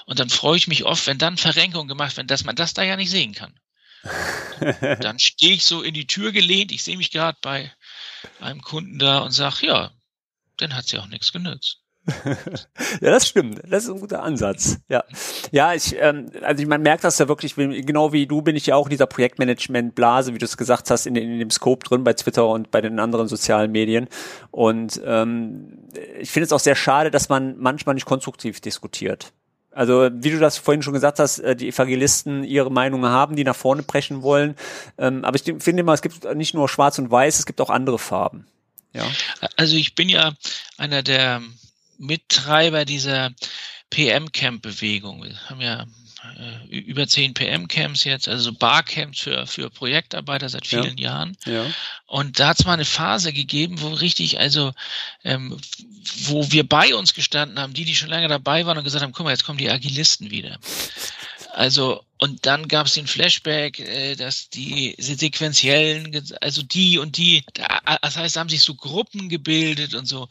Und 0.06 0.18
dann 0.18 0.30
freue 0.30 0.56
ich 0.56 0.68
mich 0.68 0.84
oft, 0.84 1.06
wenn 1.06 1.18
dann 1.18 1.36
Verrenkung 1.36 1.88
gemacht 1.88 2.16
wird, 2.16 2.30
dass 2.30 2.44
man 2.44 2.56
das 2.56 2.74
da 2.74 2.82
ja 2.82 2.96
nicht 2.96 3.10
sehen 3.10 3.34
kann. 3.34 3.58
dann 5.00 5.18
stehe 5.18 5.54
ich 5.54 5.64
so 5.64 5.82
in 5.82 5.94
die 5.94 6.06
Tür 6.06 6.32
gelehnt, 6.32 6.72
ich 6.72 6.84
sehe 6.84 6.96
mich 6.96 7.10
gerade 7.10 7.38
bei 7.40 7.72
einem 8.40 8.60
Kunden 8.60 8.98
da 8.98 9.18
und 9.18 9.32
sage, 9.32 9.66
ja, 9.66 9.90
dann 10.58 10.74
hat 10.74 10.86
sie 10.86 10.98
auch 10.98 11.06
nichts 11.06 11.32
genützt. 11.32 11.80
ja, 13.00 13.10
das 13.10 13.26
stimmt. 13.28 13.62
Das 13.68 13.84
ist 13.84 13.90
ein 13.90 14.00
guter 14.00 14.22
Ansatz. 14.22 14.78
Ja, 14.88 15.04
ja, 15.52 15.72
ich, 15.74 15.96
ähm, 15.98 16.30
also 16.42 16.66
man 16.66 16.82
merkt 16.82 17.04
das 17.04 17.18
ja 17.18 17.28
wirklich, 17.28 17.54
genau 17.54 18.12
wie 18.12 18.26
du 18.26 18.42
bin 18.42 18.56
ich 18.56 18.66
ja 18.66 18.76
auch 18.76 18.86
in 18.86 18.90
dieser 18.90 19.06
Projektmanagement-Blase, 19.06 20.34
wie 20.34 20.38
du 20.38 20.44
es 20.44 20.56
gesagt 20.56 20.90
hast, 20.90 21.06
in, 21.06 21.16
in 21.16 21.38
dem 21.38 21.50
Scope 21.50 21.86
drin 21.86 22.04
bei 22.04 22.12
Twitter 22.12 22.46
und 22.46 22.70
bei 22.70 22.80
den 22.80 22.98
anderen 22.98 23.28
sozialen 23.28 23.72
Medien. 23.72 24.08
Und 24.50 25.00
ähm, 25.04 25.78
ich 26.18 26.30
finde 26.30 26.44
es 26.44 26.52
auch 26.52 26.60
sehr 26.60 26.76
schade, 26.76 27.10
dass 27.10 27.28
man 27.28 27.56
manchmal 27.58 27.94
nicht 27.94 28.06
konstruktiv 28.06 28.60
diskutiert. 28.60 29.32
Also 29.70 30.08
wie 30.12 30.30
du 30.30 30.38
das 30.38 30.56
vorhin 30.58 30.82
schon 30.82 30.92
gesagt 30.92 31.18
hast, 31.18 31.40
äh, 31.40 31.56
die 31.56 31.68
Evangelisten 31.68 32.44
ihre 32.44 32.70
Meinungen 32.70 33.10
haben, 33.10 33.34
die 33.34 33.44
nach 33.44 33.56
vorne 33.56 33.82
brechen 33.82 34.22
wollen. 34.22 34.54
Ähm, 34.98 35.24
aber 35.24 35.36
ich 35.36 35.42
finde 35.42 35.80
immer, 35.80 35.94
es 35.94 36.02
gibt 36.02 36.24
nicht 36.34 36.54
nur 36.54 36.68
Schwarz 36.68 36.98
und 36.98 37.10
Weiß, 37.10 37.38
es 37.38 37.46
gibt 37.46 37.60
auch 37.60 37.70
andere 37.70 37.98
Farben. 37.98 38.46
Ja. 38.92 39.04
Also 39.56 39.76
ich 39.76 39.94
bin 39.94 40.08
ja 40.08 40.32
einer 40.78 41.02
der 41.02 41.42
Mittreiber 41.98 42.84
dieser 42.84 43.30
PM-Camp-Bewegung. 43.90 45.22
Wir 45.22 45.50
haben 45.50 45.60
ja 45.60 45.86
äh, 46.36 46.76
über 46.76 47.06
zehn 47.06 47.34
PM-Camps 47.34 48.04
jetzt, 48.04 48.28
also 48.28 48.52
Barcamps 48.52 49.20
für, 49.20 49.46
für 49.46 49.70
Projektarbeiter 49.70 50.48
seit 50.48 50.66
vielen 50.66 50.96
ja. 50.98 51.10
Jahren. 51.10 51.36
Ja. 51.44 51.66
Und 52.06 52.40
da 52.40 52.48
hat 52.48 52.60
es 52.60 52.64
mal 52.64 52.72
eine 52.72 52.84
Phase 52.84 53.32
gegeben, 53.32 53.80
wo 53.80 53.88
richtig, 53.88 54.38
also 54.38 54.72
ähm, 55.22 55.56
wo 56.24 56.50
wir 56.50 56.68
bei 56.68 56.94
uns 56.94 57.14
gestanden 57.14 57.58
haben, 57.58 57.74
die, 57.74 57.84
die 57.84 57.94
schon 57.94 58.08
lange 58.10 58.28
dabei 58.28 58.66
waren 58.66 58.78
und 58.78 58.84
gesagt 58.84 59.04
haben, 59.04 59.12
guck 59.12 59.24
mal, 59.24 59.30
jetzt 59.30 59.44
kommen 59.44 59.58
die 59.58 59.70
Agilisten 59.70 60.30
wieder. 60.30 60.58
Also, 61.52 62.04
und 62.24 62.46
dann 62.46 62.68
gab 62.68 62.86
es 62.86 62.94
den 62.94 63.06
Flashback, 63.06 63.80
äh, 63.80 64.14
dass 64.14 64.48
die 64.48 64.94
sequenziellen, 64.98 66.24
also 66.40 66.62
die 66.62 66.96
und 66.96 67.18
die, 67.18 67.44
das 68.00 68.16
heißt, 68.16 68.38
haben 68.38 68.48
sich 68.48 68.62
so 68.62 68.74
Gruppen 68.74 69.28
gebildet 69.28 69.92
und 69.92 70.06
so. 70.06 70.30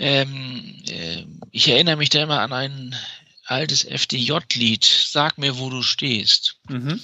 Ähm, 0.00 0.82
äh, 0.88 1.22
ich 1.52 1.68
erinnere 1.68 1.94
mich 1.94 2.10
da 2.10 2.24
immer 2.24 2.40
an 2.40 2.52
ein 2.52 2.96
altes 3.44 3.84
FDJ-Lied, 3.84 4.84
Sag 4.84 5.38
mir, 5.38 5.58
wo 5.58 5.70
du 5.70 5.84
stehst. 5.84 6.56
Mhm 6.68 7.00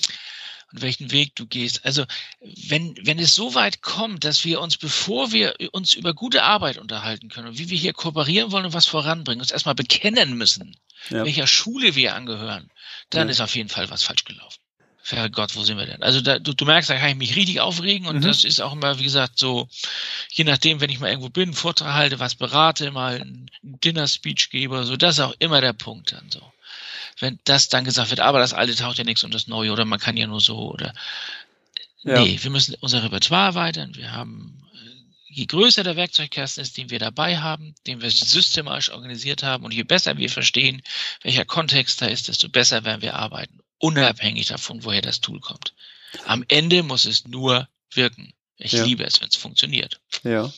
und 0.74 0.82
welchen 0.82 1.12
Weg 1.12 1.36
du 1.36 1.46
gehst. 1.46 1.84
Also 1.84 2.04
wenn, 2.40 2.96
wenn 3.00 3.20
es 3.20 3.34
so 3.34 3.54
weit 3.54 3.80
kommt, 3.80 4.24
dass 4.24 4.44
wir 4.44 4.60
uns, 4.60 4.76
bevor 4.76 5.30
wir 5.30 5.54
uns 5.72 5.94
über 5.94 6.14
gute 6.14 6.42
Arbeit 6.42 6.78
unterhalten 6.78 7.28
können 7.28 7.48
und 7.48 7.58
wie 7.58 7.70
wir 7.70 7.78
hier 7.78 7.92
kooperieren 7.92 8.50
wollen 8.50 8.66
und 8.66 8.74
was 8.74 8.86
voranbringen, 8.86 9.40
uns 9.40 9.52
erstmal 9.52 9.76
bekennen 9.76 10.36
müssen, 10.36 10.76
ja. 11.10 11.24
welcher 11.24 11.46
Schule 11.46 11.94
wir 11.94 12.16
angehören, 12.16 12.70
dann 13.10 13.28
ja. 13.28 13.32
ist 13.32 13.40
auf 13.40 13.54
jeden 13.54 13.68
Fall 13.68 13.88
was 13.88 14.02
falsch 14.02 14.24
gelaufen. 14.24 14.58
Gott, 15.32 15.54
wo 15.54 15.62
sind 15.64 15.76
wir 15.76 15.84
denn? 15.84 16.02
Also 16.02 16.22
da, 16.22 16.38
du, 16.38 16.54
du 16.54 16.64
merkst, 16.64 16.88
da 16.88 16.96
kann 16.96 17.10
ich 17.10 17.16
mich 17.16 17.36
richtig 17.36 17.60
aufregen 17.60 18.06
und 18.06 18.16
mhm. 18.16 18.22
das 18.22 18.42
ist 18.42 18.60
auch 18.60 18.72
immer, 18.72 18.98
wie 18.98 19.04
gesagt, 19.04 19.38
so, 19.38 19.68
je 20.30 20.44
nachdem, 20.44 20.80
wenn 20.80 20.88
ich 20.88 20.98
mal 20.98 21.10
irgendwo 21.10 21.28
bin, 21.28 21.52
Vortrag 21.52 21.92
halte, 21.92 22.20
was 22.20 22.34
berate, 22.34 22.90
mal 22.90 23.20
ein 23.20 23.50
Dinner-Speech 23.62 24.48
gebe, 24.48 24.84
so, 24.84 24.96
das 24.96 25.16
ist 25.16 25.20
auch 25.20 25.34
immer 25.38 25.60
der 25.60 25.74
Punkt 25.74 26.12
dann 26.12 26.30
so. 26.30 26.40
Wenn 27.20 27.38
das 27.44 27.68
dann 27.68 27.84
gesagt 27.84 28.10
wird, 28.10 28.20
aber 28.20 28.38
das 28.38 28.52
Alte 28.52 28.74
taucht 28.74 28.98
ja 28.98 29.04
nichts 29.04 29.24
und 29.24 29.34
das 29.34 29.46
Neue 29.46 29.72
oder 29.72 29.84
man 29.84 30.00
kann 30.00 30.16
ja 30.16 30.26
nur 30.26 30.40
so 30.40 30.70
oder 30.72 30.94
ja. 32.02 32.20
nee, 32.20 32.38
wir 32.40 32.50
müssen 32.50 32.74
unser 32.80 33.02
Repertoire 33.02 33.46
erweitern, 33.46 33.94
wir 33.94 34.12
haben 34.12 34.64
je 35.34 35.46
größer 35.46 35.82
der 35.82 35.96
Werkzeugkasten 35.96 36.62
ist, 36.62 36.76
den 36.76 36.90
wir 36.90 37.00
dabei 37.00 37.38
haben, 37.38 37.74
den 37.86 38.00
wir 38.00 38.10
systematisch 38.10 38.90
organisiert 38.90 39.42
haben 39.42 39.64
und 39.64 39.74
je 39.74 39.82
besser 39.82 40.16
wir 40.16 40.30
verstehen, 40.30 40.80
welcher 41.22 41.44
Kontext 41.44 42.00
da 42.00 42.06
ist, 42.06 42.28
desto 42.28 42.48
besser 42.48 42.84
werden 42.84 43.02
wir 43.02 43.14
arbeiten, 43.14 43.58
unabhängig 43.78 44.46
davon, 44.46 44.84
woher 44.84 45.02
das 45.02 45.20
Tool 45.20 45.40
kommt. 45.40 45.74
Am 46.24 46.44
Ende 46.48 46.84
muss 46.84 47.04
es 47.04 47.26
nur 47.26 47.68
wirken. 47.92 48.32
Ich 48.56 48.72
ja. 48.72 48.84
liebe 48.84 49.04
es, 49.04 49.20
wenn 49.20 49.28
es 49.28 49.36
funktioniert. 49.36 50.00
Ja. 50.22 50.52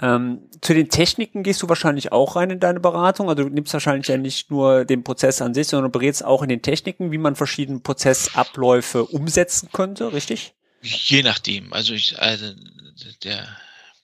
Ähm, 0.00 0.48
zu 0.60 0.74
den 0.74 0.88
Techniken 0.88 1.42
gehst 1.42 1.62
du 1.62 1.68
wahrscheinlich 1.68 2.12
auch 2.12 2.36
rein 2.36 2.50
in 2.50 2.60
deine 2.60 2.80
Beratung. 2.80 3.28
Also 3.28 3.44
du 3.44 3.48
nimmst 3.48 3.72
wahrscheinlich 3.72 4.06
ja 4.08 4.16
nicht 4.16 4.50
nur 4.50 4.84
den 4.84 5.02
Prozess 5.02 5.42
an 5.42 5.54
sich, 5.54 5.68
sondern 5.68 5.90
berätst 5.90 6.24
auch 6.24 6.42
in 6.42 6.48
den 6.48 6.62
Techniken, 6.62 7.10
wie 7.10 7.18
man 7.18 7.36
verschiedene 7.36 7.80
Prozessabläufe 7.80 9.04
umsetzen 9.04 9.70
könnte, 9.72 10.12
richtig? 10.12 10.54
Je 10.82 11.22
nachdem. 11.22 11.72
Also 11.72 11.94
ich, 11.94 12.20
also 12.20 12.46
der 13.24 13.46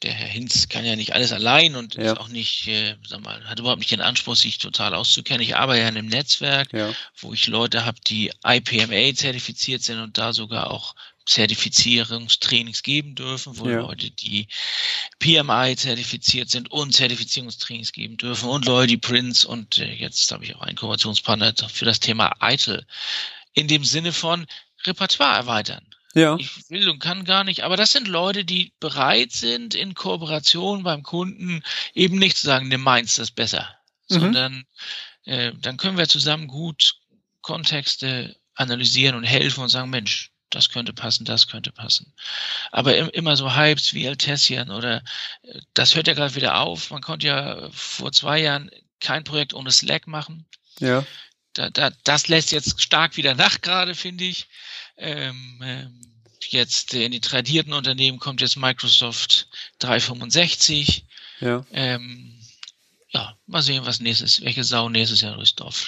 der 0.05 0.13
Herr 0.13 0.29
Hinz 0.29 0.69
kann 0.69 0.85
ja 0.85 0.97
nicht 0.97 1.15
alles 1.15 1.33
allein 1.33 1.77
und 1.77 1.95
ja. 1.95 2.13
ist 2.13 2.21
auch 2.21 2.29
nicht, 2.29 2.69
äh, 2.69 2.97
sag 3.07 3.23
mal, 3.23 3.43
hat 3.45 3.59
überhaupt 3.59 3.79
nicht 3.79 3.91
den 3.91 4.03
Anspruch, 4.03 4.37
sich 4.37 4.59
total 4.59 4.95
auszukennen. 4.95 5.41
Ich 5.41 5.57
arbeite 5.57 5.81
ja 5.81 5.89
in 5.89 5.97
einem 5.97 6.09
Netzwerk, 6.09 6.73
ja. 6.73 6.93
wo 7.17 7.33
ich 7.33 7.47
Leute 7.47 7.87
habe, 7.87 7.99
die 8.07 8.31
IPMA 8.45 9.15
zertifiziert 9.15 9.83
sind 9.83 10.01
und 10.01 10.19
da 10.19 10.33
sogar 10.33 10.71
auch 10.71 10.95
Zertifizierungstrainings 11.27 12.83
geben 12.83 13.15
dürfen, 13.15 13.59
wo 13.59 13.69
ja. 13.69 13.81
Leute, 13.81 14.11
die 14.11 14.47
PMI 15.19 15.75
zertifiziert 15.77 16.51
sind 16.51 16.71
und 16.71 16.93
Zertifizierungstrainings 16.93 17.93
geben 17.93 18.17
dürfen 18.17 18.49
und 18.49 18.67
Leute, 18.67 18.89
die 18.89 18.99
Prince 18.99 19.47
und 19.47 19.79
äh, 19.79 19.95
jetzt 19.95 20.31
habe 20.33 20.45
ich 20.45 20.55
auch 20.55 20.61
einen 20.61 20.77
Kooperationspartner 20.77 21.55
für 21.69 21.85
das 21.85 22.01
Thema 22.01 22.35
ITIL. 22.43 22.87
In 23.55 23.69
dem 23.69 23.85
Sinne 23.85 24.13
von 24.13 24.47
Repertoire 24.85 25.37
erweitern. 25.37 25.87
Ja. 26.15 26.37
Ich 26.39 26.71
will 26.71 26.89
und 26.89 27.01
kann 27.01 27.25
gar 27.25 27.43
nicht. 27.43 27.65
Aber 27.65 27.77
das 27.77 27.93
sind 27.93 28.07
Leute, 28.07 28.45
die 28.45 28.73
bereit 28.79 29.33
sind, 29.33 29.75
in 29.75 29.95
Kooperation 29.95 30.85
beim 30.85 31.03
Kunden 31.03 31.63
eben 31.93 32.19
nicht 32.19 32.37
zu 32.37 32.47
sagen, 32.47 32.69
ne 32.69 32.79
meins 32.79 33.17
das 33.17 33.31
besser, 33.31 33.77
mhm. 34.11 34.21
sondern 34.21 34.65
äh, 35.25 35.53
dann 35.61 35.77
können 35.77 35.99
wir 35.99 36.09
zusammen 36.09 36.47
gut 36.47 36.95
Kontexte 37.41 38.37
analysieren 38.55 39.17
und 39.17 39.25
helfen 39.25 39.63
und 39.63 39.69
sagen, 39.71 39.91
Mensch, 39.91 40.31
das 40.55 40.69
könnte 40.69 40.93
passen, 40.93 41.25
das 41.25 41.49
könnte 41.49 41.73
passen. 41.73 42.13
Aber 42.71 43.15
immer 43.15 43.37
so 43.37 43.55
Hypes 43.55 43.95
wie 43.95 44.07
Altessian 44.07 44.71
oder 44.71 45.03
äh, 45.43 45.61
das 45.75 45.95
hört 45.95 46.07
ja 46.07 46.15
gerade 46.15 46.35
wieder 46.35 46.61
auf. 46.61 46.91
Man 46.91 47.03
konnte 47.03 47.27
ja 47.27 47.69
vor 47.73 48.13
zwei 48.13 48.41
Jahren 48.41 48.71
kein 49.01 49.25
Projekt 49.25 49.55
ohne 49.55 49.73
Slack 49.73 50.07
machen. 50.07 50.47
Ja. 50.81 51.05
Da, 51.53 51.71
da, 51.71 51.91
das 52.05 52.29
lässt 52.29 52.53
jetzt 52.53 52.83
stark 52.83 53.17
wieder 53.17 53.35
nach 53.35 53.61
gerade, 53.61 53.95
finde 53.95 54.25
ich. 54.25 54.49
Ähm, 54.97 55.61
ähm, 55.63 56.01
jetzt 56.41 56.95
in 56.95 57.13
die 57.13 57.21
tradierten 57.21 57.73
Unternehmen 57.73 58.19
kommt 58.19 58.41
jetzt 58.41 58.57
Microsoft 58.57 59.49
365. 59.79 61.05
Ja. 61.41 61.65
Ähm, 61.73 62.35
ja, 63.11 63.37
mal 63.47 63.63
sehen, 63.63 63.87
was 63.87 64.01
nächstes, 64.01 64.43
welche 64.43 64.65
Sau 64.65 64.89
nächstes 64.89 65.21
Jahr 65.21 65.35
durchs 65.35 65.55
Dorf 65.55 65.87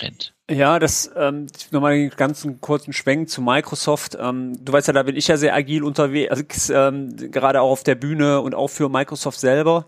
rennt. 0.00 0.32
Ja, 0.50 0.78
das 0.78 1.10
ähm, 1.16 1.46
nochmal 1.70 1.92
einen 1.92 2.10
ganz 2.10 2.46
kurzen 2.60 2.92
Schwenk 2.92 3.30
zu 3.30 3.40
Microsoft. 3.40 4.18
Ähm, 4.20 4.62
du 4.62 4.74
weißt 4.74 4.88
ja, 4.88 4.92
da 4.92 5.04
bin 5.04 5.16
ich 5.16 5.26
ja 5.26 5.38
sehr 5.38 5.54
agil 5.54 5.82
unterwegs, 5.82 6.68
ähm, 6.68 7.16
gerade 7.16 7.62
auch 7.62 7.70
auf 7.70 7.82
der 7.82 7.94
Bühne 7.94 8.42
und 8.42 8.54
auch 8.54 8.68
für 8.68 8.90
Microsoft 8.90 9.40
selber. 9.40 9.86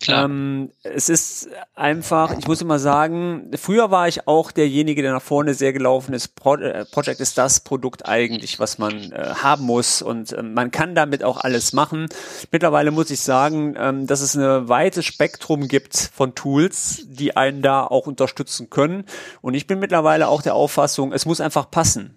Klar. 0.00 0.24
Ähm, 0.24 0.70
es 0.84 1.10
ist 1.10 1.50
einfach, 1.74 2.34
ich 2.38 2.48
muss 2.48 2.62
immer 2.62 2.78
sagen, 2.78 3.50
früher 3.56 3.90
war 3.90 4.08
ich 4.08 4.26
auch 4.26 4.52
derjenige, 4.52 5.02
der 5.02 5.12
nach 5.12 5.20
vorne 5.20 5.52
sehr 5.52 5.74
gelaufen 5.74 6.14
ist. 6.14 6.34
Pro 6.34 6.54
äh, 6.54 6.86
Project 6.86 7.20
ist 7.20 7.36
das 7.36 7.60
Produkt 7.60 8.08
eigentlich, 8.08 8.58
was 8.58 8.78
man 8.78 9.12
äh, 9.12 9.34
haben 9.34 9.66
muss 9.66 10.00
und 10.00 10.32
äh, 10.32 10.42
man 10.42 10.70
kann 10.70 10.94
damit 10.94 11.22
auch 11.24 11.36
alles 11.36 11.74
machen. 11.74 12.06
Mittlerweile 12.50 12.90
muss 12.90 13.10
ich 13.10 13.20
sagen, 13.20 13.74
ähm, 13.76 14.06
dass 14.06 14.22
es 14.22 14.34
ein 14.34 14.66
weites 14.66 15.04
Spektrum 15.04 15.68
gibt 15.68 16.10
von 16.14 16.34
Tools, 16.34 17.02
die 17.06 17.36
einen 17.36 17.60
da 17.60 17.84
auch 17.84 18.06
unterstützen 18.06 18.70
können. 18.70 19.04
Und 19.42 19.52
ich 19.52 19.66
bin 19.66 19.78
mit 19.78 19.89
mittlerweile 19.90 20.28
auch 20.28 20.40
der 20.40 20.54
Auffassung, 20.54 21.12
es 21.12 21.26
muss 21.26 21.40
einfach 21.40 21.68
passen. 21.68 22.16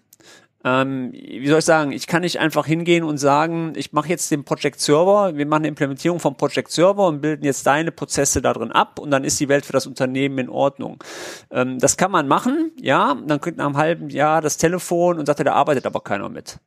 Ähm, 0.64 1.12
wie 1.12 1.48
soll 1.48 1.60
ich 1.60 1.66
sagen, 1.66 1.92
ich 1.92 2.06
kann 2.06 2.22
nicht 2.22 2.40
einfach 2.40 2.68
hingehen 2.68 3.04
und 3.04 3.18
sagen, 3.18 3.74
ich 3.76 3.94
mache 3.94 4.10
jetzt 4.10 4.30
den 4.30 4.46
Project 4.46 4.80
Server, 4.80 5.36
wir 5.36 5.46
machen 5.48 5.62
eine 5.62 5.70
Implementierung 5.70 6.20
vom 6.20 6.38
Project 6.38 6.72
Server 6.72 7.08
und 7.08 7.20
bilden 7.20 7.44
jetzt 7.44 7.66
deine 7.66 7.92
Prozesse 7.92 8.44
da 8.44 8.54
drin 8.54 8.72
ab 8.72 9.00
und 9.00 9.10
dann 9.10 9.24
ist 9.24 9.40
die 9.40 9.50
Welt 9.50 9.66
für 9.66 9.74
das 9.74 9.88
Unternehmen 9.88 10.38
in 10.38 10.50
Ordnung. 10.50 11.04
Ähm, 11.50 11.80
das 11.80 11.98
kann 11.98 12.12
man 12.12 12.28
machen, 12.28 12.72
ja, 12.80 13.18
dann 13.26 13.42
kriegt 13.42 13.58
nach 13.58 13.66
einem 13.66 13.78
halben 13.78 14.10
Jahr 14.10 14.40
das 14.40 14.58
Telefon 14.58 15.18
und 15.18 15.26
sagt, 15.26 15.40
da 15.40 15.52
arbeitet 15.52 15.88
aber 15.88 16.00
keiner 16.00 16.30
mit. 16.30 16.60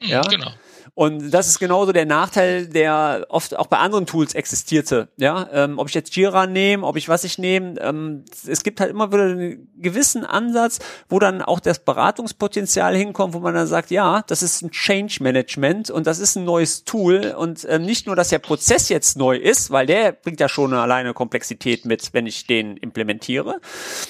Mhm, 0.00 0.08
ja, 0.08 0.22
genau. 0.22 0.50
Und 0.94 1.32
das 1.32 1.48
ist 1.48 1.58
genauso 1.58 1.90
der 1.90 2.06
Nachteil, 2.06 2.68
der 2.68 3.26
oft 3.28 3.56
auch 3.56 3.66
bei 3.66 3.78
anderen 3.78 4.06
Tools 4.06 4.34
existierte. 4.34 5.08
Ja, 5.16 5.48
ähm, 5.52 5.78
ob 5.80 5.88
ich 5.88 5.94
jetzt 5.94 6.14
Jira 6.14 6.46
nehme, 6.46 6.86
ob 6.86 6.96
ich 6.96 7.08
was 7.08 7.24
ich 7.24 7.36
nehme, 7.36 7.80
ähm, 7.80 8.24
es 8.46 8.62
gibt 8.62 8.80
halt 8.80 8.90
immer 8.90 9.12
wieder 9.12 9.24
einen 9.24 9.72
gewissen 9.76 10.24
Ansatz, 10.24 10.78
wo 11.08 11.18
dann 11.18 11.42
auch 11.42 11.58
das 11.58 11.80
Beratungspotenzial 11.80 12.94
hinkommt, 12.94 13.34
wo 13.34 13.40
man 13.40 13.54
dann 13.54 13.66
sagt, 13.66 13.90
ja, 13.90 14.22
das 14.28 14.44
ist 14.44 14.62
ein 14.62 14.70
Change 14.70 15.20
Management 15.20 15.90
und 15.90 16.06
das 16.06 16.20
ist 16.20 16.36
ein 16.36 16.44
neues 16.44 16.84
Tool 16.84 17.34
und 17.36 17.66
ähm, 17.68 17.84
nicht 17.84 18.06
nur, 18.06 18.14
dass 18.14 18.28
der 18.28 18.38
Prozess 18.38 18.88
jetzt 18.88 19.16
neu 19.16 19.36
ist, 19.36 19.72
weil 19.72 19.86
der 19.86 20.12
bringt 20.12 20.38
ja 20.38 20.48
schon 20.48 20.72
eine 20.72 20.82
alleine 20.82 21.12
Komplexität 21.12 21.86
mit, 21.86 22.10
wenn 22.12 22.26
ich 22.26 22.46
den 22.46 22.76
implementiere, 22.76 23.60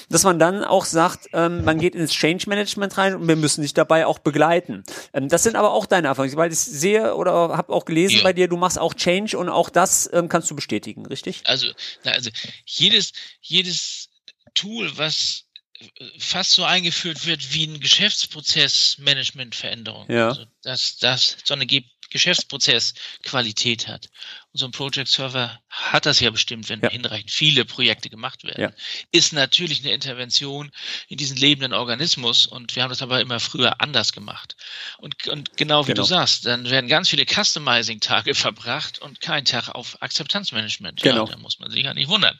dass 0.09 0.23
man 0.23 0.37
dann 0.37 0.63
auch 0.63 0.85
sagt, 0.85 1.29
ähm, 1.33 1.63
man 1.65 1.79
geht 1.79 1.95
ins 1.95 2.11
Change 2.11 2.47
Management 2.47 2.95
rein 2.99 3.15
und 3.15 3.27
wir 3.27 3.35
müssen 3.35 3.63
dich 3.63 3.73
dabei 3.73 4.05
auch 4.05 4.19
begleiten. 4.19 4.83
Ähm, 5.13 5.29
das 5.29 5.41
sind 5.41 5.55
aber 5.55 5.71
auch 5.71 5.87
deine 5.87 6.09
Erfahrungen, 6.09 6.35
weil 6.35 6.51
ich 6.51 6.74
sehe 6.75 7.15
oder 7.15 7.57
habe 7.57 7.73
auch 7.73 7.85
gelesen 7.85 8.17
ja. 8.17 8.23
bei 8.23 8.33
dir, 8.33 8.47
du 8.47 8.57
machst 8.57 8.77
auch 8.77 8.93
Change 8.93 9.35
und 9.37 9.49
auch 9.49 9.69
das 9.69 10.07
ähm, 10.13 10.29
kannst 10.29 10.51
du 10.51 10.55
bestätigen, 10.55 11.05
richtig? 11.05 11.41
Also, 11.45 11.67
also 12.03 12.29
jedes, 12.65 13.11
jedes 13.41 14.09
Tool, 14.53 14.97
was 14.97 15.45
äh, 15.79 15.87
fast 16.19 16.51
so 16.51 16.63
eingeführt 16.63 17.25
wird 17.25 17.53
wie 17.53 17.67
ein 17.67 17.79
Geschäftsprozess-Management-Veränderung. 17.79 20.09
Ja. 20.09 20.29
Also, 20.29 20.45
dass 20.61 20.97
das 20.97 21.37
so 21.43 21.53
eine 21.53 21.67
Geschäftsprozessqualität 22.09 23.87
hat. 23.87 24.09
So 24.57 24.65
ein 24.65 24.71
Project 24.71 25.09
Server 25.09 25.59
hat 25.69 26.05
das 26.05 26.21
ja 26.21 26.29
bestimmt, 26.29 26.69
wenn 26.69 26.79
ja. 26.81 26.89
hinreichend 26.89 27.29
viele 27.29 27.65
Projekte 27.65 28.09
gemacht 28.09 28.45
werden. 28.45 28.61
Ja. 28.61 28.71
Ist 29.11 29.33
natürlich 29.33 29.81
eine 29.83 29.93
Intervention 29.93 30.71
in 31.09 31.17
diesen 31.17 31.35
lebenden 31.35 31.73
Organismus 31.73 32.47
und 32.47 32.73
wir 32.73 32.83
haben 32.83 32.89
das 32.89 33.01
aber 33.01 33.19
immer 33.19 33.41
früher 33.41 33.81
anders 33.81 34.13
gemacht. 34.13 34.55
Und, 34.97 35.27
und 35.27 35.57
genau 35.57 35.85
wie 35.87 35.91
genau. 35.91 36.03
du 36.03 36.07
sagst, 36.07 36.45
dann 36.45 36.69
werden 36.69 36.87
ganz 36.87 37.09
viele 37.09 37.25
Customizing-Tage 37.25 38.33
verbracht 38.33 38.99
und 38.99 39.19
kein 39.19 39.43
Tag 39.43 39.67
auf 39.67 40.01
Akzeptanzmanagement. 40.01 41.01
Genau. 41.01 41.25
Ja, 41.25 41.31
da 41.31 41.37
muss 41.37 41.59
man 41.59 41.69
sich 41.69 41.83
ja 41.83 41.93
nicht 41.93 42.07
wundern. 42.07 42.37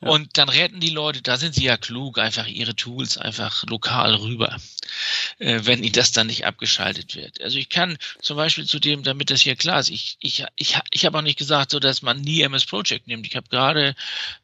Ja. 0.00 0.08
Und 0.08 0.38
dann 0.38 0.48
retten 0.48 0.78
die 0.78 0.90
Leute, 0.90 1.20
da 1.20 1.36
sind 1.36 1.56
sie 1.56 1.64
ja 1.64 1.76
klug, 1.76 2.18
einfach 2.18 2.46
ihre 2.46 2.76
Tools 2.76 3.18
einfach 3.18 3.64
lokal 3.64 4.14
rüber, 4.14 4.56
äh, 5.38 5.62
wenn 5.64 5.82
ihnen 5.82 5.94
das 5.94 6.12
dann 6.12 6.28
nicht 6.28 6.46
abgeschaltet 6.46 7.16
wird. 7.16 7.40
Also 7.40 7.58
ich 7.58 7.70
kann 7.70 7.98
zum 8.22 8.36
Beispiel 8.36 8.66
zu 8.66 8.78
dem, 8.78 9.02
damit 9.02 9.30
das 9.30 9.40
hier 9.40 9.56
klar 9.56 9.80
ist, 9.80 9.90
ich, 9.90 10.16
ich, 10.20 10.44
ich, 10.54 10.78
ich 10.92 11.04
habe 11.04 11.18
auch 11.18 11.22
nicht 11.22 11.38
gesagt, 11.38 11.55
gesagt, 11.56 11.70
so 11.70 11.80
dass 11.80 12.02
man 12.02 12.20
nie 12.20 12.42
MS 12.42 12.66
Project 12.66 13.06
nimmt. 13.06 13.26
Ich 13.26 13.36
habe 13.36 13.48
gerade 13.48 13.94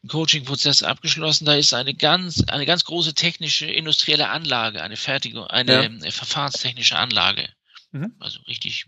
einen 0.03 0.09
Coaching-Prozess 0.09 0.83
abgeschlossen. 0.83 1.45
Da 1.45 1.55
ist 1.55 1.75
eine 1.75 1.95
ganz, 1.95 2.45
eine 2.49 2.67
ganz 2.67 2.85
große 2.85 3.15
technische 3.15 3.67
industrielle 3.67 4.29
Anlage, 4.29 4.83
eine 4.83 4.97
Fertigung, 4.97 5.47
eine 5.47 5.99
ja. 6.03 6.11
verfahrenstechnische 6.11 6.97
Anlage. 6.97 7.49
Mhm. 7.93 8.15
Also 8.19 8.41
richtig 8.49 8.87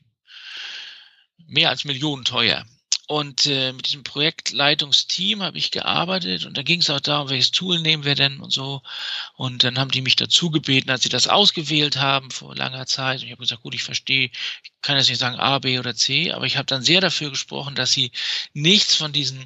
mehr 1.46 1.68
als 1.68 1.84
Millionen 1.84 2.24
teuer. 2.24 2.64
Und 3.06 3.44
äh, 3.44 3.72
mit 3.74 3.86
diesem 3.86 4.02
Projektleitungsteam 4.02 5.42
habe 5.42 5.58
ich 5.58 5.70
gearbeitet 5.70 6.46
und 6.46 6.56
da 6.56 6.62
ging 6.62 6.80
es 6.80 6.88
auch 6.88 7.00
darum, 7.00 7.28
welches 7.28 7.50
Tool 7.50 7.78
nehmen 7.78 8.04
wir 8.04 8.14
denn 8.14 8.40
und 8.40 8.50
so. 8.50 8.80
Und 9.36 9.62
dann 9.62 9.78
haben 9.78 9.90
die 9.90 10.00
mich 10.00 10.16
dazu 10.16 10.50
gebeten, 10.50 10.88
als 10.90 11.02
sie 11.02 11.10
das 11.10 11.28
ausgewählt 11.28 11.96
haben 11.96 12.30
vor 12.30 12.56
langer 12.56 12.86
Zeit. 12.86 13.20
Und 13.20 13.26
ich 13.26 13.32
habe 13.32 13.42
gesagt, 13.42 13.62
gut, 13.62 13.74
ich 13.74 13.82
verstehe, 13.82 14.30
ich 14.62 14.72
kann 14.80 14.96
jetzt 14.96 15.10
nicht 15.10 15.18
sagen 15.18 15.36
A, 15.38 15.58
B 15.58 15.78
oder 15.78 15.94
C, 15.94 16.32
aber 16.32 16.46
ich 16.46 16.56
habe 16.56 16.66
dann 16.66 16.82
sehr 16.82 17.02
dafür 17.02 17.28
gesprochen, 17.28 17.74
dass 17.74 17.92
sie 17.92 18.10
nichts 18.54 18.94
von 18.94 19.12
diesen 19.12 19.44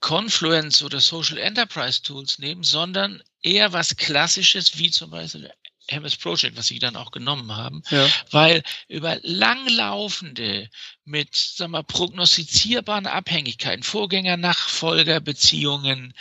Confluence 0.00 0.82
oder 0.82 1.00
Social 1.00 1.38
Enterprise 1.38 2.02
Tools 2.02 2.40
nehmen, 2.40 2.64
sondern 2.64 3.22
eher 3.40 3.72
was 3.72 3.96
Klassisches, 3.96 4.78
wie 4.78 4.90
zum 4.90 5.10
Beispiel 5.10 5.50
MS 5.88 6.16
Project, 6.16 6.56
was 6.56 6.66
sie 6.66 6.78
dann 6.78 6.96
auch 6.96 7.10
genommen 7.10 7.54
haben, 7.54 7.82
ja. 7.90 8.08
weil 8.30 8.62
über 8.88 9.18
langlaufende, 9.22 10.70
mit 11.04 11.34
sag 11.34 11.68
mal, 11.68 11.82
prognostizierbaren 11.82 13.06
Abhängigkeiten, 13.06 13.82
Vorgänger, 13.82 14.36
Nachfolger, 14.36 15.20
Beziehungen 15.20 16.14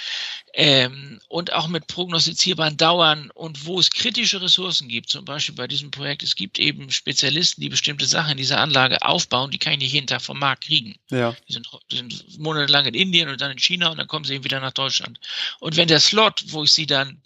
ähm, 0.54 1.20
und 1.30 1.54
auch 1.54 1.68
mit 1.68 1.88
prognostizierbaren 1.88 2.78
Dauern 2.78 3.32
und 3.32 3.66
wo 3.66 3.80
es 3.80 3.90
kritische 3.90 4.42
Ressourcen 4.42 4.90
gibt, 4.90 5.10
zum 5.10 5.24
Beispiel 5.26 5.56
bei 5.56 5.68
diesem 5.68 5.92
Projekt, 5.92 6.24
es 6.24 6.36
gibt 6.36 6.60
eben 6.60 6.92
Spezialisten, 6.92 7.62
die 7.62 7.70
bestimmte 7.70 8.06
Sachen 8.06 8.32
in 8.32 8.38
dieser 8.38 8.60
Anlage 8.60 9.02
aufbauen, 9.04 9.52
die 9.52 9.58
kann 9.58 9.74
ich 9.74 9.80
nicht 9.80 9.94
jeden 9.94 10.08
Tag 10.08 10.22
vom 10.22 10.40
Markt 10.40 10.66
kriegen. 10.66 10.96
Ja. 11.10 11.36
Die, 11.48 11.54
sind, 11.54 11.68
die 11.92 11.98
sind 11.98 12.40
monatelang 12.40 12.86
in 12.86 12.94
Indien 12.94 13.30
und 13.30 13.40
dann 13.40 13.52
in 13.52 13.60
China 13.60 13.90
und 13.90 13.98
dann 13.98 14.08
kommen 14.08 14.26
sie 14.26 14.36
eben 14.36 14.44
wieder 14.44 14.60
nach 14.60 14.74
Deutschland. 14.74 15.20
Und 15.60 15.78
wenn 15.78 15.88
der 15.88 16.00
Slot, 16.00 16.44
wo 16.48 16.64
ich 16.64 16.74
sie 16.74 16.86
dann 16.86 17.22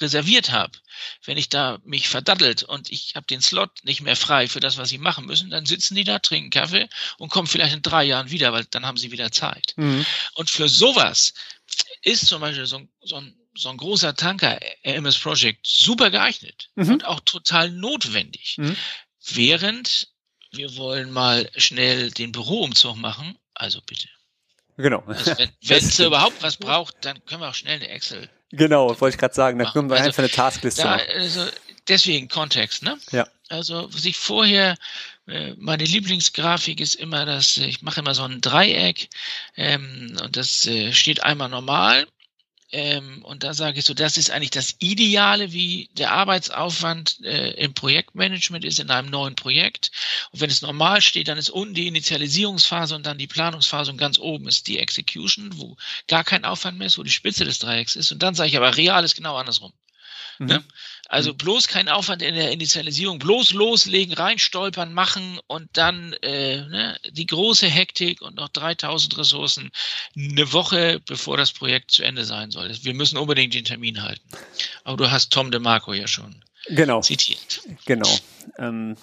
reserviert 0.00 0.50
habe, 0.50 0.72
wenn 1.24 1.36
ich 1.36 1.48
da 1.48 1.78
mich 1.84 2.08
verdattelt 2.08 2.62
und 2.62 2.90
ich 2.90 3.14
habe 3.14 3.26
den 3.26 3.42
Slot 3.42 3.70
nicht 3.84 4.00
mehr 4.00 4.16
frei 4.16 4.48
für 4.48 4.60
das, 4.60 4.78
was 4.78 4.88
sie 4.88 4.98
machen 4.98 5.26
müssen, 5.26 5.50
dann 5.50 5.66
sitzen 5.66 5.94
die 5.94 6.04
da, 6.04 6.18
trinken 6.18 6.50
Kaffee 6.50 6.88
und 7.18 7.30
kommen 7.30 7.46
vielleicht 7.46 7.74
in 7.74 7.82
drei 7.82 8.04
Jahren 8.04 8.30
wieder, 8.30 8.52
weil 8.52 8.64
dann 8.66 8.86
haben 8.86 8.96
sie 8.96 9.12
wieder 9.12 9.30
Zeit. 9.30 9.74
Mhm. 9.76 10.04
Und 10.34 10.50
für 10.50 10.68
sowas 10.68 11.34
ist 12.02 12.26
zum 12.26 12.40
Beispiel 12.40 12.66
so, 12.66 12.80
so 13.02 13.16
ein 13.16 13.36
so 13.54 13.68
ein 13.68 13.76
großer 13.76 14.14
Tanker, 14.14 14.58
MS 14.82 15.18
Project, 15.18 15.66
super 15.66 16.10
geeignet 16.10 16.70
mhm. 16.74 16.92
und 16.92 17.04
auch 17.04 17.20
total 17.20 17.70
notwendig. 17.70 18.56
Mhm. 18.56 18.76
Während 19.26 20.08
wir 20.52 20.76
wollen 20.76 21.10
mal 21.10 21.50
schnell 21.56 22.10
den 22.10 22.32
Büroumzug 22.32 22.96
machen, 22.96 23.38
also 23.54 23.80
bitte. 23.86 24.08
Genau. 24.76 25.02
Also 25.06 25.36
wenn 25.36 25.50
es 25.68 25.98
überhaupt 25.98 26.42
was 26.42 26.56
braucht, 26.56 26.96
dann 27.02 27.24
können 27.26 27.42
wir 27.42 27.48
auch 27.48 27.54
schnell 27.54 27.76
eine 27.76 27.88
Excel 27.88 28.28
Genau, 28.52 28.88
wollte 29.00 29.14
ich 29.14 29.18
gerade 29.18 29.34
sagen. 29.34 29.58
Da 29.58 29.72
können 29.72 29.88
wir 29.88 29.96
also, 29.96 30.06
einfach 30.06 30.18
eine 30.22 30.30
Taskliste 30.30 30.82
da, 30.82 30.96
also 30.96 31.46
deswegen 31.88 32.28
Kontext, 32.28 32.82
ne? 32.82 32.98
Ja. 33.10 33.26
Also 33.48 33.88
sich 33.88 34.16
vorher, 34.16 34.76
äh, 35.26 35.54
meine 35.56 35.84
Lieblingsgrafik 35.84 36.80
ist 36.80 36.94
immer 36.94 37.24
das, 37.24 37.56
ich 37.56 37.82
mache 37.82 38.00
immer 38.00 38.14
so 38.14 38.22
ein 38.24 38.40
Dreieck 38.40 39.08
ähm, 39.56 40.16
und 40.22 40.36
das 40.36 40.66
äh, 40.66 40.92
steht 40.92 41.22
einmal 41.24 41.48
normal 41.48 42.06
ähm, 42.72 43.22
und 43.22 43.44
da 43.44 43.52
sage 43.52 43.78
ich 43.78 43.84
so, 43.84 43.92
das 43.92 44.16
ist 44.16 44.30
eigentlich 44.30 44.50
das 44.50 44.76
Ideale, 44.78 45.52
wie 45.52 45.90
der 45.92 46.12
Arbeitsaufwand 46.12 47.22
äh, 47.22 47.50
im 47.52 47.74
Projektmanagement 47.74 48.64
ist 48.64 48.80
in 48.80 48.90
einem 48.90 49.10
neuen 49.10 49.34
Projekt. 49.34 49.90
Und 50.30 50.40
wenn 50.40 50.48
es 50.48 50.62
normal 50.62 51.02
steht, 51.02 51.28
dann 51.28 51.36
ist 51.36 51.50
unten 51.50 51.74
die 51.74 51.86
Initialisierungsphase 51.86 52.96
und 52.96 53.04
dann 53.04 53.18
die 53.18 53.26
Planungsphase 53.26 53.90
und 53.90 53.98
ganz 53.98 54.18
oben 54.18 54.48
ist 54.48 54.68
die 54.68 54.78
Execution, 54.78 55.50
wo 55.58 55.76
gar 56.08 56.24
kein 56.24 56.46
Aufwand 56.46 56.78
mehr 56.78 56.86
ist, 56.86 56.96
wo 56.96 57.02
die 57.02 57.10
Spitze 57.10 57.44
des 57.44 57.58
Dreiecks 57.58 57.94
ist. 57.94 58.10
Und 58.10 58.22
dann 58.22 58.34
sage 58.34 58.48
ich 58.48 58.56
aber, 58.56 58.74
real 58.74 59.04
ist 59.04 59.16
genau 59.16 59.36
andersrum. 59.36 59.74
Mhm. 60.38 60.46
Ne? 60.46 60.64
Also 61.12 61.32
mhm. 61.32 61.36
bloß 61.36 61.68
kein 61.68 61.90
Aufwand 61.90 62.22
in 62.22 62.34
der 62.34 62.52
Initialisierung, 62.52 63.18
bloß 63.18 63.52
loslegen, 63.52 64.14
reinstolpern, 64.14 64.94
machen 64.94 65.38
und 65.46 65.68
dann 65.74 66.14
äh, 66.22 66.62
ne, 66.64 66.98
die 67.10 67.26
große 67.26 67.68
Hektik 67.68 68.22
und 68.22 68.36
noch 68.36 68.48
3000 68.48 69.18
Ressourcen 69.18 69.70
eine 70.16 70.50
Woche, 70.54 71.02
bevor 71.06 71.36
das 71.36 71.52
Projekt 71.52 71.90
zu 71.90 72.02
Ende 72.02 72.24
sein 72.24 72.50
soll. 72.50 72.74
Wir 72.80 72.94
müssen 72.94 73.18
unbedingt 73.18 73.52
den 73.52 73.64
Termin 73.64 74.02
halten. 74.02 74.26
Aber 74.84 74.96
du 74.96 75.10
hast 75.10 75.30
Tom 75.30 75.50
DeMarco 75.50 75.92
ja 75.92 76.06
schon 76.06 76.42
genau. 76.68 77.02
zitiert. 77.02 77.60
Genau. 77.84 78.08
Ähm, 78.56 78.96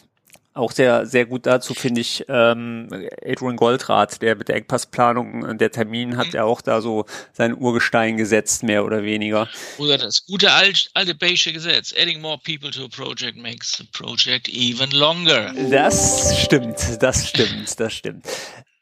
auch 0.59 0.71
sehr, 0.71 1.05
sehr 1.05 1.25
gut 1.25 1.45
dazu 1.45 1.73
finde 1.73 2.01
ich 2.01 2.25
ähm, 2.27 2.87
Adrian 3.25 3.55
Goldrath, 3.55 4.21
der 4.21 4.35
mit 4.35 4.49
der 4.49 4.57
Engpassplanung, 4.57 5.45
äh, 5.45 5.55
der 5.55 5.71
Termin 5.71 6.17
hat 6.17 6.27
mhm. 6.27 6.33
ja 6.33 6.43
auch 6.43 6.61
da 6.61 6.81
so 6.81 7.05
sein 7.33 7.55
Urgestein 7.57 8.17
gesetzt, 8.17 8.63
mehr 8.63 8.85
oder 8.85 9.03
weniger. 9.03 9.47
Oder 9.77 9.97
das 9.97 10.25
gute 10.25 10.51
alte, 10.51 10.89
alte 10.93 11.15
Bayesche 11.15 11.53
Gesetz, 11.53 11.93
adding 11.99 12.21
more 12.21 12.37
people 12.43 12.69
to 12.69 12.85
a 12.85 12.87
project 12.87 13.37
makes 13.37 13.77
the 13.77 13.85
project 13.91 14.47
even 14.49 14.91
longer. 14.91 15.53
Das 15.69 16.39
stimmt, 16.43 16.77
das 17.01 17.27
stimmt, 17.29 17.79
das 17.79 17.93
stimmt. 17.93 18.25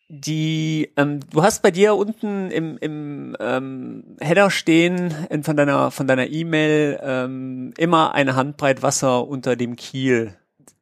die, 0.09 0.89
ähm, 0.95 1.19
du 1.29 1.43
hast 1.43 1.61
bei 1.61 1.71
dir 1.71 1.95
unten 1.95 2.49
im, 2.49 2.77
im 2.77 3.35
ähm, 3.39 4.03
Header 4.21 4.49
stehen 4.49 5.13
in, 5.29 5.43
von 5.43 5.57
deiner 5.57 5.91
von 5.91 6.07
deiner 6.07 6.27
E-Mail 6.27 6.99
ähm, 7.03 7.73
immer 7.77 8.13
eine 8.13 8.35
Handbreit 8.35 8.81
Wasser 8.81 9.27
unter 9.27 9.55
dem 9.55 9.75
Kiel. 9.75 10.33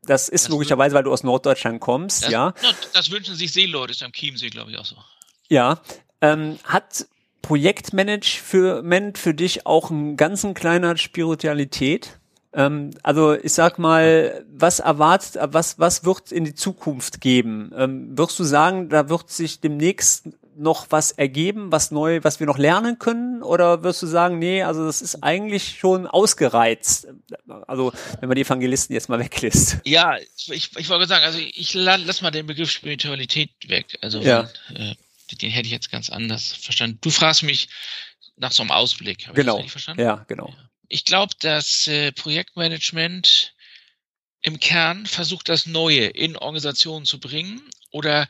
Das 0.05 0.29
ist 0.29 0.45
das 0.45 0.49
logischerweise, 0.51 0.95
weil 0.95 1.03
du 1.03 1.11
aus 1.11 1.23
Norddeutschland 1.23 1.79
kommst, 1.79 2.23
das, 2.23 2.31
ja. 2.31 2.53
Das 2.93 3.11
wünschen 3.11 3.35
sich 3.35 3.51
Seeleute, 3.51 3.91
ist 3.91 4.03
am 4.03 4.11
Chiemsee, 4.11 4.49
glaube 4.49 4.71
ich, 4.71 4.77
auch 4.77 4.85
so. 4.85 4.95
Ja. 5.47 5.81
Ähm, 6.21 6.57
hat 6.63 7.07
Projektmanagement 7.41 9.17
für 9.17 9.33
dich 9.33 9.65
auch 9.65 9.91
einen 9.91 10.17
ganzen 10.17 10.53
kleiner 10.53 10.97
Spiritualität? 10.97 12.19
Ähm, 12.53 12.91
also 13.03 13.33
ich 13.33 13.53
sag 13.53 13.77
mal, 13.77 14.45
was 14.51 14.79
erwartet, 14.79 15.37
was, 15.51 15.77
was 15.77 16.05
wird 16.05 16.31
in 16.31 16.45
die 16.45 16.55
Zukunft 16.55 17.21
geben? 17.21 17.71
Ähm, 17.77 18.17
wirst 18.17 18.39
du 18.39 18.43
sagen, 18.43 18.89
da 18.89 19.09
wird 19.09 19.29
sich 19.29 19.59
demnächst 19.59 20.29
noch 20.57 20.87
was 20.89 21.11
ergeben, 21.11 21.71
was 21.71 21.91
neu, 21.91 22.23
was 22.23 22.39
wir 22.39 22.47
noch 22.47 22.57
lernen 22.57 22.99
können? 22.99 23.43
Oder 23.43 23.83
wirst 23.83 24.01
du 24.01 24.07
sagen, 24.07 24.39
nee, 24.39 24.63
also 24.63 24.85
das 24.85 25.01
ist 25.01 25.23
eigentlich 25.23 25.77
schon 25.79 26.07
ausgereizt? 26.07 27.07
Also, 27.67 27.93
wenn 28.19 28.29
man 28.29 28.35
die 28.35 28.43
Evangelisten 28.43 28.93
jetzt 28.93 29.09
mal 29.09 29.19
weglässt. 29.23 29.77
Ja, 29.85 30.17
ich, 30.47 30.75
ich 30.75 30.89
wollte 30.89 31.07
sagen, 31.07 31.25
also 31.25 31.39
ich 31.39 31.73
lass 31.73 32.21
mal 32.21 32.31
den 32.31 32.47
Begriff 32.47 32.71
Spiritualität 32.71 33.51
weg. 33.67 33.97
Also, 34.01 34.21
ja. 34.21 34.49
äh, 34.73 34.95
den 35.33 35.51
hätte 35.51 35.65
ich 35.65 35.71
jetzt 35.71 35.91
ganz 35.91 36.09
anders 36.09 36.53
verstanden. 36.53 36.99
Du 37.01 37.09
fragst 37.09 37.43
mich 37.43 37.69
nach 38.37 38.51
so 38.51 38.63
einem 38.63 38.71
Ausblick. 38.71 39.27
Habe 39.27 39.35
genau. 39.35 39.63
Ja, 39.97 40.25
genau. 40.27 40.49
Ja. 40.49 40.69
Ich 40.87 41.05
glaube, 41.05 41.33
dass 41.39 41.87
äh, 41.87 42.11
Projektmanagement 42.11 43.53
im 44.41 44.59
Kern 44.59 45.05
versucht, 45.07 45.49
das 45.49 45.65
Neue 45.65 46.05
in 46.05 46.37
Organisationen 46.37 47.05
zu 47.05 47.19
bringen 47.19 47.61
oder 47.89 48.27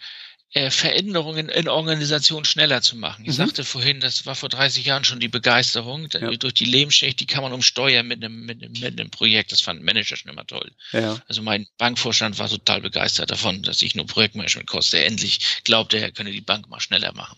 äh, 0.56 0.72
Veränderungen 0.72 1.49
in 1.49 1.68
Organisationen 1.68 2.45
schneller 2.45 2.82
zu 2.82 2.95
machen. 2.95 3.26
Ich 3.26 3.32
mhm. 3.32 3.34
sagte 3.34 3.66
vorhin, 3.66 3.99
das 3.99 4.26
war 4.26 4.36
vor 4.36 4.47
30 4.47 4.86
Jahren 4.86 5.03
schon 5.03 5.20
die 5.20 5.28
Begeisterung 5.28 6.08
ja. 6.14 6.32
durch 6.32 6.53
die 6.53 6.64
Lebensschicht, 6.64 7.20
die 7.20 7.26
kann 7.26 7.43
man 7.43 7.51
umsteuern 7.51 8.08
mit 8.08 8.24
einem, 8.24 8.45
mit 8.45 8.64
einem, 8.64 8.72
mit 8.72 8.97
einem 8.97 9.10
Projekt. 9.10 9.51
Das 9.51 9.60
fand 9.60 9.84
Manager 9.84 10.16
schon 10.16 10.32
immer 10.32 10.47
toll. 10.47 10.72
Ja. 10.93 11.22
Also 11.28 11.41
mein 11.41 11.68
Bankvorstand 11.78 12.39
war 12.39 12.47
total 12.47 12.80
begeistert 12.80 13.32
davon, 13.32 13.64
dass 13.64 13.82
ich 13.82 13.95
nur 13.95 14.08
Projektmanagement 14.08 14.66
koste. 14.70 15.03
Endlich 15.03 15.41
glaubte 15.66 15.97
er, 15.97 16.14
könne 16.14 16.32
die 16.32 16.39
Bank 16.39 16.70
mal 16.70 16.80
schneller 16.80 17.12
machen. 17.12 17.38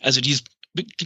Also 0.00 0.22
diese 0.22 0.44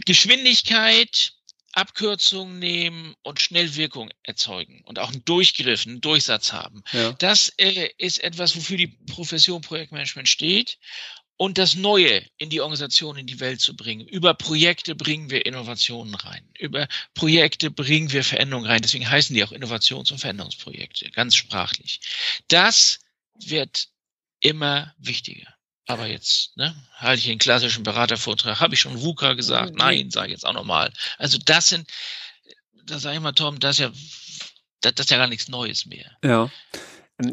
Geschwindigkeit, 0.05 1.33
Abkürzungen 1.79 2.59
nehmen 2.59 3.15
und 3.23 3.39
schnell 3.39 3.75
Wirkung 3.75 4.09
erzeugen 4.23 4.81
und 4.83 4.99
auch 4.99 5.11
einen 5.11 5.23
Durchgriff, 5.23 5.87
einen 5.87 6.01
Durchsatz 6.01 6.51
haben. 6.51 6.83
Ja. 6.91 7.13
Das 7.13 7.53
äh, 7.57 7.89
ist 7.97 8.21
etwas, 8.21 8.55
wofür 8.57 8.75
die 8.75 8.87
Profession 8.87 9.61
Projektmanagement 9.61 10.27
steht. 10.27 10.77
Und 11.37 11.57
das 11.57 11.75
Neue 11.75 12.25
in 12.35 12.49
die 12.49 12.59
Organisation, 12.59 13.15
in 13.15 13.25
die 13.25 13.39
Welt 13.39 13.61
zu 13.61 13.73
bringen. 13.73 14.05
Über 14.05 14.33
Projekte 14.33 14.93
bringen 14.93 15.29
wir 15.29 15.45
Innovationen 15.45 16.13
rein. 16.15 16.45
Über 16.59 16.89
Projekte 17.13 17.71
bringen 17.71 18.11
wir 18.11 18.25
Veränderungen 18.25 18.67
rein. 18.67 18.81
Deswegen 18.81 19.09
heißen 19.09 19.33
die 19.33 19.45
auch 19.45 19.53
Innovations- 19.53 20.11
und 20.11 20.17
Veränderungsprojekte, 20.17 21.11
ganz 21.11 21.35
sprachlich. 21.35 22.01
Das 22.49 22.99
wird 23.35 23.87
immer 24.41 24.93
wichtiger. 24.97 25.47
Aber 25.89 26.05
jetzt 26.05 26.55
ne, 26.55 26.75
halte 26.97 27.19
ich 27.19 27.25
den 27.25 27.39
klassischen 27.39 27.81
Beratervortrag. 27.81 28.59
Habe 28.59 28.75
ich 28.75 28.79
schon 28.79 29.01
VUCA 29.01 29.33
gesagt? 29.33 29.73
Nein, 29.75 30.11
sage 30.11 30.27
ich 30.27 30.33
jetzt 30.33 30.45
auch 30.45 30.53
nochmal. 30.53 30.93
Also 31.17 31.39
das 31.43 31.69
sind, 31.69 31.89
da 32.85 32.99
sage 32.99 33.15
ich 33.15 33.23
mal, 33.23 33.31
Tom, 33.31 33.59
das 33.59 33.77
ist 33.77 33.79
ja, 33.79 33.91
das, 34.81 34.93
das 34.93 35.05
ist 35.07 35.09
ja 35.09 35.17
gar 35.17 35.25
nichts 35.25 35.47
Neues 35.47 35.87
mehr. 35.87 36.11
Ja. 36.23 36.51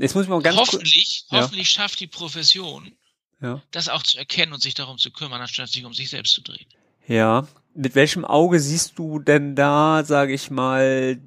Jetzt 0.01 0.15
muss 0.15 0.25
ich 0.25 0.31
mal 0.31 0.41
ganz 0.41 0.57
hoffentlich, 0.57 1.27
hoffentlich 1.31 1.69
schafft 1.69 2.01
die 2.01 2.07
Profession, 2.07 2.97
ja. 3.43 3.61
das 3.73 3.91
auch 3.91 4.03
zu 4.03 4.17
erkennen 4.17 4.55
und 4.55 4.63
sich 4.63 4.73
darum 4.73 4.97
zu 4.97 5.11
kümmern, 5.11 5.43
anstatt 5.43 5.69
sich 5.69 5.85
um 5.85 5.93
sich 5.93 6.09
selbst 6.09 6.33
zu 6.33 6.41
drehen. 6.41 6.67
Ja. 7.07 7.47
Mit 7.75 7.95
welchem 7.95 8.25
Auge 8.25 8.59
siehst 8.59 8.99
du 8.99 9.19
denn 9.19 9.55
da, 9.55 10.03
sage 10.03 10.33
ich 10.33 10.49
mal, 10.49 11.21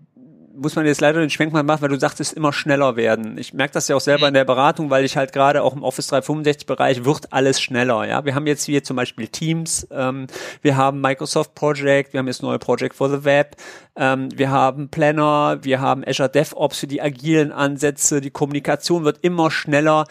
muss 0.60 0.76
man 0.76 0.86
jetzt 0.86 1.02
leider 1.02 1.20
den 1.20 1.30
Schwenk 1.30 1.54
mal 1.54 1.64
machen, 1.64 1.82
weil 1.82 1.90
du 1.90 2.00
sagtest, 2.00 2.34
immer 2.34 2.54
schneller 2.54 2.96
werden. 2.96 3.38
Ich 3.38 3.54
merke 3.54 3.74
das 3.74 3.88
ja 3.88 3.96
auch 3.96 4.02
selber 4.02 4.28
in 4.28 4.34
der 4.34 4.46
Beratung, 4.46 4.90
weil 4.90 5.06
ich 5.06 5.18
halt 5.18 5.32
gerade 5.32 5.64
auch 5.64 5.76
im 5.76 5.84
Office 5.84 6.08
365 6.08 6.66
Bereich 6.66 7.06
wird 7.06 7.32
alles 7.32 7.62
schneller. 7.62 8.06
Ja, 8.08 8.26
wir 8.26 8.36
haben 8.36 8.48
jetzt 8.48 8.64
hier 8.64 8.84
zum 8.84 8.96
Beispiel 8.96 9.28
Teams, 9.28 9.88
ähm, 9.92 10.28
wir 10.62 10.78
haben 10.78 11.02
Microsoft 11.02 11.56
Project, 11.56 12.14
wir 12.14 12.20
haben 12.20 12.28
jetzt 12.28 12.44
neue 12.44 12.60
Project 12.60 12.96
for 12.96 13.10
the 13.10 13.24
Web, 13.24 13.56
ähm, 13.96 14.30
wir 14.36 14.52
haben 14.52 14.90
Planner, 14.90 15.60
wir 15.62 15.80
haben 15.80 16.04
Azure 16.06 16.30
DevOps 16.30 16.80
für 16.80 16.88
die 16.88 17.02
agilen 17.02 17.52
Ansätze, 17.52 18.22
die 18.22 18.32
Kommunikation 18.32 19.06
wird 19.06 19.20
immer 19.22 19.52
schneller. 19.52 20.06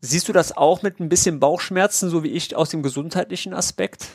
Siehst 0.00 0.28
du 0.28 0.32
das 0.32 0.56
auch 0.56 0.82
mit 0.82 1.00
ein 1.00 1.08
bisschen 1.08 1.40
Bauchschmerzen, 1.40 2.10
so 2.10 2.22
wie 2.22 2.30
ich 2.30 2.54
aus 2.54 2.70
dem 2.70 2.82
gesundheitlichen 2.82 3.54
Aspekt? 3.54 4.08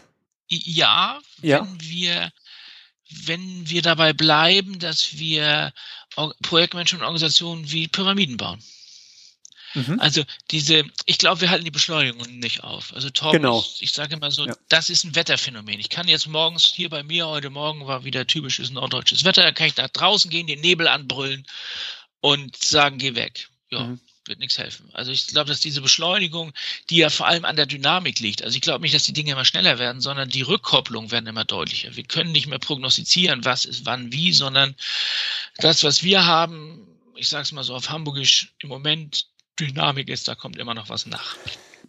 Ja, 0.48 1.20
ja. 1.42 1.62
wenn 1.62 1.82
wir 1.82 2.32
wenn 3.26 3.70
wir 3.70 3.82
dabei 3.82 4.14
bleiben, 4.14 4.80
dass 4.80 5.18
wir 5.18 5.74
Projektmanagement-Organisationen 6.16 7.72
wie 7.72 7.88
Pyramiden 7.88 8.38
bauen. 8.38 8.62
Mhm. 9.74 10.00
Also 10.00 10.24
diese, 10.52 10.84
ich 11.06 11.18
glaube, 11.18 11.42
wir 11.42 11.50
halten 11.50 11.64
die 11.64 11.72
Beschleunigung 11.72 12.40
nicht 12.40 12.64
auf. 12.64 12.94
Also 12.94 13.10
Tom, 13.10 13.32
genau. 13.32 13.62
ich, 13.62 13.84
ich 13.84 13.94
sage 13.94 14.16
immer 14.16 14.30
so, 14.30 14.46
ja. 14.46 14.56
das 14.68 14.90
ist 14.90 15.06
ein 15.06 15.16
Wetterphänomen. 15.16 15.80
Ich 15.80 15.90
kann 15.90 16.10
jetzt 16.10 16.28
morgens 16.28 16.66
hier 16.66 16.90
bei 16.90 17.04
mir, 17.04 17.28
heute 17.28 17.50
Morgen 17.50 17.88
war 17.88 18.04
wieder 18.04 18.28
typisches 18.28 18.70
norddeutsches 18.72 19.24
Wetter, 19.24 19.44
da 19.44 19.52
kann 19.54 19.68
ich 19.68 19.78
nach 19.78 19.90
draußen 19.90 20.30
gehen, 20.30 20.48
den 20.48 20.60
Nebel 20.60 20.88
anbrüllen 20.88 21.46
und 22.20 22.58
sagen, 22.58 22.98
geh 22.98 23.16
weg. 23.16 23.50
Ja, 23.70 23.86
mhm 23.86 24.00
wird 24.32 24.40
nichts 24.40 24.58
helfen. 24.58 24.90
Also 24.94 25.12
ich 25.12 25.28
glaube, 25.28 25.50
dass 25.50 25.60
diese 25.60 25.82
Beschleunigung, 25.82 26.54
die 26.90 26.98
ja 26.98 27.10
vor 27.10 27.28
allem 27.28 27.44
an 27.44 27.58
der 27.58 27.66
Dynamik 27.66 28.20
liegt, 28.20 28.42
also 28.42 28.56
ich 28.56 28.62
glaube 28.62 28.82
nicht, 28.82 28.96
dass 28.96 29.04
die 29.04 29.14
Dinge 29.14 29.34
immer 29.34 29.46
schneller 29.46 29.78
werden, 29.78 30.02
sondern 30.02 30.30
die 30.30 30.42
Rückkopplung 30.42 31.12
werden 31.12 31.28
immer 31.28 31.44
deutlicher. 31.44 31.96
Wir 31.96 32.06
können 32.06 32.32
nicht 32.32 32.48
mehr 32.48 32.58
prognostizieren, 32.58 33.44
was 33.44 33.66
ist 33.66 33.86
wann 33.86 34.14
wie, 34.14 34.32
sondern 34.32 34.74
das, 35.58 35.84
was 35.84 36.02
wir 36.02 36.26
haben, 36.26 36.88
ich 37.16 37.28
sage 37.28 37.44
es 37.44 37.52
mal 37.52 37.64
so 37.64 37.76
auf 37.76 37.90
Hamburgisch, 37.90 38.54
im 38.60 38.70
Moment 38.70 39.28
Dynamik 39.60 40.08
ist, 40.08 40.30
da 40.30 40.36
kommt 40.36 40.58
immer 40.58 40.74
noch 40.74 40.88
was 40.88 41.06
nach. 41.06 41.36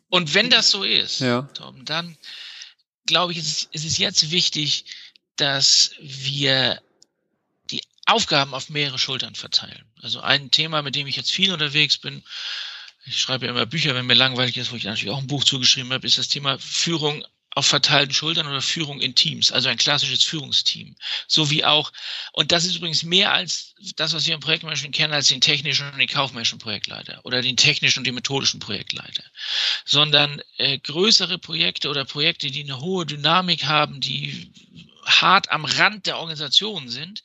Und 0.08 0.34
wenn 0.34 0.50
das 0.50 0.70
so 0.70 0.82
ist, 0.82 1.20
ja. 1.20 1.42
Tom, 1.54 1.84
dann 1.84 2.18
glaube 3.06 3.32
ich, 3.32 3.38
ist 3.38 3.46
es, 3.46 3.68
ist 3.70 3.84
es 3.86 3.98
jetzt 3.98 4.32
wichtig, 4.32 4.84
dass 5.36 5.92
wir 6.00 6.82
Aufgaben 8.06 8.54
auf 8.54 8.68
mehrere 8.68 8.98
Schultern 8.98 9.34
verteilen. 9.34 9.84
Also 10.00 10.20
ein 10.20 10.50
Thema, 10.50 10.82
mit 10.82 10.96
dem 10.96 11.06
ich 11.06 11.16
jetzt 11.16 11.30
viel 11.30 11.52
unterwegs 11.52 11.98
bin, 11.98 12.22
ich 13.04 13.20
schreibe 13.20 13.46
ja 13.46 13.52
immer 13.52 13.66
Bücher, 13.66 13.94
wenn 13.94 14.06
mir 14.06 14.14
langweilig 14.14 14.56
ist, 14.56 14.72
wo 14.72 14.76
ich 14.76 14.84
natürlich 14.84 15.12
auch 15.14 15.18
ein 15.18 15.26
Buch 15.26 15.44
zugeschrieben 15.44 15.92
habe, 15.92 16.06
ist 16.06 16.18
das 16.18 16.28
Thema 16.28 16.58
Führung 16.58 17.24
auf 17.54 17.66
verteilten 17.66 18.14
Schultern 18.14 18.46
oder 18.46 18.62
Führung 18.62 19.00
in 19.00 19.14
Teams, 19.14 19.52
also 19.52 19.68
ein 19.68 19.76
klassisches 19.76 20.24
Führungsteam. 20.24 20.96
So 21.26 21.50
wie 21.50 21.64
auch, 21.64 21.92
und 22.32 22.50
das 22.50 22.64
ist 22.64 22.76
übrigens 22.76 23.02
mehr 23.02 23.32
als 23.32 23.74
das, 23.96 24.14
was 24.14 24.26
wir 24.26 24.34
im 24.34 24.40
Projektmanagement 24.40 24.94
kennen, 24.94 25.12
als 25.12 25.28
den 25.28 25.42
technischen 25.42 25.90
und 25.92 25.98
den 25.98 26.08
kaufmännischen 26.08 26.58
Projektleiter 26.58 27.20
oder 27.24 27.42
den 27.42 27.56
technischen 27.56 28.00
und 28.00 28.06
den 28.06 28.14
methodischen 28.14 28.60
Projektleiter, 28.60 29.24
sondern 29.84 30.40
äh, 30.56 30.78
größere 30.78 31.38
Projekte 31.38 31.90
oder 31.90 32.06
Projekte, 32.06 32.50
die 32.50 32.62
eine 32.62 32.80
hohe 32.80 33.04
Dynamik 33.04 33.64
haben, 33.64 34.00
die 34.00 34.50
hart 35.04 35.50
am 35.50 35.64
Rand 35.64 36.06
der 36.06 36.18
Organisation 36.18 36.88
sind, 36.88 37.22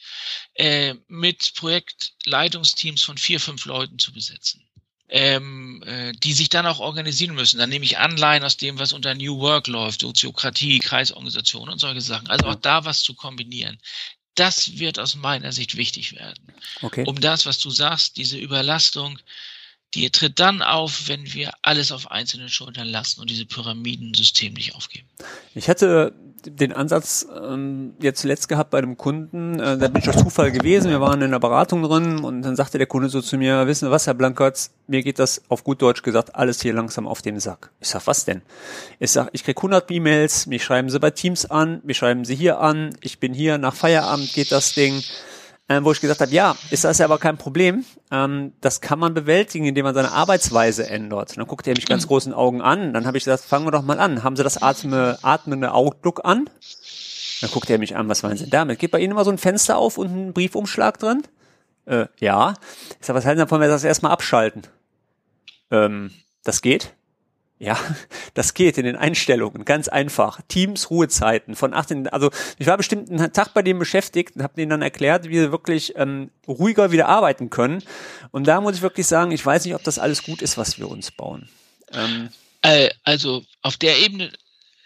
äh, 0.56 0.96
mit 1.08 1.54
Projektleitungsteams 1.56 3.04
von 3.04 3.18
vier, 3.18 3.40
fünf 3.40 3.66
Leuten 3.66 4.00
zu 4.00 4.12
besetzen. 4.12 4.64
Ähm, 5.10 5.82
äh, 5.86 6.12
die 6.12 6.34
sich 6.34 6.50
dann 6.50 6.66
auch 6.66 6.80
organisieren 6.80 7.34
müssen. 7.34 7.58
Dann 7.60 7.70
nehme 7.70 7.86
ich 7.86 7.98
Anleihen 7.98 8.44
aus 8.44 8.58
dem, 8.58 8.78
was 8.78 8.92
unter 8.92 9.16
New 9.16 9.40
Work 9.40 9.68
läuft, 9.68 10.02
Soziokratie, 10.02 10.80
Kreisorganisation 10.80 11.70
und 11.70 11.80
solche 11.80 12.02
Sachen. 12.02 12.28
Also 12.28 12.48
auch 12.48 12.56
da 12.56 12.84
was 12.84 13.04
zu 13.04 13.14
kombinieren. 13.14 13.80
Das 14.36 14.80
wird 14.80 15.00
aus 15.00 15.16
meiner 15.16 15.54
Sicht 15.54 15.78
wichtig 15.78 16.14
werden. 16.14 16.54
Okay. 16.82 17.06
Um 17.08 17.22
das, 17.22 17.46
was 17.46 17.58
du 17.60 17.70
sagst, 17.70 18.18
diese 18.18 18.38
Überlastung, 18.38 19.18
die 19.94 20.10
tritt 20.10 20.40
dann 20.40 20.62
auf, 20.62 21.08
wenn 21.08 21.34
wir 21.34 21.54
alles 21.62 21.94
auf 21.94 22.12
einzelnen 22.12 22.50
Schultern 22.50 22.88
lassen 22.88 23.22
und 23.22 23.30
diese 23.30 23.46
Pyramidensystem 23.46 24.54
nicht 24.54 24.76
aufgeben. 24.76 25.08
Ich 25.56 25.70
hatte 25.70 26.14
den 26.46 26.74
Ansatz 26.74 27.26
ähm, 27.42 27.94
jetzt 28.00 28.22
zuletzt 28.22 28.48
gehabt 28.48 28.70
bei 28.70 28.78
einem 28.78 28.98
Kunden, 28.98 29.60
äh, 29.60 29.78
da 29.78 29.88
bin 29.88 29.98
ich 29.98 30.06
durch 30.06 30.18
Zufall 30.18 30.52
gewesen, 30.52 30.90
wir 30.90 31.02
waren 31.02 31.22
in 31.22 31.32
der 31.32 31.40
Beratung 31.40 31.84
drin 31.84 32.20
und 32.20 32.42
dann 32.42 32.56
sagte 32.56 32.78
der 32.78 32.88
Kunde 32.88 33.10
so 33.10 33.22
zu 33.22 33.38
mir, 33.38 33.68
wissen 33.68 33.86
Sie 33.86 33.92
was, 33.92 34.08
Herr 34.08 34.14
Blankertz, 34.14 34.72
mir 34.88 35.04
geht 35.04 35.20
das 35.20 35.42
auf 35.50 35.64
gut 35.64 35.82
Deutsch 35.82 36.04
gesagt 36.04 36.36
alles 36.36 36.62
hier 36.62 36.74
langsam 36.74 37.08
auf 37.08 37.22
den 37.22 37.40
Sack. 37.40 37.72
Ich 37.80 37.90
sag, 37.90 38.08
was 38.08 38.26
denn? 38.26 38.42
Ich 39.00 39.12
sag, 39.12 39.30
ich 39.32 39.44
krieg 39.44 39.58
100 39.58 39.90
E-Mails, 39.92 40.48
mich 40.48 40.64
schreiben 40.64 40.90
sie 40.90 41.00
bei 41.00 41.12
Teams 41.12 41.46
an, 41.46 41.82
mich 41.84 41.98
schreiben 41.98 42.26
sie 42.26 42.36
hier 42.36 42.60
an, 42.60 42.96
ich 43.02 43.20
bin 43.20 43.34
hier, 43.34 43.58
nach 43.58 43.74
Feierabend 43.74 44.34
geht 44.34 44.52
das 44.52 44.74
Ding 44.74 45.04
ähm, 45.70 45.84
wo 45.84 45.92
ich 45.92 46.00
gesagt 46.00 46.22
habe, 46.22 46.32
ja, 46.32 46.56
ist 46.72 46.84
das 46.86 46.98
ja 46.98 47.06
aber 47.06 47.18
kein 47.18 47.38
Problem. 47.38 47.84
Ähm, 48.10 48.54
das 48.62 48.80
kann 48.80 49.00
man 49.00 49.14
bewältigen, 49.14 49.66
indem 49.66 49.84
man 49.84 49.94
seine 49.94 50.12
Arbeitsweise 50.12 50.90
ändert. 50.90 51.32
Und 51.32 51.38
dann 51.38 51.48
guckt 51.48 51.68
er 51.68 51.76
mich 51.76 51.86
ganz 51.86 52.08
großen 52.08 52.34
Augen 52.34 52.62
an. 52.62 52.94
Dann 52.94 53.06
habe 53.06 53.18
ich 53.18 53.26
gesagt, 53.26 53.44
fangen 53.44 53.66
wir 53.66 53.72
doch 53.72 53.82
mal 53.84 54.00
an. 54.00 54.24
Haben 54.24 54.38
Sie 54.38 54.44
das 54.44 54.62
atme, 54.62 55.20
atmende 55.22 55.74
Outlook 55.74 56.22
an? 56.24 56.50
Dann 57.42 57.52
guckt 57.52 57.70
er 57.70 57.80
mich 57.80 57.96
an, 57.96 58.08
was 58.08 58.24
meinen 58.24 58.38
Sie 58.38 58.50
damit? 58.50 58.80
Geht 58.80 58.92
bei 58.92 59.00
Ihnen 59.00 59.12
immer 59.12 59.26
so 59.26 59.32
ein 59.32 59.38
Fenster 59.38 59.78
auf 59.78 59.98
und 59.98 60.08
ein 60.08 60.34
Briefumschlag 60.34 61.00
drin? 61.00 61.24
Äh, 61.86 62.06
ja. 62.20 62.54
Ich 63.00 63.06
sage, 63.06 63.18
was 63.18 63.26
halten 63.26 63.40
Sie 63.40 63.44
davon, 63.44 63.60
wenn 63.60 63.68
wir 63.68 63.74
das 63.74 63.84
erstmal 63.84 64.14
abschalten? 64.14 64.64
Ähm, 65.70 66.12
das 66.44 66.62
geht? 66.62 66.94
Ja, 67.60 67.80
das 68.36 68.54
geht 68.54 68.78
in 68.78 68.86
den 68.86 68.96
Einstellungen, 68.96 69.66
ganz 69.66 69.88
einfach. 69.88 70.42
Teams, 70.48 70.92
Ruhezeiten 70.92 71.56
von 71.56 71.74
18, 71.74 72.08
also 72.08 72.30
ich 72.60 72.68
war 72.68 72.78
bestimmt 72.78 73.10
einen 73.10 73.34
Tag 73.34 73.54
bei 73.54 73.64
denen 73.64 73.80
beschäftigt 73.80 74.36
und 74.36 74.44
habe 74.44 74.54
denen 74.56 74.70
dann 74.70 74.84
erklärt, 74.84 75.28
wie 75.28 75.40
sie 75.40 75.52
wirklich 75.52 75.94
ähm, 75.96 76.30
ruhiger 76.48 76.92
wieder 76.92 77.08
arbeiten 77.08 77.50
können. 77.50 77.84
Und 78.32 78.46
da 78.48 78.62
muss 78.62 78.76
ich 78.76 78.82
wirklich 78.82 79.08
sagen, 79.08 79.32
ich 79.32 79.44
weiß 79.44 79.66
nicht, 79.66 79.74
ob 79.74 79.84
das 79.84 79.98
alles 79.98 80.24
gut 80.24 80.44
ist, 80.44 80.58
was 80.58 80.78
wir 80.78 80.88
uns 80.88 81.10
bauen. 81.10 81.50
Ähm, 81.94 82.30
äh, 82.62 82.90
also 83.04 83.44
auf 83.62 83.78
der 83.78 83.98
Ebene 84.00 84.32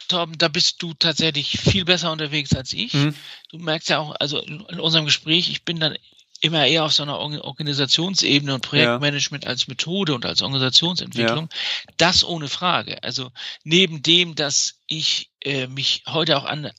Torben, 0.08 0.38
da 0.38 0.50
bist 0.50 0.82
du 0.84 0.94
tatsächlich 0.94 1.58
viel 1.60 1.86
besser 1.86 2.12
unterwegs 2.12 2.54
als 2.54 2.74
ich. 2.74 2.94
Mhm. 2.94 3.16
Du 3.50 3.58
merkst 3.58 3.90
ja 3.90 4.00
auch, 4.00 4.16
also 4.20 4.40
in, 4.40 4.62
in, 4.70 4.80
unserem 4.80 5.06
Gespräch, 5.06 5.50
ich 5.50 5.64
bin 5.64 5.80
dann 5.80 5.96
immer 6.42 6.66
eher 6.66 6.84
auf 6.84 6.94
so 6.94 7.04
einer 7.04 7.20
Organisationsebene 7.20 8.56
und 8.56 8.62
Projektmanagement 8.62 9.44
ja. 9.46 9.50
als 9.50 9.68
Methode 9.68 10.16
und 10.16 10.26
als 10.26 10.42
Organisationsentwicklung. 10.42 11.50
Ja. 11.52 11.94
Das 11.98 12.24
ohne 12.24 12.48
Frage. 12.48 13.02
Also 13.04 13.32
neben 13.64 14.02
dem, 14.02 14.36
dass 14.36 14.80
ich 14.88 15.32
äh, 15.42 15.68
mich 15.68 16.04
heute 16.08 16.38
auch 16.38 16.46
an 16.46 16.72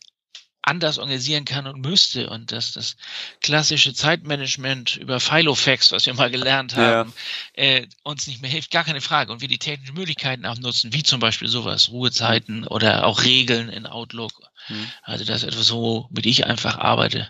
anders 0.62 0.98
organisieren 0.98 1.44
kann 1.44 1.66
und 1.66 1.80
müsste 1.80 2.30
und 2.30 2.52
dass 2.52 2.72
das 2.72 2.96
klassische 3.40 3.94
Zeitmanagement 3.94 4.96
über 4.96 5.18
Filofax, 5.18 5.90
was 5.90 6.06
wir 6.06 6.14
mal 6.14 6.30
gelernt 6.30 6.76
haben, 6.76 7.12
ja. 7.56 7.64
äh, 7.64 7.88
uns 8.04 8.28
nicht 8.28 8.40
mehr 8.40 8.50
hilft, 8.50 8.70
gar 8.70 8.84
keine 8.84 9.00
Frage. 9.00 9.32
Und 9.32 9.40
wir 9.40 9.48
die 9.48 9.58
technischen 9.58 9.94
Möglichkeiten 9.94 10.46
auch 10.46 10.56
nutzen, 10.58 10.92
wie 10.92 11.02
zum 11.02 11.18
Beispiel 11.18 11.48
sowas, 11.48 11.90
Ruhezeiten 11.90 12.64
oder 12.64 13.06
auch 13.06 13.24
Regeln 13.24 13.68
in 13.68 13.86
Outlook. 13.86 14.32
Mhm. 14.68 14.86
Also 15.02 15.24
das 15.24 15.42
ist 15.42 15.48
etwas, 15.48 15.72
womit 15.72 16.26
ich 16.26 16.46
einfach 16.46 16.78
arbeite. 16.78 17.28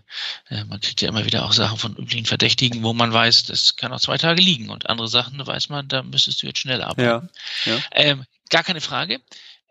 Äh, 0.51 0.64
man 0.64 0.80
kriegt 0.80 1.01
ja 1.01 1.09
immer 1.09 1.24
wieder 1.24 1.47
auch 1.47 1.53
Sachen 1.53 1.78
von 1.78 1.97
üblichen 1.97 2.26
Verdächtigen, 2.26 2.83
wo 2.83 2.93
man 2.93 3.12
weiß, 3.14 3.45
das 3.45 3.76
kann 3.76 3.93
auch 3.95 4.01
zwei 4.01 4.18
Tage 4.18 4.43
liegen 4.43 4.68
und 4.68 4.91
andere 4.91 5.09
Sachen, 5.09 5.39
da 5.39 5.47
weiß 5.47 5.70
man, 5.70 5.89
da 5.89 6.03
müsstest 6.03 6.43
du 6.43 6.47
jetzt 6.47 6.59
schnell 6.59 6.83
arbeiten. 6.83 7.30
Ja. 7.64 7.72
Ja. 7.72 7.80
Ähm, 7.93 8.24
gar 8.51 8.62
keine 8.62 8.83
Frage. 8.83 9.22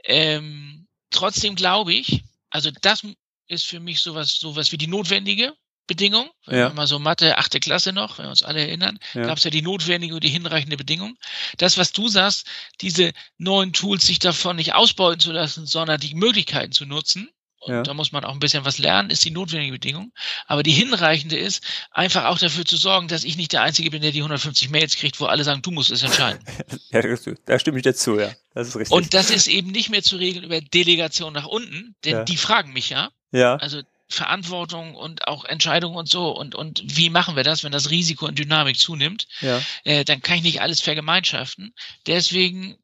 Ähm, 0.03 0.87
trotzdem 1.11 1.55
glaube 1.55 1.93
ich, 1.93 2.23
also 2.49 2.71
das 2.81 3.03
ist 3.51 3.67
für 3.67 3.79
mich 3.79 3.99
sowas, 3.99 4.37
sowas 4.39 4.71
wie 4.71 4.77
die 4.77 4.87
notwendige 4.87 5.53
Bedingung. 5.87 6.29
Wenn 6.45 6.59
ja. 6.59 6.69
wir 6.69 6.73
mal 6.73 6.87
so 6.87 6.99
Mathe, 6.99 7.37
achte 7.37 7.59
Klasse 7.59 7.91
noch, 7.91 8.17
wenn 8.17 8.25
wir 8.25 8.29
uns 8.29 8.43
alle 8.43 8.61
erinnern, 8.61 8.97
ja. 9.13 9.23
gab 9.23 9.37
es 9.37 9.43
ja 9.43 9.49
die 9.49 9.61
notwendige 9.61 10.15
und 10.15 10.23
die 10.23 10.29
hinreichende 10.29 10.77
Bedingung. 10.77 11.17
Das, 11.57 11.77
was 11.77 11.91
du 11.91 12.07
sagst, 12.07 12.47
diese 12.79 13.11
neuen 13.37 13.73
Tools 13.73 14.05
sich 14.05 14.19
davon 14.19 14.55
nicht 14.55 14.73
ausbeuten 14.73 15.19
zu 15.19 15.31
lassen, 15.31 15.65
sondern 15.65 15.99
die 15.99 16.15
Möglichkeiten 16.15 16.71
zu 16.71 16.85
nutzen, 16.85 17.29
und 17.61 17.73
ja. 17.73 17.83
da 17.83 17.93
muss 17.93 18.11
man 18.11 18.25
auch 18.25 18.33
ein 18.33 18.39
bisschen 18.39 18.65
was 18.65 18.79
lernen, 18.79 19.11
ist 19.11 19.23
die 19.23 19.29
notwendige 19.29 19.73
Bedingung. 19.73 20.11
Aber 20.47 20.63
die 20.63 20.71
hinreichende 20.71 21.37
ist, 21.37 21.63
einfach 21.91 22.25
auch 22.25 22.39
dafür 22.39 22.65
zu 22.65 22.75
sorgen, 22.75 23.07
dass 23.07 23.23
ich 23.23 23.37
nicht 23.37 23.53
der 23.53 23.61
Einzige 23.61 23.91
bin, 23.91 24.01
der 24.01 24.11
die 24.11 24.19
150 24.19 24.71
Mails 24.71 24.95
kriegt, 24.95 25.19
wo 25.19 25.25
alle 25.25 25.43
sagen, 25.43 25.61
du 25.61 25.69
musst 25.69 25.91
es 25.91 26.01
entscheiden. 26.01 26.43
ja, 26.89 27.03
da 27.45 27.59
stimme 27.59 27.77
ich 27.77 27.83
dazu, 27.83 28.19
ja. 28.19 28.31
Das 28.55 28.69
ist 28.69 28.75
richtig. 28.77 28.91
Und 28.91 29.13
das 29.13 29.29
ist 29.29 29.45
eben 29.45 29.69
nicht 29.69 29.91
mehr 29.91 30.01
zu 30.01 30.17
regeln 30.17 30.43
über 30.43 30.59
Delegation 30.59 31.33
nach 31.33 31.45
unten, 31.45 31.95
denn 32.03 32.13
ja. 32.13 32.23
die 32.23 32.37
fragen 32.37 32.73
mich 32.73 32.89
ja. 32.89 33.11
Ja. 33.31 33.55
Also 33.57 33.81
Verantwortung 34.09 34.95
und 34.95 35.27
auch 35.27 35.45
Entscheidungen 35.45 35.95
und 35.95 36.09
so 36.09 36.31
und 36.31 36.53
und 36.53 36.81
wie 36.83 37.09
machen 37.09 37.35
wir 37.35 37.43
das, 37.43 37.63
wenn 37.63 37.71
das 37.71 37.89
Risiko 37.89 38.25
und 38.25 38.37
Dynamik 38.37 38.77
zunimmt? 38.77 39.27
Ja. 39.39 39.61
Äh, 39.83 40.03
dann 40.03 40.21
kann 40.21 40.37
ich 40.37 40.43
nicht 40.43 40.61
alles 40.61 40.81
vergemeinschaften. 40.81 41.73
Deswegen 42.07 42.77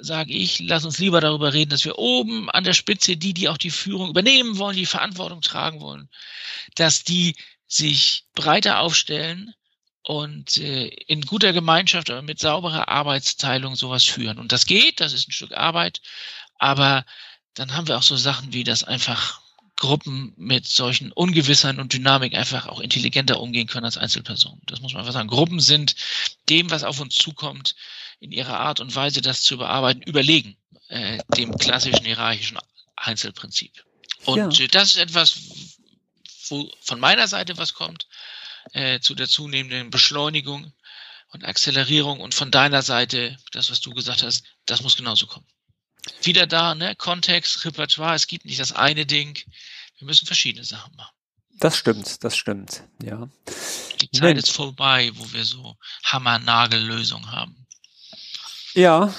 sage 0.00 0.32
ich, 0.32 0.58
lass 0.60 0.84
uns 0.84 0.98
lieber 0.98 1.20
darüber 1.20 1.52
reden, 1.52 1.70
dass 1.70 1.84
wir 1.84 1.98
oben 1.98 2.50
an 2.50 2.64
der 2.64 2.72
Spitze 2.72 3.16
die, 3.16 3.32
die 3.32 3.48
auch 3.48 3.56
die 3.56 3.70
Führung 3.70 4.10
übernehmen 4.10 4.58
wollen, 4.58 4.76
die 4.76 4.86
Verantwortung 4.86 5.40
tragen 5.40 5.80
wollen, 5.80 6.08
dass 6.74 7.04
die 7.04 7.36
sich 7.66 8.24
breiter 8.34 8.80
aufstellen 8.80 9.54
und 10.02 10.58
äh, 10.58 10.86
in 10.86 11.22
guter 11.22 11.52
Gemeinschaft, 11.52 12.10
aber 12.10 12.22
mit 12.22 12.38
sauberer 12.38 12.88
Arbeitsteilung 12.88 13.76
sowas 13.76 14.04
führen. 14.04 14.38
Und 14.38 14.52
das 14.52 14.66
geht, 14.66 15.00
das 15.00 15.12
ist 15.12 15.28
ein 15.28 15.32
Stück 15.32 15.52
Arbeit, 15.52 16.02
aber 16.58 17.06
dann 17.54 17.74
haben 17.74 17.88
wir 17.88 17.96
auch 17.96 18.02
so 18.02 18.16
Sachen 18.16 18.52
wie 18.52 18.64
das 18.64 18.84
einfach 18.84 19.40
Gruppen 19.76 20.32
mit 20.36 20.66
solchen 20.66 21.10
Ungewissern 21.12 21.80
und 21.80 21.92
Dynamik 21.92 22.34
einfach 22.34 22.66
auch 22.68 22.80
intelligenter 22.80 23.40
umgehen 23.40 23.66
können 23.66 23.84
als 23.84 23.98
Einzelpersonen. 23.98 24.62
Das 24.66 24.80
muss 24.80 24.92
man 24.92 25.00
einfach 25.00 25.14
sagen. 25.14 25.28
Gruppen 25.28 25.60
sind 25.60 25.96
dem, 26.48 26.70
was 26.70 26.84
auf 26.84 27.00
uns 27.00 27.16
zukommt, 27.16 27.74
in 28.20 28.30
ihrer 28.30 28.58
Art 28.60 28.80
und 28.80 28.94
Weise, 28.94 29.20
das 29.20 29.42
zu 29.42 29.58
bearbeiten, 29.58 30.02
überlegen 30.02 30.56
äh, 30.88 31.18
dem 31.36 31.56
klassischen 31.58 32.04
hierarchischen 32.04 32.58
Einzelprinzip. 32.96 33.72
Und 34.24 34.58
ja. 34.58 34.66
das 34.68 34.90
ist 34.90 34.96
etwas, 34.96 35.38
wo 36.48 36.70
von 36.80 37.00
meiner 37.00 37.28
Seite 37.28 37.58
was 37.58 37.74
kommt, 37.74 38.06
äh, 38.72 39.00
zu 39.00 39.14
der 39.14 39.28
zunehmenden 39.28 39.90
Beschleunigung 39.90 40.72
und 41.30 41.44
Akzelerierung 41.44 42.20
und 42.20 42.34
von 42.34 42.50
deiner 42.50 42.82
Seite, 42.82 43.36
das, 43.52 43.70
was 43.70 43.80
du 43.80 43.92
gesagt 43.92 44.22
hast, 44.22 44.44
das 44.66 44.82
muss 44.82 44.96
genauso 44.96 45.26
kommen. 45.26 45.46
Wieder 46.22 46.46
da, 46.46 46.74
ne? 46.74 46.94
Kontext, 46.96 47.64
Repertoire, 47.64 48.14
es 48.14 48.26
gibt 48.26 48.44
nicht 48.44 48.60
das 48.60 48.72
eine 48.72 49.06
Ding. 49.06 49.38
Wir 49.98 50.06
müssen 50.06 50.26
verschiedene 50.26 50.64
Sachen 50.64 50.94
machen. 50.96 51.14
Das 51.60 51.76
stimmt, 51.76 52.24
das 52.24 52.36
stimmt, 52.36 52.82
ja. 53.02 53.28
Die 54.00 54.10
Zeit 54.10 54.36
ist 54.36 54.50
vorbei, 54.50 55.10
wo 55.14 55.32
wir 55.32 55.44
so 55.44 55.76
Hammer-Nagel-Lösungen 56.04 57.30
haben. 57.30 57.66
Ja, 58.74 59.14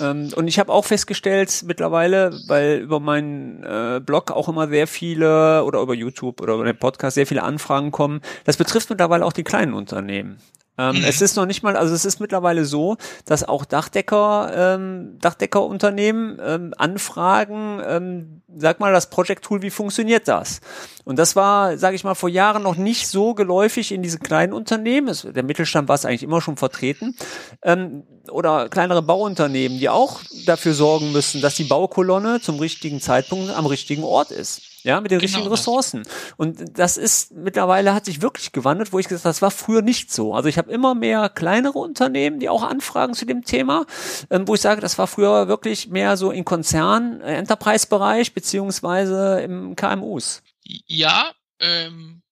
ähm, 0.00 0.30
und 0.36 0.48
ich 0.48 0.58
habe 0.58 0.72
auch 0.72 0.84
festgestellt 0.84 1.62
mittlerweile, 1.66 2.38
weil 2.46 2.80
über 2.80 3.00
meinen 3.00 3.62
äh, 3.64 4.00
Blog 4.04 4.30
auch 4.30 4.48
immer 4.48 4.68
sehr 4.68 4.86
viele 4.86 5.64
oder 5.64 5.80
über 5.80 5.94
YouTube 5.94 6.40
oder 6.40 6.54
über 6.54 6.64
den 6.64 6.78
Podcast 6.78 7.14
sehr 7.14 7.26
viele 7.26 7.42
Anfragen 7.42 7.90
kommen. 7.90 8.20
Das 8.44 8.58
betrifft 8.58 8.90
mittlerweile 8.90 9.24
auch 9.24 9.32
die 9.32 9.44
kleinen 9.44 9.72
Unternehmen. 9.72 10.40
Ähm, 10.78 10.96
mhm. 10.96 11.04
Es 11.04 11.20
ist 11.20 11.36
noch 11.36 11.46
nicht 11.46 11.62
mal, 11.62 11.76
also 11.76 11.92
es 11.94 12.04
ist 12.04 12.20
mittlerweile 12.20 12.64
so, 12.64 12.96
dass 13.24 13.44
auch 13.44 13.64
Dachdecker, 13.64 14.52
ähm, 14.54 15.18
Dachdeckerunternehmen 15.20 16.38
ähm, 16.42 16.74
anfragen, 16.78 17.82
ähm, 17.84 18.42
sag 18.56 18.80
mal, 18.80 18.92
das 18.92 19.10
Project 19.10 19.44
Tool, 19.44 19.62
wie 19.62 19.70
funktioniert 19.70 20.28
das? 20.28 20.60
Und 21.04 21.18
das 21.18 21.36
war, 21.36 21.76
sage 21.78 21.96
ich 21.96 22.04
mal, 22.04 22.14
vor 22.14 22.28
Jahren 22.28 22.62
noch 22.62 22.76
nicht 22.76 23.08
so 23.08 23.34
geläufig 23.34 23.92
in 23.92 24.02
diesen 24.02 24.20
kleinen 24.20 24.52
Unternehmen. 24.52 25.08
Es, 25.08 25.22
der 25.22 25.42
Mittelstand 25.42 25.88
war 25.88 25.96
es 25.96 26.04
eigentlich 26.04 26.22
immer 26.22 26.40
schon 26.40 26.56
vertreten. 26.56 27.16
Ähm, 27.62 28.04
oder 28.30 28.68
kleinere 28.68 29.02
Bauunternehmen, 29.02 29.78
die 29.78 29.88
auch 29.88 30.20
dafür 30.46 30.74
sorgen 30.74 31.12
müssen, 31.12 31.40
dass 31.40 31.54
die 31.54 31.64
Baukolonne 31.64 32.40
zum 32.40 32.58
richtigen 32.58 33.00
Zeitpunkt 33.00 33.50
am 33.50 33.66
richtigen 33.66 34.04
Ort 34.04 34.30
ist. 34.30 34.62
Ja, 34.82 35.00
mit 35.00 35.10
den 35.10 35.18
genau 35.18 35.26
richtigen 35.26 35.48
Ressourcen. 35.48 36.02
Das. 36.04 36.34
Und 36.36 36.78
das 36.78 36.96
ist 36.96 37.32
mittlerweile 37.32 37.94
hat 37.94 38.04
sich 38.04 38.22
wirklich 38.22 38.52
gewandelt, 38.52 38.92
wo 38.92 38.98
ich 38.98 39.08
gesagt 39.08 39.24
habe, 39.24 39.30
das 39.30 39.42
war 39.42 39.50
früher 39.50 39.82
nicht 39.82 40.12
so. 40.12 40.34
Also 40.34 40.48
ich 40.48 40.58
habe 40.58 40.70
immer 40.70 40.94
mehr 40.94 41.28
kleinere 41.28 41.78
Unternehmen, 41.78 42.38
die 42.38 42.48
auch 42.48 42.62
anfragen 42.62 43.14
zu 43.14 43.26
dem 43.26 43.44
Thema, 43.44 43.86
ähm, 44.30 44.46
wo 44.46 44.54
ich 44.54 44.60
sage, 44.60 44.80
das 44.80 44.98
war 44.98 45.06
früher 45.06 45.48
wirklich 45.48 45.88
mehr 45.88 46.16
so 46.16 46.30
im 46.30 46.44
Konzern, 46.44 47.20
äh, 47.20 47.36
Enterprise-Bereich 47.36 48.34
beziehungsweise 48.34 49.40
im 49.40 49.74
KMUs. 49.76 50.42
Ja, 50.64 51.32
ähm, 51.60 52.22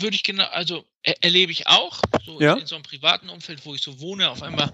würde 0.00 0.16
ich 0.16 0.22
genau, 0.22 0.44
also 0.44 0.84
er, 1.02 1.22
erlebe 1.22 1.52
ich 1.52 1.66
auch, 1.66 2.00
so 2.24 2.40
ja. 2.40 2.54
in, 2.54 2.60
in, 2.60 2.66
so 2.66 2.74
einem 2.74 2.82
privaten 2.82 3.28
Umfeld, 3.28 3.64
wo 3.64 3.74
ich 3.74 3.82
so 3.82 4.00
wohne, 4.00 4.30
auf 4.30 4.42
einmal 4.42 4.72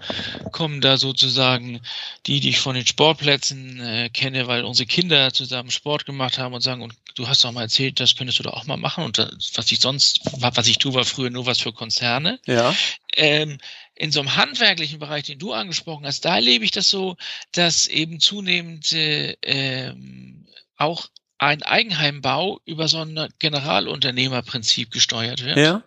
kommen 0.51 0.81
da 0.81 0.97
sozusagen 0.97 1.81
die, 2.25 2.39
die 2.39 2.49
ich 2.49 2.59
von 2.59 2.75
den 2.75 2.85
Sportplätzen 2.85 3.79
äh, 3.79 4.09
kenne, 4.09 4.47
weil 4.47 4.63
unsere 4.63 4.87
Kinder 4.87 5.31
zusammen 5.33 5.71
Sport 5.71 6.05
gemacht 6.05 6.37
haben 6.37 6.53
und 6.53 6.61
sagen, 6.61 6.81
und 6.81 6.93
du 7.15 7.27
hast 7.27 7.43
doch 7.43 7.51
mal 7.51 7.63
erzählt, 7.63 7.99
das 7.99 8.15
könntest 8.15 8.39
du 8.39 8.43
doch 8.43 8.53
auch 8.53 8.65
mal 8.65 8.77
machen 8.77 9.03
und 9.03 9.17
das, 9.17 9.51
was 9.55 9.71
ich 9.71 9.79
sonst, 9.79 10.19
was 10.37 10.67
ich 10.67 10.77
tue, 10.77 10.93
war 10.93 11.05
früher 11.05 11.29
nur 11.29 11.45
was 11.45 11.59
für 11.59 11.73
Konzerne. 11.73 12.39
Ja. 12.45 12.75
Ähm, 13.15 13.57
in 13.95 14.11
so 14.11 14.19
einem 14.19 14.35
handwerklichen 14.35 14.99
Bereich, 14.99 15.23
den 15.23 15.39
du 15.39 15.53
angesprochen 15.53 16.05
hast, 16.05 16.25
da 16.25 16.35
erlebe 16.35 16.65
ich 16.65 16.71
das 16.71 16.89
so, 16.89 17.15
dass 17.53 17.87
eben 17.87 18.19
zunehmend 18.19 18.91
äh, 18.91 19.37
ähm, 19.41 20.45
auch 20.75 21.07
ein 21.45 21.63
Eigenheimbau 21.63 22.59
über 22.65 22.87
so 22.87 22.99
ein 22.99 23.29
Generalunternehmerprinzip 23.39 24.91
gesteuert 24.91 25.43
wird. 25.43 25.57
Ja. 25.57 25.83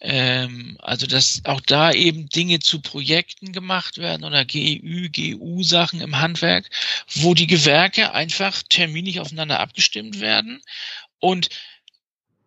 Ähm, 0.00 0.78
also 0.80 1.06
dass 1.06 1.42
auch 1.44 1.60
da 1.60 1.90
eben 1.90 2.28
Dinge 2.28 2.60
zu 2.60 2.80
Projekten 2.80 3.52
gemacht 3.52 3.98
werden 3.98 4.24
oder 4.24 4.44
GEU, 4.44 5.08
GU-Sachen 5.10 6.00
im 6.00 6.20
Handwerk, 6.20 6.70
wo 7.14 7.34
die 7.34 7.48
Gewerke 7.48 8.12
einfach 8.12 8.62
terminlich 8.68 9.18
aufeinander 9.18 9.58
abgestimmt 9.58 10.20
werden 10.20 10.62
und 11.18 11.48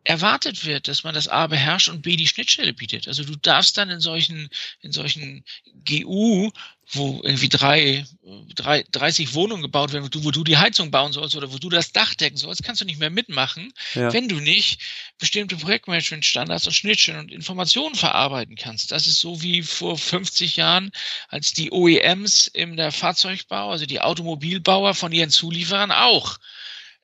erwartet 0.04 0.66
wird, 0.66 0.88
dass 0.88 1.04
man 1.04 1.14
das 1.14 1.28
A 1.28 1.48
beherrscht 1.48 1.90
und 1.90 2.02
B 2.02 2.16
die 2.16 2.28
Schnittstelle 2.28 2.74
bietet. 2.74 3.08
Also 3.08 3.24
du 3.24 3.36
darfst 3.36 3.78
dann 3.78 3.90
in 3.90 4.00
solchen, 4.00 4.50
in 4.82 4.92
solchen 4.92 5.44
GU, 5.86 6.52
wo 6.94 7.22
irgendwie 7.24 7.50
drei, 7.50 8.06
drei, 8.56 8.84
30 8.92 9.34
Wohnungen 9.34 9.62
gebaut 9.62 9.94
werden, 9.94 10.04
wo 10.04 10.10
du, 10.10 10.24
wo 10.24 10.32
du 10.32 10.44
die 10.44 10.58
Heizung 10.58 10.92
bauen 10.92 11.14
sollst 11.14 11.36
oder 11.36 11.54
wo 11.54 11.58
du 11.58 11.70
das 11.70 11.92
Dach 11.92 12.16
decken 12.16 12.38
sollst, 12.38 12.64
kannst 12.64 12.82
du 12.82 12.86
nicht 12.86 13.00
mehr 13.00 13.10
mitmachen, 13.10 13.72
ja. 13.94 14.12
wenn 14.12 14.28
du 14.28 14.40
nicht 14.40 14.82
bestimmte 15.18 15.56
Projektmanagement-Standards 15.56 16.68
und 16.68 16.74
Schnittstellen 16.74 17.20
und 17.20 17.32
Informationen 17.32 17.96
verarbeiten 17.96 18.56
kannst. 18.56 18.92
Das 18.92 19.08
ist 19.08 19.20
so 19.20 19.42
wie 19.42 19.62
vor 19.62 19.98
50 19.98 20.58
Jahren, 20.58 20.92
als 21.30 21.54
die 21.54 21.72
OEMs 21.72 22.48
in 22.48 22.76
der 22.76 22.92
Fahrzeugbau, 22.92 23.70
also 23.70 23.86
die 23.86 24.02
Automobilbauer 24.02 24.94
von 24.96 25.12
ihren 25.12 25.30
Zulieferern 25.30 25.92
auch 25.92 26.40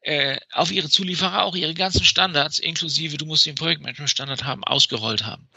äh, 0.07 0.37
auf 0.53 0.71
ihre 0.71 0.87
Zulieferer 0.87 1.43
auch 1.43 1.53
ihre 1.53 1.73
ganzen 1.73 2.05
Standards, 2.05 2.59
inklusive 2.59 3.17
du 3.17 3.25
musst 3.25 3.45
den 3.45 3.55
Projektmanagement-Standard 3.55 4.45
haben, 4.45 4.63
ausgerollt 4.63 5.25
haben. 5.25 5.49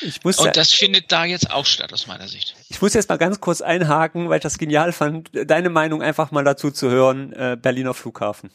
Ich 0.00 0.24
muss 0.24 0.38
Und 0.38 0.56
das 0.56 0.72
findet 0.72 1.12
da 1.12 1.26
jetzt 1.26 1.50
auch 1.50 1.66
statt, 1.66 1.92
aus 1.92 2.06
meiner 2.06 2.26
Sicht. 2.26 2.54
Ich 2.70 2.80
muss 2.80 2.94
jetzt 2.94 3.10
mal 3.10 3.18
ganz 3.18 3.40
kurz 3.40 3.60
einhaken, 3.60 4.30
weil 4.30 4.38
ich 4.38 4.42
das 4.42 4.56
genial 4.56 4.92
fand, 4.92 5.30
deine 5.34 5.68
Meinung 5.68 6.02
einfach 6.02 6.30
mal 6.30 6.44
dazu 6.44 6.70
zu 6.70 6.88
hören, 6.88 7.34
äh, 7.34 7.58
Berliner 7.60 7.92
Flughafen. 7.92 8.50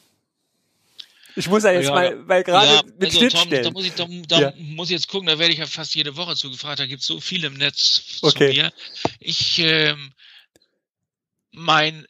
Ich 1.35 1.47
muss 1.47 1.63
ja 1.63 1.71
jetzt 1.73 1.85
ja, 1.85 1.93
mal, 1.93 2.27
weil 2.27 2.43
gerade 2.43 2.73
ja, 2.73 2.81
mit 2.97 3.05
also 3.09 3.19
Schnittstellen. 3.19 3.63
Tom, 3.63 3.73
da, 3.73 3.79
muss 3.79 3.85
ich, 3.85 3.93
da, 3.93 4.07
da 4.27 4.41
ja. 4.41 4.53
muss 4.57 4.89
ich 4.89 4.93
jetzt 4.93 5.09
gucken, 5.09 5.27
da 5.27 5.37
werde 5.37 5.53
ich 5.53 5.59
ja 5.59 5.67
fast 5.67 5.93
jede 5.93 6.17
Woche 6.17 6.35
zugefragt, 6.35 6.79
da 6.79 6.87
gibt 6.87 7.01
es 7.01 7.07
so 7.07 7.19
viel 7.21 7.43
im 7.43 7.53
Netz 7.53 8.17
okay. 8.23 8.49
zu 8.51 8.57
mir. 8.57 8.73
Ich, 9.19 9.59
ähm, 9.59 10.11
mein 11.51 12.07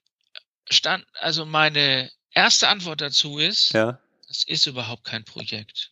Stand, 0.70 1.06
also 1.20 1.46
meine 1.46 2.10
erste 2.32 2.68
Antwort 2.68 3.02
dazu 3.02 3.38
ist, 3.38 3.74
ja. 3.74 4.00
das 4.28 4.44
ist 4.44 4.66
überhaupt 4.66 5.04
kein 5.04 5.24
Projekt. 5.24 5.92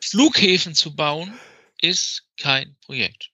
Flughäfen 0.00 0.74
zu 0.74 0.94
bauen 0.94 1.38
ist 1.80 2.24
kein 2.36 2.76
Projekt. 2.80 3.30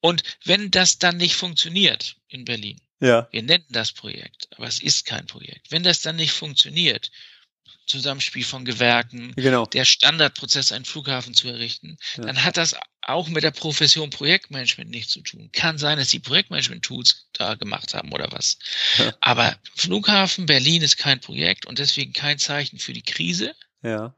Und 0.00 0.22
wenn 0.44 0.70
das 0.70 0.98
dann 0.98 1.16
nicht 1.16 1.34
funktioniert 1.34 2.16
in 2.28 2.44
Berlin, 2.44 2.80
ja. 3.00 3.28
wir 3.30 3.42
nennen 3.42 3.66
das 3.70 3.92
Projekt, 3.92 4.48
aber 4.56 4.66
es 4.66 4.80
ist 4.80 5.06
kein 5.06 5.26
Projekt. 5.26 5.70
Wenn 5.70 5.82
das 5.82 6.02
dann 6.02 6.16
nicht 6.16 6.32
funktioniert, 6.32 7.10
Zusammenspiel 7.86 8.44
von 8.44 8.64
Gewerken, 8.64 9.32
genau. 9.36 9.66
der 9.66 9.84
Standardprozess, 9.84 10.72
einen 10.72 10.84
Flughafen 10.84 11.34
zu 11.34 11.48
errichten, 11.48 11.96
ja. 12.16 12.24
dann 12.24 12.42
hat 12.42 12.56
das 12.56 12.74
auch 13.02 13.28
mit 13.28 13.44
der 13.44 13.52
Profession 13.52 14.10
Projektmanagement 14.10 14.90
nichts 14.90 15.12
zu 15.12 15.20
tun. 15.20 15.50
Kann 15.52 15.78
sein, 15.78 15.98
dass 15.98 16.08
die 16.08 16.18
Projektmanagement-Tools 16.18 17.28
da 17.34 17.54
gemacht 17.54 17.94
haben 17.94 18.12
oder 18.12 18.30
was. 18.32 18.58
Ja. 18.98 19.14
Aber 19.20 19.56
Flughafen 19.76 20.46
Berlin 20.46 20.82
ist 20.82 20.96
kein 20.96 21.20
Projekt 21.20 21.66
und 21.66 21.78
deswegen 21.78 22.12
kein 22.12 22.38
Zeichen 22.38 22.78
für 22.78 22.92
die 22.92 23.02
Krise. 23.02 23.54
Ja. 23.82 24.12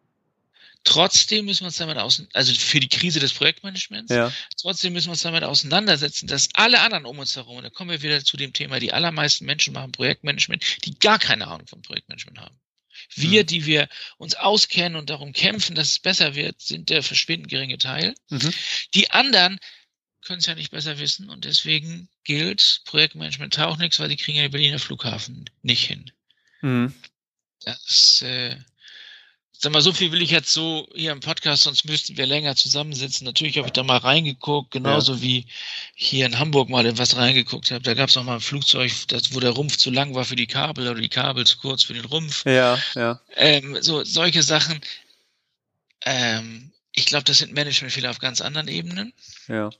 Trotzdem 0.85 1.45
müssen 1.45 1.63
wir 1.63 1.67
uns 1.67 1.77
damit 1.77 1.99
auseinander, 1.99 2.35
also 2.37 2.55
für 2.55 2.81
die 2.81 2.89
Krise 2.89 3.21
des 3.21 3.35
Projektmanagements, 3.35 4.11
ja. 4.11 4.33
trotzdem 4.59 4.95
müssen 4.95 5.09
wir 5.09 5.13
uns 5.13 5.23
damit 5.23 5.45
auseinandersetzen, 5.45 6.29
dass 6.29 6.49
alle 6.55 6.81
anderen 6.81 7.05
um 7.05 7.19
uns 7.19 7.37
herum, 7.37 7.59
und 7.59 7.65
da 7.65 7.71
kommen 7.71 7.91
wir 7.91 8.01
wieder 8.01 8.25
zu 8.25 8.39
dem 8.39 8.55
Thema, 8.55 8.81
die 8.81 8.93
allermeisten 8.93 9.45
Menschen 9.45 9.75
machen 9.75 9.93
Projektmanagement, 9.93 10.65
die 10.87 10.99
gar 10.99 11.19
keine 11.19 11.47
Ahnung 11.49 11.67
von 11.67 11.83
Projektmanagement 11.83 12.39
haben. 12.39 12.59
Wir, 13.15 13.43
mhm. 13.43 13.47
die 13.47 13.67
wir 13.67 13.89
uns 14.17 14.35
auskennen 14.35 14.97
und 14.97 15.11
darum 15.11 15.33
kämpfen, 15.33 15.75
dass 15.75 15.91
es 15.91 15.99
besser 15.99 16.35
wird, 16.35 16.61
sind 16.61 16.91
der 16.91 17.03
verschwindend 17.03 17.51
geringe 17.51 17.79
Teil. 17.79 18.15
Mhm. 18.31 18.53
Die 18.95 19.11
anderen 19.11 19.59
können 20.23 20.41
es 20.41 20.47
ja 20.47 20.55
nicht 20.55 20.71
besser 20.71 20.99
wissen 20.99 21.31
und 21.31 21.45
deswegen 21.45 22.09
gilt, 22.25 22.83
Projektmanagement 22.85 23.55
taucht 23.55 23.79
nichts, 23.79 23.99
weil 23.99 24.09
die 24.09 24.17
kriegen 24.17 24.37
ja 24.37 24.45
den 24.45 24.53
Berliner 24.53 24.79
Flughafen 24.79 25.49
nicht 25.63 25.87
hin. 25.87 26.11
Mhm. 26.61 26.95
Das 27.61 28.23
äh, 28.23 28.57
sag 29.61 29.73
mal, 29.73 29.83
so 29.83 29.93
viel 29.93 30.13
will 30.13 30.23
ich 30.23 30.31
jetzt 30.31 30.53
so 30.53 30.89
hier 30.95 31.11
im 31.11 31.19
Podcast, 31.19 31.65
sonst 31.65 31.85
müssten 31.85 32.17
wir 32.17 32.27
länger 32.27 32.55
zusammensitzen. 32.55 33.25
Natürlich 33.25 33.59
habe 33.59 33.67
ich 33.67 33.73
da 33.73 33.83
mal 33.83 33.99
reingeguckt, 33.99 34.71
genauso 34.71 35.15
ja. 35.15 35.23
wie 35.23 35.47
hier 35.95 36.27
in 36.27 36.39
Hamburg 36.39 36.69
mal 36.69 36.87
in 36.87 36.97
was 36.97 37.17
reingeguckt 37.17 37.73
habe. 37.73 37.83
Da 37.83 37.95
gab 37.95 38.09
es 38.09 38.15
noch 38.15 38.23
mal 38.23 38.35
ein 38.35 38.41
Flugzeug, 38.41 38.93
das, 39.09 39.35
wo 39.35 39.41
der 39.41 39.51
Rumpf 39.51 39.77
zu 39.77 39.91
lang 39.91 40.15
war 40.15 40.25
für 40.25 40.37
die 40.37 40.47
Kabel 40.47 40.89
oder 40.89 41.01
die 41.01 41.09
Kabel 41.09 41.45
zu 41.45 41.59
kurz 41.59 41.83
für 41.83 41.95
den 41.95 42.05
Rumpf. 42.05 42.45
Ja, 42.47 42.79
ja. 42.95 43.21
Ähm, 43.35 43.77
so 43.81 44.05
solche 44.05 44.45
Sachen. 44.45 44.81
Ähm, 46.07 46.71
ich 46.93 47.07
glaube, 47.07 47.25
das 47.25 47.39
sind 47.39 47.53
Managementfehler 47.53 48.11
auf 48.11 48.21
ganz 48.21 48.41
anderen 48.41 48.69
Ebenen. 48.69 49.13
Ja. 49.49 49.71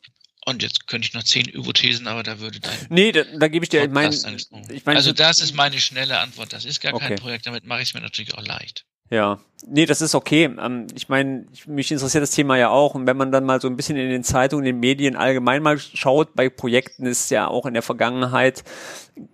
Und 0.45 0.63
jetzt 0.63 0.89
könnte 0.89 1.07
ich 1.07 1.15
noch 1.15 1.23
zehn 1.23 1.47
Hypothesen, 1.47 2.09
aber 2.09 2.25
da 2.25 2.41
würde 2.41 2.59
dein. 2.59 2.87
Nee, 2.89 3.13
da, 3.13 3.23
da 3.23 3.47
gebe 3.47 3.65
ich 3.65 3.69
dir 3.69 3.87
mein, 3.89 4.13
ich 4.13 4.85
mein, 4.85 4.97
Also, 4.97 5.13
das 5.13 5.39
ist 5.39 5.55
meine 5.55 5.79
schnelle 5.79 6.19
Antwort. 6.19 6.53
Das 6.53 6.65
ist 6.65 6.81
gar 6.81 6.95
okay. 6.95 7.09
kein 7.09 7.19
Projekt. 7.19 7.47
Damit 7.47 7.65
mache 7.65 7.83
ich 7.83 7.91
es 7.91 7.95
mir 7.95 8.01
natürlich 8.01 8.35
auch 8.35 8.45
leicht. 8.45 8.85
Ja, 9.11 9.39
nee, 9.67 9.87
das 9.87 10.01
ist 10.01 10.15
okay. 10.15 10.45
Ähm, 10.45 10.87
ich 10.95 11.09
meine, 11.09 11.47
mich 11.67 11.91
interessiert 11.91 12.23
das 12.23 12.31
Thema 12.31 12.57
ja 12.57 12.69
auch. 12.69 12.95
Und 12.95 13.07
wenn 13.07 13.17
man 13.17 13.33
dann 13.33 13.45
mal 13.45 13.61
so 13.61 13.69
ein 13.69 13.77
bisschen 13.77 13.97
in 13.97 14.11
den 14.11 14.25
Zeitungen, 14.25 14.65
in 14.67 14.75
den 14.75 14.81
Medien 14.81 15.17
allgemein 15.17 15.63
mal 15.63 15.79
schaut, 15.79 16.35
bei 16.35 16.49
Projekten 16.49 17.07
ist 17.07 17.31
ja 17.31 17.49
auch 17.49 17.67
in 17.67 17.75
der 17.75 17.83
Vergangenheit, 17.83 18.65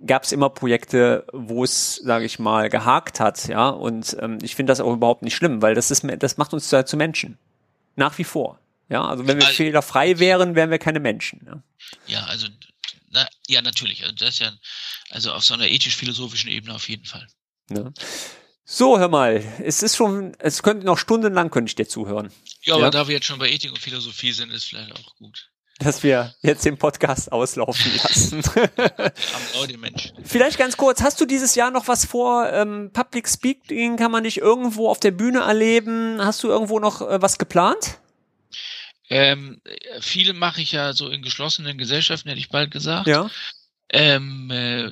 gab 0.06 0.24
es 0.24 0.32
immer 0.32 0.50
Projekte, 0.50 1.26
wo 1.32 1.64
es, 1.64 1.96
sage 1.96 2.24
ich 2.24 2.38
mal, 2.38 2.68
gehakt 2.68 3.20
hat. 3.20 3.48
Ja, 3.48 3.68
und 3.68 4.16
ähm, 4.20 4.38
ich 4.42 4.54
finde 4.54 4.70
das 4.70 4.80
auch 4.80 4.92
überhaupt 4.92 5.22
nicht 5.22 5.34
schlimm, 5.34 5.62
weil 5.62 5.74
das 5.74 5.90
ist, 5.90 6.04
das 6.18 6.36
macht 6.36 6.52
uns 6.52 6.70
ja 6.70 6.84
zu 6.84 6.96
Menschen. 6.96 7.38
Nach 7.96 8.16
wie 8.18 8.24
vor. 8.24 8.58
Ja, 8.88 9.04
also 9.06 9.26
wenn 9.26 9.38
wir 9.38 9.46
also, 9.46 9.56
fehlerfrei 9.56 10.18
wären, 10.18 10.54
wären 10.54 10.70
wir 10.70 10.78
keine 10.78 11.00
Menschen. 11.00 11.40
Ja, 11.46 11.62
ja 12.06 12.24
also, 12.24 12.48
na, 13.10 13.26
ja, 13.46 13.62
natürlich. 13.62 14.02
Also 14.02 14.14
das 14.16 14.30
ist 14.30 14.38
ja, 14.40 14.52
also 15.10 15.32
auf 15.32 15.44
so 15.44 15.54
einer 15.54 15.68
ethisch-philosophischen 15.68 16.50
Ebene 16.50 16.74
auf 16.74 16.88
jeden 16.88 17.04
Fall. 17.04 17.26
Ja. 17.70 17.92
So, 18.66 18.98
hör 18.98 19.08
mal, 19.08 19.44
es 19.62 19.82
ist 19.82 19.94
schon, 19.94 20.34
es 20.38 20.62
könnte 20.62 20.86
noch 20.86 20.96
stundenlang 20.96 21.50
könnte 21.50 21.68
ich 21.68 21.74
dir 21.74 21.86
zuhören. 21.86 22.32
Ja, 22.62 22.74
aber 22.74 22.84
ja? 22.84 22.90
da 22.90 23.08
wir 23.08 23.14
jetzt 23.14 23.26
schon 23.26 23.38
bei 23.38 23.50
Ethik 23.50 23.70
und 23.70 23.78
Philosophie 23.78 24.32
sind, 24.32 24.50
ist 24.50 24.64
vielleicht 24.64 24.92
auch 24.92 25.16
gut. 25.16 25.50
Dass 25.80 26.02
wir 26.02 26.34
jetzt 26.40 26.64
den 26.64 26.78
Podcast 26.78 27.30
auslaufen 27.30 27.92
lassen. 28.02 28.42
Leute, 29.54 29.76
Mensch. 29.76 30.12
Vielleicht 30.24 30.56
ganz 30.56 30.78
kurz, 30.78 31.02
hast 31.02 31.20
du 31.20 31.26
dieses 31.26 31.56
Jahr 31.56 31.70
noch 31.70 31.88
was 31.88 32.06
vor? 32.06 32.50
Ähm, 32.50 32.90
Public 32.92 33.28
Speaking 33.28 33.96
kann 33.96 34.10
man 34.10 34.22
nicht 34.22 34.38
irgendwo 34.38 34.88
auf 34.88 35.00
der 35.00 35.10
Bühne 35.10 35.40
erleben? 35.40 36.24
Hast 36.24 36.42
du 36.42 36.48
irgendwo 36.48 36.78
noch 36.78 37.02
äh, 37.02 37.20
was 37.20 37.36
geplant? 37.36 37.98
Ähm, 39.10 39.60
viele 40.00 40.32
mache 40.32 40.62
ich 40.62 40.72
ja 40.72 40.94
so 40.94 41.10
in 41.10 41.20
geschlossenen 41.20 41.76
Gesellschaften, 41.76 42.28
hätte 42.28 42.40
ich 42.40 42.48
bald 42.48 42.70
gesagt. 42.70 43.08
Ja. 43.08 43.28
Ähm, 43.90 44.50
äh, 44.50 44.90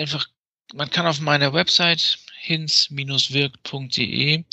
einfach, 0.00 0.26
man 0.72 0.88
kann 0.88 1.06
auf 1.06 1.20
meiner 1.20 1.52
Website 1.52 2.18
hins-wirkt.de 2.44 4.44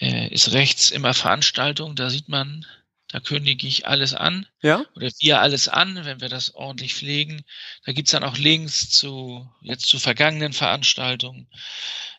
äh, 0.00 0.28
ist 0.28 0.52
rechts 0.52 0.90
immer 0.90 1.14
Veranstaltung, 1.14 1.94
da 1.94 2.10
sieht 2.10 2.28
man, 2.28 2.66
da 3.08 3.20
kündige 3.20 3.66
ich 3.66 3.86
alles 3.86 4.14
an. 4.14 4.46
Ja. 4.62 4.84
Oder 4.96 5.10
wir 5.20 5.40
alles 5.40 5.68
an, 5.68 6.04
wenn 6.04 6.20
wir 6.20 6.28
das 6.28 6.54
ordentlich 6.54 6.94
pflegen. 6.94 7.42
Da 7.84 7.92
gibt's 7.92 8.12
dann 8.12 8.24
auch 8.24 8.38
Links 8.38 8.90
zu 8.90 9.48
jetzt 9.60 9.86
zu 9.86 9.98
vergangenen 9.98 10.52
Veranstaltungen, 10.52 11.46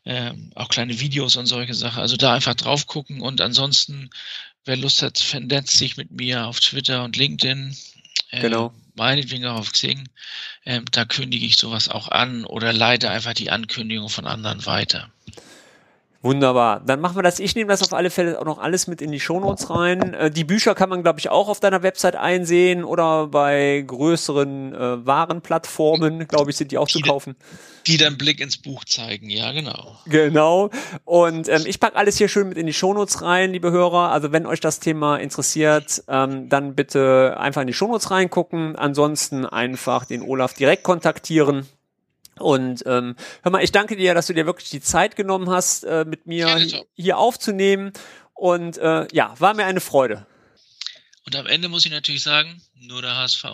ähm, 0.05 0.51
auch 0.55 0.69
kleine 0.69 0.99
Videos 0.99 1.35
und 1.35 1.47
solche 1.47 1.73
Sachen. 1.73 2.01
Also 2.01 2.15
da 2.15 2.33
einfach 2.33 2.55
drauf 2.55 2.87
gucken 2.87 3.21
und 3.21 3.41
ansonsten, 3.41 4.09
wer 4.65 4.77
Lust 4.77 5.01
hat, 5.01 5.19
vernetzt 5.19 5.77
sich 5.77 5.97
mit 5.97 6.11
mir 6.11 6.45
auf 6.45 6.59
Twitter 6.59 7.03
und 7.03 7.17
LinkedIn. 7.17 7.75
Äh, 8.29 8.41
genau 8.41 8.73
meinetwegen 8.95 9.45
auch 9.45 9.59
auf 9.59 9.71
Xing, 9.71 10.07
ähm, 10.65 10.85
da 10.91 11.05
kündige 11.05 11.45
ich 11.45 11.57
sowas 11.57 11.89
auch 11.89 12.07
an 12.07 12.45
oder 12.45 12.73
leite 12.73 13.09
einfach 13.09 13.33
die 13.33 13.51
Ankündigung 13.51 14.09
von 14.09 14.27
anderen 14.27 14.65
weiter. 14.65 15.09
Wunderbar. 16.23 16.79
Dann 16.85 17.01
machen 17.01 17.17
wir 17.17 17.21
das. 17.21 17.39
Ich 17.39 17.53
nehme 17.53 17.67
das 17.67 17.83
auf 17.83 17.91
alle 17.91 18.09
Fälle 18.09 18.39
auch 18.39 18.45
noch 18.45 18.57
alles 18.57 18.87
mit 18.87 19.01
in 19.01 19.11
die 19.11 19.19
Shownotes 19.19 19.69
rein. 19.69 20.13
Äh, 20.13 20.31
die 20.31 20.45
Bücher 20.45 20.73
kann 20.73 20.87
man, 20.87 21.03
glaube 21.03 21.19
ich, 21.19 21.27
auch 21.27 21.49
auf 21.49 21.59
deiner 21.59 21.83
Website 21.83 22.15
einsehen 22.15 22.85
oder 22.85 23.27
bei 23.27 23.83
größeren 23.85 24.73
äh, 24.73 25.05
Warenplattformen, 25.05 26.25
glaube 26.29 26.51
ich, 26.51 26.55
sind 26.55 26.71
die 26.71 26.77
auch 26.77 26.87
die, 26.87 26.93
zu 26.93 26.99
kaufen. 27.01 27.35
Die 27.87 27.97
dann 27.97 28.17
Blick 28.17 28.39
ins 28.39 28.55
Buch 28.55 28.85
zeigen, 28.85 29.29
ja, 29.29 29.51
genau. 29.51 29.97
Genau. 30.05 30.69
Und 31.03 31.49
ähm, 31.49 31.63
ich 31.65 31.81
packe 31.81 31.97
alles 31.97 32.17
hier 32.17 32.29
schön 32.29 32.47
mit 32.47 32.57
in 32.57 32.67
die 32.67 32.73
Shownotes 32.73 33.21
rein, 33.21 33.51
liebe 33.51 33.71
Hörer. 33.71 34.11
Also 34.11 34.31
wenn 34.31 34.45
euch 34.45 34.61
das 34.61 34.79
Thema 34.79 35.17
interessiert, 35.17 36.05
ähm, 36.07 36.47
dann 36.47 36.73
bitte 36.73 37.35
einfach 37.37 37.61
in 37.61 37.67
die 37.67 37.73
Shownotes 37.73 38.11
reingucken. 38.11 38.77
Ansonsten 38.77 39.45
einfach 39.45 40.05
den 40.05 40.21
Olaf 40.21 40.53
direkt 40.53 40.83
kontaktieren. 40.83 41.67
Und 42.39 42.83
ähm, 42.85 43.15
hör 43.43 43.51
mal, 43.51 43.63
ich 43.63 43.71
danke 43.71 43.95
dir, 43.95 44.13
dass 44.13 44.27
du 44.27 44.33
dir 44.33 44.45
wirklich 44.45 44.69
die 44.69 44.81
Zeit 44.81 45.15
genommen 45.15 45.49
hast, 45.49 45.83
äh, 45.83 46.05
mit 46.05 46.25
mir 46.25 46.65
hier 46.95 47.17
aufzunehmen. 47.17 47.93
Und 48.33 48.77
äh, 48.77 49.07
ja, 49.11 49.33
war 49.39 49.53
mir 49.53 49.65
eine 49.65 49.79
Freude. 49.79 50.25
Und 51.25 51.35
am 51.35 51.47
Ende 51.47 51.69
muss 51.69 51.85
ich 51.85 51.91
natürlich 51.91 52.23
sagen, 52.23 52.61
nur 52.75 53.01
der 53.01 53.15
HSV. 53.15 53.45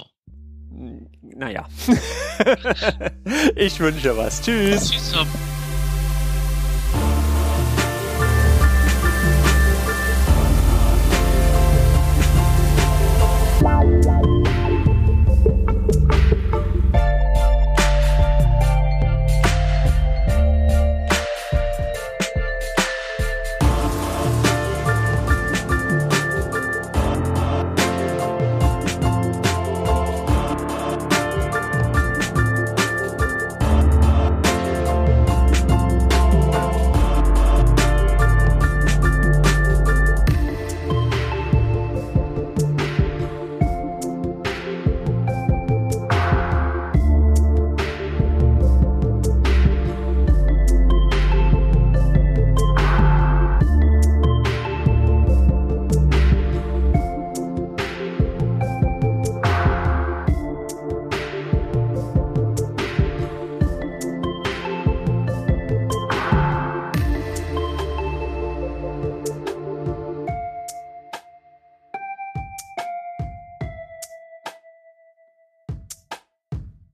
Naja. 1.21 1.67
ich 3.55 3.79
wünsche 3.79 4.15
was. 4.17 4.41
Tschüss. 4.41 4.91
Tschüss. 4.91 5.13